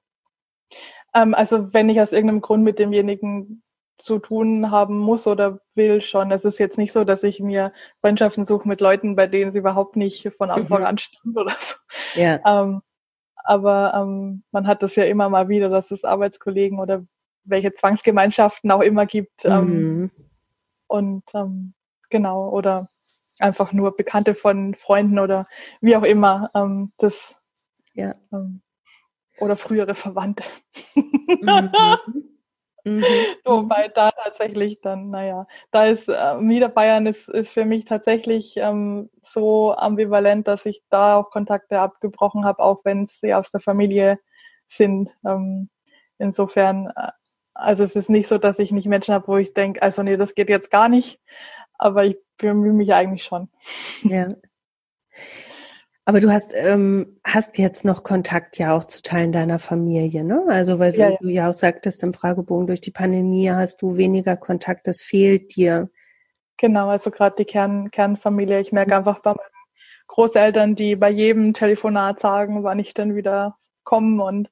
Ähm, 1.15 1.35
also 1.35 1.73
wenn 1.73 1.89
ich 1.89 2.01
aus 2.01 2.13
irgendeinem 2.13 2.41
Grund 2.41 2.65
mit 2.65 2.79
demjenigen 2.79 3.63
zu 4.03 4.19
tun 4.19 4.71
haben 4.71 4.99
muss 4.99 5.27
oder 5.27 5.61
will 5.75 6.03
schon. 6.03 6.33
Es 6.33 6.45
ist 6.45 6.59
jetzt 6.59 6.77
nicht 6.77 6.93
so, 6.93 7.05
dass 7.05 7.23
ich 7.23 7.41
mir 7.41 7.73
Freundschaften 8.01 8.45
suche 8.45 8.67
mit 8.67 8.81
Leuten, 8.81 9.15
bei 9.15 9.27
denen 9.27 9.53
sie 9.53 9.59
überhaupt 9.59 9.97
nicht 9.97 10.29
von 10.37 10.51
Anfang 10.51 10.81
mhm. 10.81 10.87
an 10.87 10.99
stimmt 10.99 11.37
oder 11.37 11.55
so. 11.59 11.77
Ja. 12.21 12.41
Ähm, 12.45 12.83
aber 13.37 13.95
ähm, 13.95 14.43
man 14.51 14.67
hat 14.67 14.83
das 14.83 14.97
ja 14.97 15.05
immer 15.05 15.29
mal 15.29 15.49
wieder, 15.49 15.69
dass 15.69 15.91
es 15.91 16.05
Arbeitskollegen 16.05 16.79
oder 16.79 17.05
welche 17.45 17.75
Zwangsgemeinschaften 17.75 18.71
auch 18.71 18.81
immer 18.83 19.07
gibt. 19.07 19.45
Ähm, 19.45 20.01
mhm. 20.01 20.11
Und 20.87 21.25
ähm, 21.35 21.75
genau, 22.11 22.49
oder 22.51 22.89
einfach 23.39 23.73
nur 23.73 23.97
Bekannte 23.97 24.35
von 24.35 24.75
Freunden 24.75 25.19
oder 25.19 25.47
wie 25.81 25.97
auch 25.97 26.05
immer. 26.05 26.51
Ähm, 26.55 26.93
das 26.99 27.35
ja. 27.95 28.15
Oder 29.43 29.57
frühere 29.57 29.95
Verwandte. 29.95 30.45
Mhm. 30.95 31.71
Mhm. 32.85 33.05
Wobei 33.45 33.89
da 33.89 34.11
tatsächlich 34.13 34.81
dann, 34.81 35.11
naja, 35.11 35.47
da 35.71 35.87
ist 35.87 36.09
äh, 36.09 36.37
Niederbayern 36.41 37.07
ist, 37.07 37.29
ist 37.29 37.53
für 37.53 37.65
mich 37.65 37.85
tatsächlich 37.85 38.57
ähm, 38.57 39.11
so 39.23 39.75
ambivalent, 39.75 40.49
dass 40.49 40.67
ich 40.67 40.83
da 40.91 41.17
auch 41.17 41.31
Kontakte 41.31 41.81
abgebrochen 41.81 42.45
habe, 42.45 42.63
auch 42.63 42.81
wenn 42.85 43.07
sie 43.07 43.35
aus 43.35 43.51
der 43.51 43.61
Familie 43.61 44.19
sind. 44.69 45.11
Ähm, 45.27 45.71
insofern, 46.19 46.93
äh, 46.97 47.09
also 47.55 47.85
es 47.85 47.97
ist 47.97 48.11
nicht 48.11 48.29
so, 48.29 48.39
dass 48.39 48.59
ich 48.59 48.73
nicht 48.73 48.87
Menschen 48.87 49.15
habe, 49.15 49.29
wo 49.29 49.37
ich 49.37 49.55
denke, 49.55 49.83
also 49.83 50.03
nee, 50.03 50.17
das 50.17 50.35
geht 50.35 50.49
jetzt 50.49 50.71
gar 50.71 50.89
nicht, 50.89 51.21
aber 51.79 52.05
ich 52.05 52.17
bemühe 52.37 52.73
mich 52.73 52.93
eigentlich 52.95 53.25
schon. 53.25 53.49
Ja. 54.03 54.35
Aber 56.05 56.21
du 56.21 56.33
hast, 56.33 56.53
ähm, 56.57 57.21
hast 57.25 57.59
jetzt 57.59 57.85
noch 57.85 58.03
Kontakt 58.03 58.59
ja 58.59 58.77
auch 58.77 58.85
zu 58.85 59.03
Teilen 59.03 59.31
deiner 59.31 59.61
Familie, 59.61 60.25
ne? 60.25 60.45
Also 60.49 60.81
weil 60.81 60.97
ja, 60.97 61.11
du, 61.11 61.29
ja. 61.29 61.45
ja 61.45 61.49
auch 61.49 61.55
sagtest 61.55 62.03
im 62.03 62.13
Fragebogen, 62.13 62.67
durch 62.67 62.81
die 62.81 62.91
Pandemie 62.91 63.51
hast 63.51 63.83
du 63.83 63.97
weniger 63.97 64.37
Kontakt, 64.37 64.89
das 64.89 65.03
fehlt 65.03 65.55
dir. 65.55 65.91
Genau, 66.57 66.89
also 66.89 67.11
gerade 67.11 67.37
die 67.39 67.45
Kern, 67.45 67.91
Kernfamilie. 67.91 68.61
Ich 68.61 68.73
merke 68.73 68.97
einfach 68.97 69.21
bei 69.21 69.31
meinen 69.31 69.49
Großeltern, 70.09 70.75
die 70.75 70.97
bei 70.97 71.11
jedem 71.11 71.55
Telefonat 71.55 72.21
sagen, 72.21 72.63
wann 72.65 72.79
ich 72.79 72.95
dann 72.95 73.15
wieder 73.15 73.57
komme 73.85 74.23
und 74.25 74.51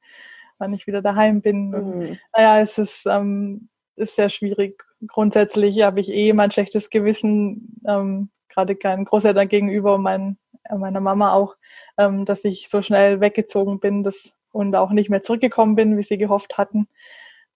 wann 0.58 0.72
ich 0.72 0.86
wieder 0.86 1.02
daheim 1.02 1.40
bin. 1.40 1.70
Mhm. 1.70 2.18
naja, 2.34 2.60
es 2.60 2.78
ist, 2.78 3.06
ähm, 3.06 3.68
ist 3.96 4.16
sehr 4.16 4.28
schwierig. 4.28 4.82
Grundsätzlich 5.06 5.82
habe 5.82 6.00
ich 6.00 6.10
eh 6.10 6.32
mein 6.32 6.50
schlechtes 6.50 6.90
Gewissen, 6.90 7.80
ähm, 7.86 8.30
gerade 8.48 8.76
keinen 8.76 9.04
Großeltern 9.04 9.48
gegenüber 9.48 9.94
und 9.94 10.02
mein, 10.02 10.36
äh, 10.49 10.49
meiner 10.78 11.00
Mama 11.00 11.32
auch, 11.32 11.56
ähm, 11.98 12.24
dass 12.24 12.44
ich 12.44 12.68
so 12.68 12.82
schnell 12.82 13.20
weggezogen 13.20 13.80
bin 13.80 14.02
das, 14.04 14.32
und 14.52 14.74
auch 14.74 14.90
nicht 14.90 15.10
mehr 15.10 15.22
zurückgekommen 15.22 15.74
bin, 15.74 15.96
wie 15.96 16.02
sie 16.02 16.18
gehofft 16.18 16.58
hatten. 16.58 16.88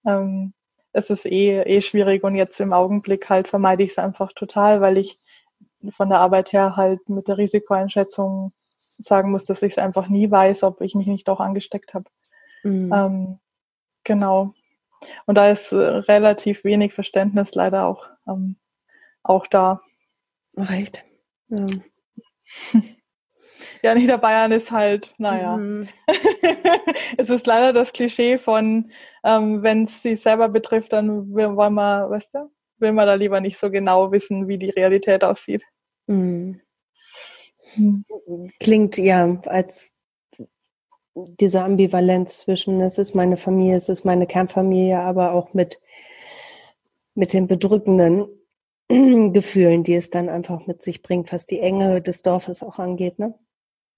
Ähm, 0.07 0.53
es 0.93 1.11
ist 1.11 1.27
eh, 1.27 1.62
eh 1.62 1.81
schwierig 1.81 2.23
und 2.23 2.37
jetzt 2.37 2.61
im 2.61 2.73
Augenblick 2.73 3.29
halt 3.29 3.49
vermeide 3.49 3.83
ich 3.83 3.93
es 3.93 3.99
einfach 3.99 4.33
total, 4.33 4.81
weil 4.81 4.97
ich 4.97 5.19
von 5.91 6.09
der 6.09 6.21
Arbeit 6.21 6.53
her 6.53 6.77
halt 6.77 7.09
mit 7.09 7.29
der 7.29 7.37
Risikoeinschätzung 7.37 8.53
sagen 8.99 9.33
muss, 9.33 9.45
dass 9.45 9.62
ich 9.62 9.73
es 9.73 9.79
einfach 9.79 10.09
nie 10.09 10.31
weiß, 10.31 10.62
ob 10.62 10.81
ich 10.81 10.95
mich 10.95 11.09
nicht 11.09 11.27
doch 11.27 11.41
angesteckt 11.41 11.95
habe. 11.95 12.09
Mhm. 12.62 12.93
Ähm, 12.93 13.39
genau. 14.05 14.55
Und 15.27 15.35
da 15.35 15.51
ist 15.51 15.73
äh, 15.73 15.77
relativ 15.77 16.65
wenig 16.65 16.95
Verständnis 16.95 17.55
leider 17.55 17.87
auch, 17.87 18.07
ähm, 18.27 18.57
auch 19.23 19.47
da. 19.47 19.81
Recht. 20.57 21.05
Ja. 21.49 21.67
Ja, 23.83 23.95
Niederbayern 23.95 24.53
ist 24.53 24.71
halt, 24.71 25.12
naja. 25.19 25.57
Mhm. 25.57 25.89
es 27.17 27.31
ist 27.31 27.47
leider 27.47 27.73
das 27.73 27.93
Klischee 27.93 28.39
von, 28.39 28.91
ähm, 29.25 29.62
wenn 29.62 29.85
es 29.85 30.03
sie 30.03 30.17
selber 30.17 30.49
betrifft, 30.49 30.93
dann 30.93 31.33
wollen 31.33 31.75
wir, 31.75 32.11
weißt 32.11 32.29
du, 32.33 32.51
will 32.79 32.93
man 32.93 33.07
da 33.07 33.15
lieber 33.15 33.41
nicht 33.41 33.59
so 33.59 33.71
genau 33.71 34.12
wissen, 34.12 34.49
wie 34.49 34.59
die 34.59 34.71
Realität 34.71 35.25
aussieht. 35.25 35.65
Mhm. 36.07 36.61
Klingt 38.61 38.99
ja 38.99 39.41
als 39.47 39.93
diese 41.15 41.62
Ambivalenz 41.62 42.39
zwischen, 42.39 42.81
es 42.81 42.99
ist 42.99 43.15
meine 43.15 43.37
Familie, 43.37 43.77
es 43.77 43.89
ist 43.89 44.05
meine 44.05 44.27
Kernfamilie, 44.27 44.99
aber 45.01 45.33
auch 45.33 45.55
mit, 45.55 45.81
mit 47.15 47.33
den 47.33 47.47
bedrückenden 47.47 48.27
Gefühlen, 48.89 49.85
die 49.85 49.95
es 49.95 50.11
dann 50.11 50.29
einfach 50.29 50.67
mit 50.67 50.83
sich 50.83 51.03
bringt, 51.03 51.33
was 51.33 51.47
die 51.47 51.61
Enge 51.61 52.03
des 52.03 52.23
Dorfes 52.23 52.62
auch 52.62 52.79
angeht, 52.79 53.19
ne? 53.19 53.35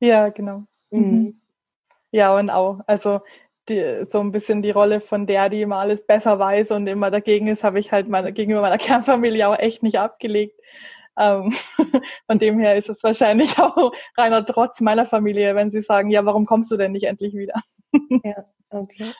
Ja, 0.00 0.28
genau. 0.28 0.62
Mhm. 0.90 1.00
mhm. 1.00 1.40
Ja, 2.12 2.34
und 2.36 2.50
auch, 2.50 2.80
also 2.86 3.20
die, 3.68 4.06
so 4.10 4.20
ein 4.20 4.32
bisschen 4.32 4.62
die 4.62 4.70
Rolle 4.70 5.00
von 5.00 5.26
der, 5.26 5.48
die 5.48 5.62
immer 5.62 5.76
alles 5.76 6.06
besser 6.06 6.38
weiß 6.38 6.70
und 6.70 6.86
immer 6.86 7.10
dagegen 7.10 7.48
ist, 7.48 7.64
habe 7.64 7.80
ich 7.80 7.92
halt 7.92 8.08
meine, 8.08 8.32
gegenüber 8.32 8.60
meiner 8.60 8.78
Kernfamilie 8.78 9.48
auch 9.48 9.58
echt 9.58 9.82
nicht 9.82 9.98
abgelegt. 9.98 10.58
Ähm, 11.18 11.52
von 12.26 12.38
dem 12.38 12.58
her 12.58 12.76
ist 12.76 12.88
es 12.88 13.02
wahrscheinlich 13.02 13.58
auch 13.58 13.92
reiner 14.16 14.44
Trotz 14.44 14.80
meiner 14.80 15.06
Familie, 15.06 15.54
wenn 15.54 15.70
sie 15.70 15.82
sagen, 15.82 16.10
ja, 16.10 16.24
warum 16.24 16.46
kommst 16.46 16.70
du 16.70 16.76
denn 16.76 16.92
nicht 16.92 17.04
endlich 17.04 17.34
wieder? 17.34 17.60
ja, 18.22 18.44
okay. 18.70 19.12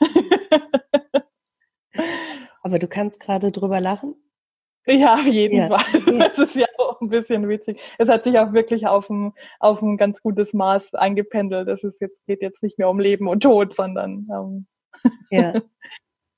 Aber 2.63 2.79
du 2.79 2.89
kannst 2.89 3.21
gerade 3.21 3.53
drüber 3.53 3.81
lachen? 3.81 4.15
Ja, 4.87 5.15
auf 5.15 5.27
jeden 5.27 5.57
ja. 5.57 5.79
Fall. 5.79 6.01
Das 6.19 6.39
ist 6.39 6.57
ja 6.57 6.67
auch 6.79 7.01
ein 7.01 7.09
bisschen 7.09 7.49
witzig. 7.49 7.81
Es 7.99 8.09
hat 8.09 8.25
sich 8.25 8.39
auch 8.39 8.53
wirklich 8.53 8.87
auf 8.87 9.11
ein, 9.11 9.33
auf 9.59 9.83
ein 9.83 9.97
ganz 9.97 10.23
gutes 10.23 10.55
Maß 10.55 10.95
eingependelt. 10.95 11.69
Es 11.69 11.83
ist 11.83 12.01
jetzt, 12.01 12.25
geht 12.27 12.43
jetzt 12.43 12.63
nicht 12.63 12.79
mehr 12.79 12.89
um 12.89 13.01
Leben 13.01 13.29
und 13.29 13.43
Tod, 13.43 13.75
sondern 13.75 14.29
ähm, 14.33 14.67
ja. 15.31 15.55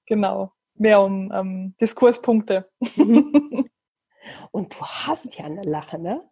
genau, 0.07 0.53
mehr 0.74 1.01
um 1.03 1.30
ähm, 1.32 1.74
Diskurspunkte. 1.80 2.68
Mhm. 2.96 3.68
Und 4.51 4.74
du 4.74 4.80
hast 4.82 5.38
ja 5.38 5.46
eine 5.46 5.62
Lache, 5.62 5.99
ne? 5.99 6.22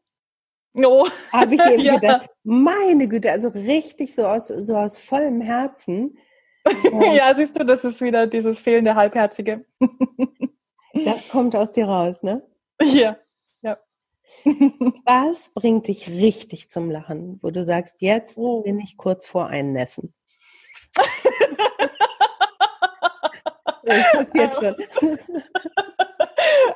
No. 0.75 1.09
Habe 1.33 1.55
ich 1.55 1.61
eben 1.61 1.81
ja. 1.81 1.95
gedacht, 1.99 2.29
meine 2.45 3.09
Güte, 3.09 3.33
also 3.33 3.49
richtig 3.49 4.15
so 4.15 4.27
aus, 4.27 4.49
so 4.49 4.77
aus 4.77 4.99
vollem 4.99 5.41
Herzen. 5.41 6.19
ja, 7.15 7.35
siehst 7.35 7.59
du, 7.59 7.65
das 7.65 7.85
ist 7.85 8.03
wieder 8.03 8.27
dieses 8.27 8.59
fehlende 8.59 8.95
Halbherzige. 8.95 9.65
Das 11.05 11.29
kommt 11.29 11.55
aus 11.57 11.73
dir 11.73 11.87
raus, 11.87 12.23
ne? 12.23 12.43
Ja, 12.81 13.17
ja. 13.63 13.77
Was 15.05 15.51
bringt 15.51 15.89
dich 15.89 16.09
richtig 16.09 16.71
zum 16.71 16.91
Lachen, 16.91 17.39
wo 17.43 17.51
du 17.51 17.65
sagst, 17.65 17.97
jetzt 18.01 18.37
oh. 18.39 18.63
bin 18.63 18.79
ich 18.81 18.97
kurz 18.97 19.27
vor 19.27 19.47
Einnässen? 19.47 20.15
das 23.85 24.13
passiert 24.13 24.55
schon. 24.55 24.77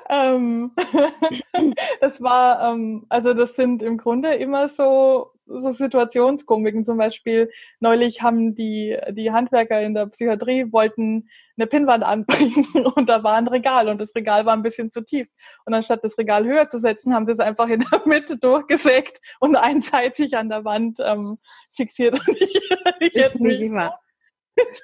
ähm, 0.09 0.73
das 2.01 2.23
war, 2.23 2.73
ähm, 2.73 3.07
also 3.09 3.35
das 3.35 3.55
sind 3.55 3.83
im 3.83 3.97
Grunde 3.99 4.35
immer 4.35 4.69
so, 4.69 5.33
so 5.47 5.73
Situationskomiken. 5.73 6.85
Zum 6.85 6.99
Beispiel 6.99 7.51
neulich 7.81 8.23
haben 8.23 8.55
die, 8.55 8.97
die 9.11 9.33
Handwerker 9.33 9.81
in 9.81 9.95
der 9.95 10.07
Psychiatrie 10.07 10.73
wollten 10.73 11.29
eine 11.57 11.67
Pinnwand 11.67 12.05
anbringen 12.05 12.65
und 12.97 13.09
da 13.09 13.23
war 13.23 13.35
ein 13.35 13.49
Regal 13.49 13.89
und 13.89 14.01
das 14.01 14.15
Regal 14.15 14.47
war 14.47 14.55
ein 14.55 14.63
bisschen 14.63 14.91
zu 14.91 15.03
tief. 15.03 15.29
Und 15.65 15.75
anstatt 15.75 16.03
das 16.03 16.17
Regal 16.19 16.45
höher 16.45 16.69
zu 16.69 16.79
setzen, 16.79 17.15
haben 17.15 17.27
sie 17.27 17.33
es 17.33 17.41
einfach 17.41 17.69
in 17.69 17.85
der 17.91 18.03
Mitte 18.07 18.39
durchgesägt 18.39 19.21
und 19.41 19.57
einseitig 19.57 20.37
an 20.37 20.49
der 20.49 20.65
Wand 20.65 20.99
ähm, 21.01 21.37
fixiert. 21.71 22.19
Und 22.27 22.41
ich, 22.41 22.61
ich 23.01 23.15
hätte 23.15 23.43
nicht 23.43 23.61
immer. 23.61 23.99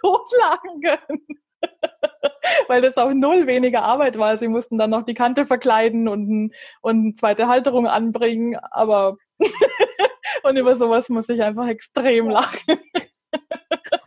totlachen 0.00 0.80
können. 0.80 1.26
weil 2.68 2.82
das 2.82 2.96
auch 2.96 3.12
null 3.12 3.46
weniger 3.46 3.82
Arbeit 3.82 4.18
war. 4.18 4.36
Sie 4.38 4.48
mussten 4.48 4.78
dann 4.78 4.90
noch 4.90 5.04
die 5.04 5.14
Kante 5.14 5.46
verkleiden 5.46 6.08
und, 6.08 6.52
und 6.80 7.04
eine 7.04 7.14
zweite 7.16 7.48
Halterung 7.48 7.86
anbringen, 7.86 8.56
aber 8.70 9.16
und 10.42 10.56
über 10.56 10.76
sowas 10.76 11.08
muss 11.08 11.28
ich 11.28 11.42
einfach 11.42 11.68
extrem 11.68 12.28
lachen. 12.30 12.78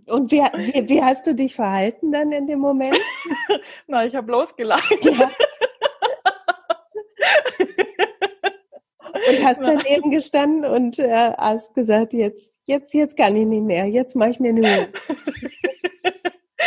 Und 0.08 0.32
wie, 0.32 0.40
wie, 0.40 0.90
wie, 0.90 1.04
hast 1.04 1.28
du 1.28 1.36
dich 1.36 1.54
verhalten 1.54 2.12
dann 2.12 2.32
in 2.32 2.48
dem 2.48 2.58
Moment? 2.58 2.98
Na, 3.88 4.06
ich 4.06 4.16
habe 4.16 4.32
losgelacht. 4.32 4.92
Ja. 5.04 5.30
und 9.30 9.46
hast 9.46 9.62
daneben 9.62 10.12
gestanden 10.12 10.66
und 10.66 11.00
äh, 11.00 11.32
hast 11.38 11.74
gesagt, 11.74 12.14
jetzt, 12.14 12.58
jetzt, 12.66 12.94
jetzt 12.94 13.18
kann 13.18 13.36
ich 13.36 13.46
nicht 13.46 13.64
mehr, 13.64 13.86
jetzt 13.86 14.16
mache 14.16 14.32
ich 14.32 14.40
mir 14.40 14.50
eine 14.50 14.88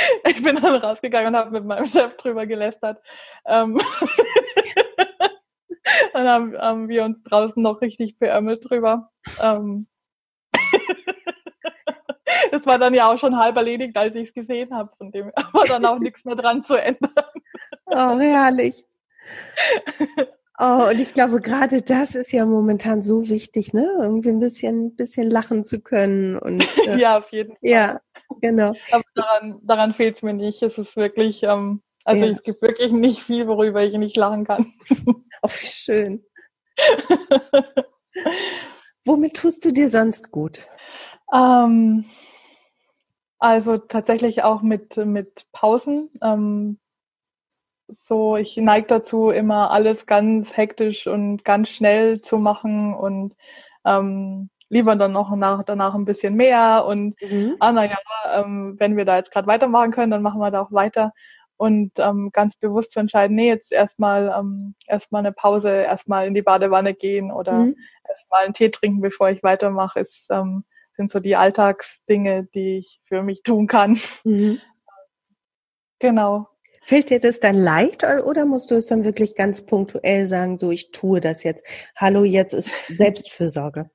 ich 0.24 0.42
bin 0.42 0.56
dann 0.56 0.76
rausgegangen 0.76 1.34
und 1.34 1.36
habe 1.36 1.50
mit 1.50 1.64
meinem 1.64 1.86
Chef 1.86 2.16
drüber 2.16 2.46
gelästert. 2.46 3.02
Ähm 3.46 3.76
dann 6.12 6.28
haben, 6.28 6.58
haben, 6.58 6.88
wir 6.88 7.04
uns 7.04 7.22
draußen 7.24 7.62
noch 7.62 7.80
richtig 7.80 8.18
beömmelt 8.18 8.68
drüber. 8.68 9.10
Ähm 9.42 9.86
das 12.50 12.66
war 12.66 12.78
dann 12.78 12.94
ja 12.94 13.12
auch 13.12 13.18
schon 13.18 13.36
halb 13.36 13.56
erledigt, 13.56 13.96
als 13.96 14.16
ich 14.16 14.28
es 14.28 14.34
gesehen 14.34 14.74
habe. 14.74 14.90
Von 14.96 15.12
dem 15.12 15.32
war 15.52 15.66
dann 15.66 15.84
auch 15.84 15.98
nichts 15.98 16.24
mehr 16.24 16.36
dran 16.36 16.64
zu 16.64 16.74
ändern. 16.74 17.12
Oh, 17.86 18.18
herrlich. 18.18 18.84
Oh, 20.64 20.88
und 20.90 21.00
ich 21.00 21.12
glaube, 21.12 21.40
gerade 21.40 21.82
das 21.82 22.14
ist 22.14 22.30
ja 22.30 22.46
momentan 22.46 23.02
so 23.02 23.28
wichtig, 23.28 23.72
ne? 23.72 23.96
Irgendwie 23.98 24.28
ein 24.28 24.38
bisschen, 24.38 24.94
bisschen 24.94 25.28
lachen 25.28 25.64
zu 25.64 25.80
können. 25.80 26.38
Und, 26.38 26.60
äh, 26.86 27.00
ja, 27.00 27.18
auf 27.18 27.32
jeden 27.32 27.56
Fall. 27.56 27.68
Ja, 27.68 28.00
genau. 28.40 28.72
Aber 28.92 29.02
daran, 29.16 29.58
daran 29.62 29.92
fehlt 29.92 30.16
es 30.16 30.22
mir 30.22 30.34
nicht. 30.34 30.62
Es 30.62 30.78
ist 30.78 30.96
wirklich, 30.96 31.42
ähm, 31.42 31.82
also 32.04 32.26
ja. 32.26 32.30
es 32.30 32.44
gibt 32.44 32.62
wirklich 32.62 32.92
nicht 32.92 33.24
viel, 33.24 33.48
worüber 33.48 33.82
ich 33.82 33.94
nicht 33.94 34.16
lachen 34.16 34.44
kann. 34.44 34.72
Oh, 35.44 35.48
wie 35.48 35.66
schön. 35.66 36.24
Womit 39.04 39.38
tust 39.38 39.64
du 39.64 39.72
dir 39.72 39.88
sonst 39.88 40.30
gut? 40.30 40.68
Ähm, 41.34 42.04
also 43.40 43.76
tatsächlich 43.76 44.44
auch 44.44 44.62
mit, 44.62 44.96
mit 44.98 45.46
Pausen. 45.50 46.10
Ähm, 46.22 46.78
so, 47.98 48.36
ich 48.36 48.56
neige 48.56 48.86
dazu, 48.86 49.30
immer 49.30 49.70
alles 49.70 50.06
ganz 50.06 50.56
hektisch 50.56 51.06
und 51.06 51.44
ganz 51.44 51.68
schnell 51.68 52.20
zu 52.20 52.38
machen 52.38 52.94
und 52.94 53.34
ähm, 53.84 54.50
lieber 54.68 54.96
dann 54.96 55.12
noch 55.12 55.34
nach, 55.36 55.64
danach 55.64 55.94
ein 55.94 56.04
bisschen 56.04 56.34
mehr 56.34 56.84
und 56.86 57.20
mhm. 57.20 57.56
ah 57.60 57.72
naja, 57.72 57.98
ähm, 58.32 58.76
wenn 58.78 58.96
wir 58.96 59.04
da 59.04 59.16
jetzt 59.16 59.30
gerade 59.30 59.46
weitermachen 59.46 59.90
können, 59.90 60.10
dann 60.10 60.22
machen 60.22 60.40
wir 60.40 60.50
da 60.50 60.62
auch 60.62 60.72
weiter 60.72 61.12
und 61.56 61.92
ähm, 61.98 62.30
ganz 62.32 62.56
bewusst 62.56 62.92
zu 62.92 63.00
entscheiden, 63.00 63.36
nee, 63.36 63.48
jetzt 63.48 63.70
erstmal 63.70 64.34
ähm, 64.36 64.74
erstmal 64.86 65.20
eine 65.20 65.32
Pause, 65.32 65.68
erstmal 65.70 66.26
in 66.26 66.34
die 66.34 66.42
Badewanne 66.42 66.94
gehen 66.94 67.30
oder 67.30 67.52
mhm. 67.52 67.76
erstmal 68.08 68.44
einen 68.44 68.54
Tee 68.54 68.70
trinken, 68.70 69.00
bevor 69.00 69.30
ich 69.30 69.42
weitermache, 69.42 70.00
ist 70.00 70.26
ähm, 70.30 70.64
sind 70.96 71.10
so 71.10 71.20
die 71.20 71.36
Alltagsdinge, 71.36 72.48
die 72.54 72.78
ich 72.78 73.00
für 73.04 73.22
mich 73.22 73.42
tun 73.42 73.66
kann. 73.66 73.98
Mhm. 74.24 74.60
Genau. 75.98 76.48
Fällt 76.84 77.10
dir 77.10 77.20
das 77.20 77.38
dann 77.38 77.54
leicht 77.54 78.02
oder 78.04 78.44
musst 78.44 78.70
du 78.70 78.74
es 78.74 78.86
dann 78.86 79.04
wirklich 79.04 79.36
ganz 79.36 79.64
punktuell 79.64 80.26
sagen, 80.26 80.58
so 80.58 80.72
ich 80.72 80.90
tue 80.90 81.20
das 81.20 81.44
jetzt? 81.44 81.64
Hallo, 81.96 82.24
jetzt 82.24 82.52
ist 82.52 82.70
Selbstfürsorge. 82.88 83.88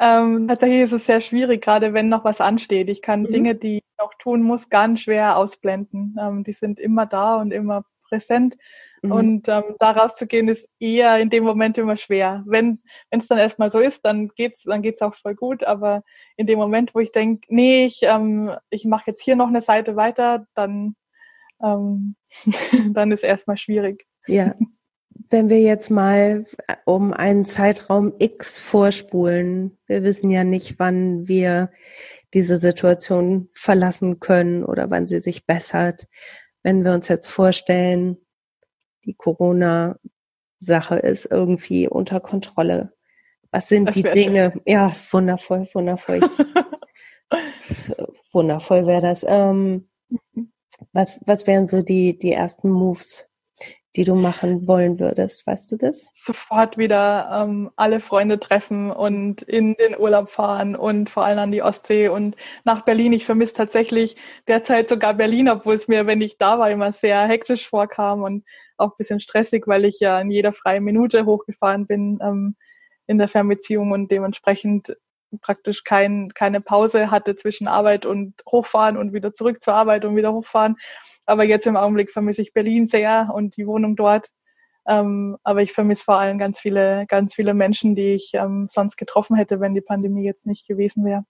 Ähm, 0.00 0.48
tatsächlich 0.48 0.82
ist 0.82 0.92
es 0.92 1.06
sehr 1.06 1.20
schwierig, 1.20 1.62
gerade 1.62 1.92
wenn 1.94 2.08
noch 2.08 2.24
was 2.24 2.40
ansteht. 2.40 2.88
Ich 2.88 3.02
kann 3.02 3.22
mhm. 3.22 3.32
Dinge, 3.32 3.54
die 3.54 3.78
ich 3.78 3.84
noch 3.98 4.14
tun 4.18 4.42
muss, 4.42 4.68
ganz 4.70 5.00
schwer 5.00 5.36
ausblenden. 5.36 6.16
Ähm, 6.20 6.42
die 6.42 6.52
sind 6.52 6.80
immer 6.80 7.06
da 7.06 7.36
und 7.36 7.52
immer 7.52 7.84
präsent. 8.08 8.56
Mhm. 9.02 9.12
Und 9.12 9.48
ähm, 9.48 9.76
da 9.78 9.90
rauszugehen 9.90 10.48
ist 10.48 10.66
eher 10.80 11.18
in 11.18 11.30
dem 11.30 11.44
Moment 11.44 11.76
immer 11.76 11.96
schwer. 11.96 12.42
Wenn 12.46 12.80
es 13.10 13.28
dann 13.28 13.38
erstmal 13.38 13.70
so 13.70 13.78
ist, 13.78 14.04
dann 14.04 14.28
geht's, 14.28 14.62
dann 14.64 14.82
geht's 14.82 15.02
auch 15.02 15.14
voll 15.16 15.34
gut. 15.34 15.64
Aber 15.64 16.02
in 16.36 16.46
dem 16.46 16.58
Moment, 16.58 16.94
wo 16.94 17.00
ich 17.00 17.12
denke, 17.12 17.46
nee, 17.48 17.86
ich, 17.86 18.00
ähm, 18.02 18.52
ich 18.70 18.84
mache 18.84 19.10
jetzt 19.10 19.22
hier 19.22 19.36
noch 19.36 19.48
eine 19.48 19.62
Seite 19.62 19.96
weiter, 19.96 20.46
dann 20.54 20.94
ähm, 21.62 22.16
dann 22.92 23.12
ist 23.12 23.24
erstmal 23.24 23.56
schwierig. 23.56 24.06
Ja. 24.26 24.54
Wenn 25.30 25.48
wir 25.48 25.60
jetzt 25.60 25.90
mal 25.90 26.44
um 26.84 27.12
einen 27.12 27.46
Zeitraum 27.46 28.12
X 28.18 28.58
vorspulen, 28.58 29.78
wir 29.86 30.02
wissen 30.02 30.30
ja 30.30 30.44
nicht, 30.44 30.78
wann 30.78 31.26
wir 31.26 31.70
diese 32.34 32.58
Situation 32.58 33.48
verlassen 33.52 34.20
können 34.20 34.64
oder 34.64 34.90
wann 34.90 35.06
sie 35.06 35.20
sich 35.20 35.46
bessert. 35.46 36.06
Wenn 36.62 36.84
wir 36.84 36.92
uns 36.92 37.08
jetzt 37.08 37.28
vorstellen, 37.28 38.18
die 39.04 39.14
Corona-Sache 39.14 40.96
ist 40.96 41.26
irgendwie 41.26 41.88
unter 41.88 42.20
Kontrolle. 42.20 42.92
Was 43.50 43.68
sind 43.68 43.94
die 43.94 44.02
Dinge? 44.02 44.52
Ja, 44.66 44.92
wundervoll, 45.10 45.66
wundervoll. 45.72 46.20
wundervoll 48.32 48.86
wäre 48.86 49.00
das. 49.00 49.24
Ähm, 49.26 49.88
mhm. 50.34 50.52
Was, 50.92 51.20
was 51.26 51.46
wären 51.46 51.66
so 51.66 51.82
die, 51.82 52.18
die 52.18 52.32
ersten 52.32 52.70
Moves, 52.70 53.28
die 53.96 54.04
du 54.04 54.14
machen 54.14 54.68
wollen 54.68 55.00
würdest? 55.00 55.46
Weißt 55.46 55.72
du 55.72 55.76
das? 55.76 56.06
Sofort 56.14 56.76
wieder 56.76 57.30
ähm, 57.32 57.70
alle 57.76 58.00
Freunde 58.00 58.38
treffen 58.38 58.90
und 58.90 59.42
in 59.42 59.74
den 59.74 59.98
Urlaub 59.98 60.28
fahren 60.28 60.76
und 60.76 61.08
vor 61.08 61.24
allem 61.24 61.38
an 61.38 61.52
die 61.52 61.62
Ostsee 61.62 62.08
und 62.08 62.36
nach 62.64 62.84
Berlin. 62.84 63.12
Ich 63.12 63.24
vermisse 63.24 63.54
tatsächlich 63.54 64.16
derzeit 64.48 64.88
sogar 64.88 65.14
Berlin, 65.14 65.48
obwohl 65.48 65.74
es 65.74 65.88
mir, 65.88 66.06
wenn 66.06 66.20
ich 66.20 66.36
da 66.36 66.58
war, 66.58 66.70
immer 66.70 66.92
sehr 66.92 67.26
hektisch 67.26 67.68
vorkam 67.68 68.22
und 68.22 68.44
auch 68.76 68.90
ein 68.90 68.98
bisschen 68.98 69.20
stressig, 69.20 69.66
weil 69.66 69.86
ich 69.86 70.00
ja 70.00 70.20
in 70.20 70.30
jeder 70.30 70.52
freien 70.52 70.84
Minute 70.84 71.24
hochgefahren 71.24 71.86
bin 71.86 72.18
ähm, 72.22 72.56
in 73.06 73.18
der 73.18 73.28
Fernbeziehung 73.28 73.92
und 73.92 74.10
dementsprechend 74.10 74.96
praktisch 75.40 75.84
kein, 75.84 76.32
keine 76.34 76.60
Pause 76.60 77.10
hatte 77.10 77.36
zwischen 77.36 77.68
Arbeit 77.68 78.06
und 78.06 78.34
Hochfahren 78.50 78.96
und 78.96 79.12
wieder 79.12 79.32
zurück 79.32 79.62
zur 79.62 79.74
Arbeit 79.74 80.04
und 80.04 80.16
wieder 80.16 80.32
hochfahren. 80.32 80.76
Aber 81.26 81.44
jetzt 81.44 81.66
im 81.66 81.76
Augenblick 81.76 82.12
vermisse 82.12 82.42
ich 82.42 82.52
Berlin 82.52 82.88
sehr 82.88 83.30
und 83.32 83.56
die 83.56 83.66
Wohnung 83.66 83.96
dort. 83.96 84.30
Ähm, 84.86 85.36
aber 85.42 85.62
ich 85.62 85.72
vermisse 85.72 86.04
vor 86.04 86.18
allem 86.18 86.38
ganz 86.38 86.60
viele, 86.60 87.06
ganz 87.06 87.34
viele 87.34 87.54
Menschen, 87.54 87.94
die 87.94 88.14
ich 88.14 88.32
ähm, 88.34 88.68
sonst 88.68 88.96
getroffen 88.96 89.36
hätte, 89.36 89.60
wenn 89.60 89.74
die 89.74 89.80
Pandemie 89.80 90.24
jetzt 90.24 90.46
nicht 90.46 90.66
gewesen 90.66 91.04
wäre 91.04 91.24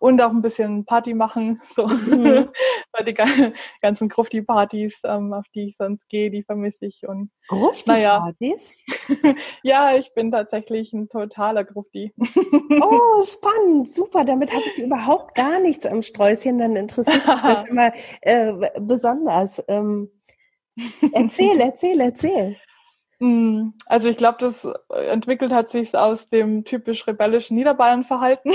und 0.00 0.20
auch 0.20 0.30
ein 0.30 0.42
bisschen 0.42 0.84
Party 0.84 1.14
machen. 1.14 1.60
So. 1.74 1.86
Mhm. 1.86 2.50
die 3.06 3.14
ganzen 3.80 4.08
Grufti-Partys, 4.10 5.00
ähm, 5.04 5.32
auf 5.32 5.46
die 5.54 5.68
ich 5.68 5.76
sonst 5.78 6.06
gehe, 6.08 6.30
die 6.30 6.42
vermisse 6.42 6.84
ich. 6.84 7.06
Und 7.06 7.30
Grufti-Partys? 7.48 8.74
Naja. 9.08 9.34
ja, 9.62 9.96
ich 9.96 10.12
bin 10.12 10.30
tatsächlich 10.30 10.92
ein 10.92 11.08
totaler 11.08 11.64
Grufti. 11.64 12.12
oh, 12.18 13.22
spannend, 13.22 13.92
super. 13.92 14.24
Damit 14.24 14.52
habe 14.52 14.64
ich 14.66 14.82
überhaupt 14.82 15.34
gar 15.34 15.60
nichts 15.60 15.86
am 15.86 16.02
Sträußchen. 16.02 16.58
Dann 16.58 16.76
interessiert 16.76 17.26
mich 17.26 17.40
das 17.42 17.68
immer 17.70 17.92
äh, 18.20 18.52
besonders. 18.80 19.64
Ähm, 19.68 20.10
erzähl, 21.12 21.58
erzähl, 21.60 22.00
erzähl. 22.00 22.56
Mm, 23.22 23.74
also 23.86 24.08
ich 24.08 24.16
glaube, 24.16 24.38
das 24.40 24.68
entwickelt 24.88 25.52
hat 25.52 25.70
sich 25.70 25.96
aus 25.96 26.28
dem 26.28 26.64
typisch 26.64 27.06
rebellischen 27.06 27.56
Niederbayern-Verhalten, 27.56 28.50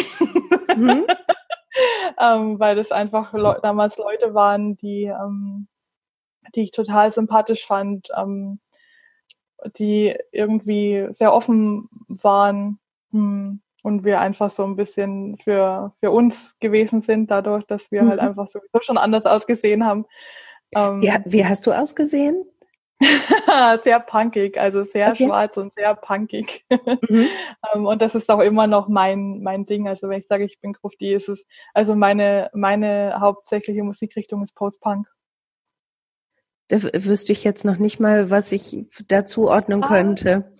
mhm. 0.76 1.06
ähm, 2.20 2.60
weil 2.60 2.76
das 2.76 2.92
einfach 2.92 3.32
Le 3.32 3.60
damals 3.64 3.98
Leute 3.98 4.34
waren, 4.34 4.76
die, 4.76 5.06
ähm, 5.06 5.70
die 6.54 6.64
ich 6.64 6.72
total 6.72 7.14
sympathisch 7.14 7.66
fand, 7.66 8.10
ähm, 8.18 8.60
die 9.78 10.18
irgendwie 10.34 11.08
sehr 11.12 11.32
offen 11.32 11.88
waren 12.10 12.78
hm, 13.12 13.62
und 13.84 14.04
wir 14.04 14.20
einfach 14.20 14.52
so 14.52 14.66
ein 14.66 14.76
bisschen 14.76 15.38
für, 15.38 15.94
für 16.02 16.12
uns 16.12 16.58
gewesen 16.60 17.02
sind, 17.02 17.32
dadurch, 17.32 17.64
dass 17.68 17.90
wir 17.90 18.02
halt 18.02 18.08
mhm. 18.08 18.20
halt 18.20 18.22
einfach 18.32 18.50
sowieso 18.50 18.82
schon 18.82 18.98
anders 18.98 19.26
ausgesehen 19.26 19.86
haben. 19.86 20.06
Ähm, 20.76 21.02
ja, 21.04 21.20
wie 21.24 21.46
hast 21.46 21.66
du 21.68 21.72
ausgesehen? 21.72 22.46
sehr 23.84 24.00
punkig, 24.00 24.60
also 24.60 24.84
sehr 24.84 25.10
okay. 25.10 25.26
schwarz 25.26 25.58
und 25.58 25.74
sehr 25.76 25.94
punkig. 25.96 26.66
Mhm. 26.70 26.80
Um, 27.10 27.28
ähm, 27.76 27.86
und 27.86 28.02
das 28.02 28.16
ist 28.16 28.30
auch 28.30 28.40
immer 28.40 28.68
noch 28.68 28.88
mein, 28.88 29.42
mein 29.42 29.66
Ding. 29.66 29.88
Also 29.88 30.10
wenn 30.10 30.20
ich 30.20 30.28
sage, 30.28 30.46
ich 30.46 30.60
bin 30.60 30.74
Grufti, 30.74 31.14
ist 31.14 31.30
es, 31.30 31.46
also 31.74 31.96
meine, 31.96 32.50
meine 32.54 33.20
hauptsächliche 33.20 33.84
Musikrichtung 33.84 34.42
ist 34.44 34.56
Post-Punk. 34.56 35.08
Da 36.70 36.82
wüsste 36.82 37.32
ich 37.32 37.44
jetzt 37.44 37.64
noch 37.64 37.78
nicht 37.78 38.00
mal, 38.00 38.30
was 38.30 38.52
ich 38.52 38.86
dazu 39.08 39.48
ordnen 39.48 39.84
ah, 39.84 39.88
könnte. 39.88 40.54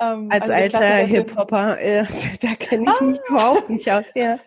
Ähm, 0.00 0.28
Als 0.30 0.42
also 0.42 0.52
alter 0.52 0.80
Hip-Hopper, 0.80 1.80
äh, 1.80 2.04
da 2.42 2.54
kenne 2.54 2.92
ich 2.92 3.00
mich 3.00 3.20
ah. 3.20 3.28
überhaupt 3.28 3.70
nicht 3.70 3.90
aus. 3.90 4.04
Ja. 4.14 4.38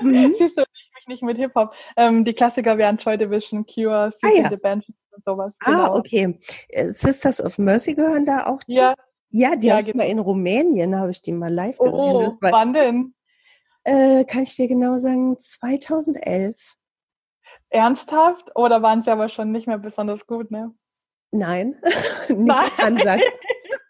Mhm. 0.00 0.34
Siehst 0.38 0.56
du, 0.56 0.62
ich 0.62 0.90
mich 0.96 1.08
nicht 1.08 1.22
mit 1.22 1.38
Hip-Hop. 1.38 1.74
Ähm, 1.96 2.24
die 2.24 2.34
Klassiker 2.34 2.78
wären 2.78 2.98
Joy 2.98 3.18
Division, 3.18 3.66
Cure, 3.66 4.12
ah, 4.22 4.28
ja. 4.28 4.48
the 4.48 4.56
Band 4.56 4.84
und 5.14 5.24
sowas. 5.24 5.52
Ah, 5.60 5.70
genau. 5.70 5.96
okay. 5.96 6.38
Äh, 6.68 6.88
Sisters 6.90 7.40
of 7.40 7.58
Mercy 7.58 7.94
gehören 7.94 8.26
da 8.26 8.46
auch 8.46 8.60
zu? 8.60 8.72
Ja. 8.72 8.94
Ja, 9.30 9.56
die 9.56 9.66
ja, 9.66 9.78
habe 9.78 9.88
ich 9.88 9.94
mal 9.96 10.04
in 10.04 10.20
Rumänien, 10.20 10.96
habe 10.96 11.10
ich 11.10 11.20
die 11.20 11.32
mal 11.32 11.52
live 11.52 11.76
gesehen. 11.76 11.92
Oh, 11.92 12.24
oh 12.24 12.36
war, 12.40 12.52
wann 12.52 12.72
denn? 12.72 13.14
Äh, 13.82 14.24
kann 14.24 14.44
ich 14.44 14.54
dir 14.54 14.68
genau 14.68 14.98
sagen, 14.98 15.36
2011. 15.40 16.56
Ernsthaft? 17.70 18.52
Oder 18.54 18.80
waren 18.82 19.02
sie 19.02 19.10
aber 19.10 19.28
schon 19.28 19.50
nicht 19.50 19.66
mehr 19.66 19.78
besonders 19.78 20.26
gut, 20.28 20.52
ne? 20.52 20.72
Nein, 21.32 21.74
nicht 22.28 22.38
nein. 22.38 22.70
Ansatz. 22.78 23.22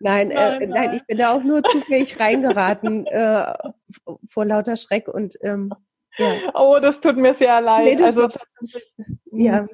Nein, 0.01 0.31
äh, 0.31 0.35
nein, 0.35 0.69
nein, 0.71 0.95
ich 0.95 1.07
bin 1.07 1.19
da 1.19 1.35
auch 1.35 1.43
nur 1.43 1.63
zufällig 1.63 2.19
reingeraten 2.19 3.07
äh, 3.07 3.55
vor 4.29 4.47
lauter 4.47 4.77
Schreck 4.77 5.09
und 5.09 5.37
ähm, 5.43 5.73
ja. 6.17 6.35
Oh, 6.55 6.79
das 6.81 7.01
tut 7.01 7.17
mir 7.17 7.35
sehr 7.35 7.61
leid. 7.61 7.99
Nee, 7.99 8.05
also 8.05 8.29
das, 8.61 8.93
ja. 9.33 9.67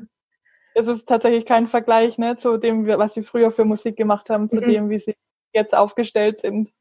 Es 0.81 0.87
ist 0.87 1.07
tatsächlich 1.07 1.45
kein 1.45 1.67
Vergleich 1.67 2.17
ne, 2.17 2.37
zu 2.37 2.57
dem, 2.57 2.87
was 2.87 3.13
sie 3.13 3.23
früher 3.23 3.51
für 3.51 3.67
Musik 3.67 3.97
gemacht 3.97 4.31
haben, 4.31 4.49
zu 4.49 4.57
mhm. 4.57 4.71
dem, 4.71 4.91
wie 4.91 4.99
sie 4.99 5.15
jetzt 5.53 5.75
aufgestellt 5.75 6.41
sind. 6.41 6.73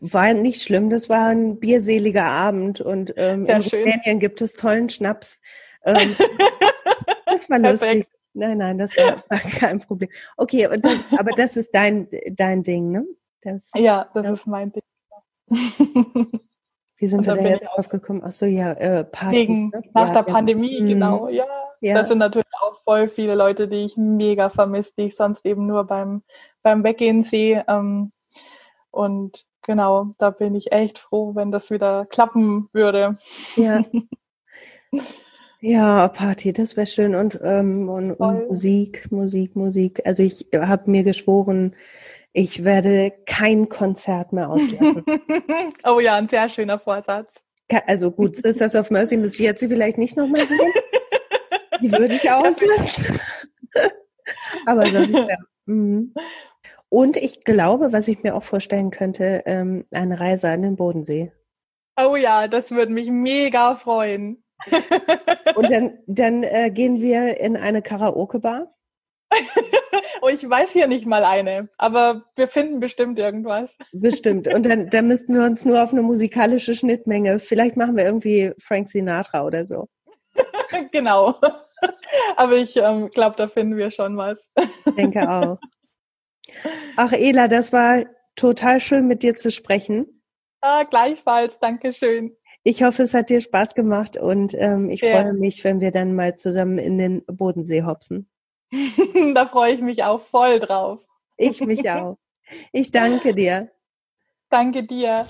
War 0.00 0.32
nicht 0.32 0.62
schlimm, 0.62 0.88
das 0.88 1.10
war 1.10 1.28
ein 1.28 1.60
bierseliger 1.60 2.24
Abend 2.24 2.80
und 2.80 3.12
ähm, 3.16 3.44
in 3.46 3.62
schön. 3.62 3.80
Rumänien 3.80 4.20
gibt 4.20 4.40
es 4.40 4.54
tollen 4.54 4.88
Schnaps. 4.88 5.38
Ähm, 5.84 6.16
das 7.26 7.50
war 7.50 7.58
lustig. 7.58 8.06
Nein, 8.32 8.58
nein, 8.58 8.78
das 8.78 8.96
war, 8.96 9.22
war 9.28 9.38
kein 9.38 9.80
Problem. 9.80 10.08
Okay, 10.38 10.68
das, 10.80 11.04
aber 11.18 11.32
das 11.32 11.56
ist 11.56 11.74
dein, 11.74 12.08
dein 12.30 12.62
Ding, 12.62 12.90
ne? 12.90 13.06
Das, 13.42 13.70
ja, 13.74 14.08
das 14.14 14.24
ja. 14.24 14.32
ist 14.32 14.46
mein 14.46 14.72
Ding. 14.72 14.82
Wie 16.96 17.06
sind 17.06 17.26
wir 17.26 17.34
da 17.34 17.42
jetzt 17.42 17.66
drauf 17.66 17.90
gekommen? 17.90 18.22
Ach 18.24 18.32
so, 18.32 18.46
ja, 18.46 18.72
äh, 18.72 19.04
Party. 19.04 19.36
Wegen, 19.36 19.68
ne? 19.68 19.82
Nach 19.92 20.06
ja, 20.06 20.12
der 20.14 20.22
Pandemie, 20.22 20.78
ja. 20.78 20.86
genau, 20.86 21.28
ja. 21.28 21.44
Ja. 21.84 21.94
Das 22.00 22.08
sind 22.08 22.18
natürlich 22.18 22.46
auch 22.60 22.80
voll 22.82 23.08
viele 23.08 23.34
Leute, 23.34 23.68
die 23.68 23.84
ich 23.84 23.96
mega 23.96 24.48
vermisse, 24.48 24.92
die 24.96 25.04
ich 25.04 25.16
sonst 25.16 25.44
eben 25.44 25.66
nur 25.66 25.84
beim, 25.84 26.22
beim 26.62 26.82
Weggehen 26.82 27.24
sehe. 27.24 27.64
Ähm, 27.68 28.10
und 28.90 29.44
genau, 29.62 30.14
da 30.18 30.30
bin 30.30 30.54
ich 30.54 30.72
echt 30.72 30.98
froh, 30.98 31.34
wenn 31.34 31.50
das 31.50 31.70
wieder 31.70 32.06
klappen 32.06 32.68
würde. 32.72 33.16
Ja. 33.56 33.82
Ja, 35.66 36.08
Party, 36.08 36.52
das 36.52 36.76
wäre 36.76 36.86
schön. 36.86 37.14
Und, 37.14 37.40
ähm, 37.42 37.88
und, 37.88 38.12
und, 38.12 38.48
Musik, 38.50 39.10
Musik, 39.10 39.56
Musik. 39.56 40.02
Also 40.04 40.22
ich 40.22 40.46
habe 40.54 40.90
mir 40.90 41.04
geschworen, 41.04 41.74
ich 42.34 42.64
werde 42.64 43.14
kein 43.24 43.70
Konzert 43.70 44.34
mehr 44.34 44.50
auslassen. 44.50 45.02
oh 45.84 46.00
ja, 46.00 46.16
ein 46.16 46.28
sehr 46.28 46.50
schöner 46.50 46.78
Vorsatz. 46.78 47.30
Also 47.86 48.10
gut, 48.10 48.38
ist 48.40 48.60
das 48.60 48.74
of 48.74 48.90
Mercy 48.90 49.16
muss 49.16 49.34
ich 49.34 49.40
jetzt 49.40 49.64
vielleicht 49.64 49.96
nicht 49.96 50.18
nochmal 50.18 50.46
sehen. 50.46 50.72
Die 51.84 51.92
würde 51.92 52.14
ich 52.14 52.30
auslassen. 52.30 53.20
Aber 54.66 54.86
so. 54.86 54.98
Ja. 54.98 55.36
Mhm. 55.66 56.14
Und 56.88 57.16
ich 57.16 57.44
glaube, 57.44 57.92
was 57.92 58.08
ich 58.08 58.22
mir 58.22 58.34
auch 58.34 58.42
vorstellen 58.42 58.90
könnte, 58.90 59.42
ähm, 59.46 59.84
eine 59.90 60.18
Reise 60.18 60.48
an 60.48 60.62
den 60.62 60.76
Bodensee. 60.76 61.32
Oh 61.96 62.16
ja, 62.16 62.48
das 62.48 62.70
würde 62.70 62.92
mich 62.92 63.10
mega 63.10 63.76
freuen. 63.76 64.42
Und 65.56 65.70
dann, 65.70 65.98
dann 66.06 66.42
äh, 66.42 66.70
gehen 66.70 67.02
wir 67.02 67.38
in 67.38 67.56
eine 67.56 67.82
Karaoke-Bar. 67.82 68.74
oh, 70.22 70.28
ich 70.28 70.48
weiß 70.48 70.70
hier 70.70 70.86
nicht 70.86 71.06
mal 71.06 71.24
eine, 71.24 71.68
aber 71.76 72.24
wir 72.36 72.48
finden 72.48 72.80
bestimmt 72.80 73.18
irgendwas. 73.18 73.68
Bestimmt. 73.92 74.48
Und 74.48 74.64
dann, 74.64 74.88
dann 74.88 75.08
müssten 75.08 75.34
wir 75.34 75.42
uns 75.42 75.64
nur 75.64 75.82
auf 75.82 75.92
eine 75.92 76.02
musikalische 76.02 76.74
Schnittmenge, 76.74 77.40
vielleicht 77.40 77.76
machen 77.76 77.96
wir 77.96 78.04
irgendwie 78.04 78.52
Frank 78.58 78.88
Sinatra 78.88 79.44
oder 79.44 79.64
so. 79.64 79.88
genau. 80.92 81.34
Aber 82.36 82.56
ich 82.56 82.76
ähm, 82.76 83.10
glaube, 83.10 83.36
da 83.36 83.48
finden 83.48 83.76
wir 83.76 83.90
schon 83.90 84.16
was. 84.16 84.38
Ich 84.86 84.94
denke 84.94 85.28
auch. 85.28 85.58
Ach, 86.96 87.12
Ela, 87.12 87.48
das 87.48 87.72
war 87.72 88.04
total 88.36 88.80
schön, 88.80 89.06
mit 89.06 89.22
dir 89.22 89.34
zu 89.36 89.50
sprechen. 89.50 90.22
Ah, 90.60 90.84
gleichfalls, 90.84 91.58
Dankeschön. 91.58 92.36
Ich 92.62 92.82
hoffe, 92.82 93.02
es 93.02 93.12
hat 93.12 93.28
dir 93.28 93.40
Spaß 93.40 93.74
gemacht 93.74 94.16
und 94.16 94.54
ähm, 94.54 94.88
ich 94.88 95.02
ja. 95.02 95.10
freue 95.10 95.34
mich, 95.34 95.62
wenn 95.64 95.80
wir 95.80 95.90
dann 95.90 96.14
mal 96.14 96.34
zusammen 96.34 96.78
in 96.78 96.96
den 96.96 97.22
Bodensee 97.26 97.82
hopsen. 97.82 98.30
da 99.34 99.46
freue 99.46 99.74
ich 99.74 99.82
mich 99.82 100.02
auch 100.02 100.22
voll 100.22 100.60
drauf. 100.60 101.04
Ich 101.36 101.60
mich 101.60 101.88
auch. 101.90 102.16
Ich 102.72 102.90
danke 102.90 103.34
dir. 103.34 103.70
Danke 104.48 104.84
dir. 104.84 105.26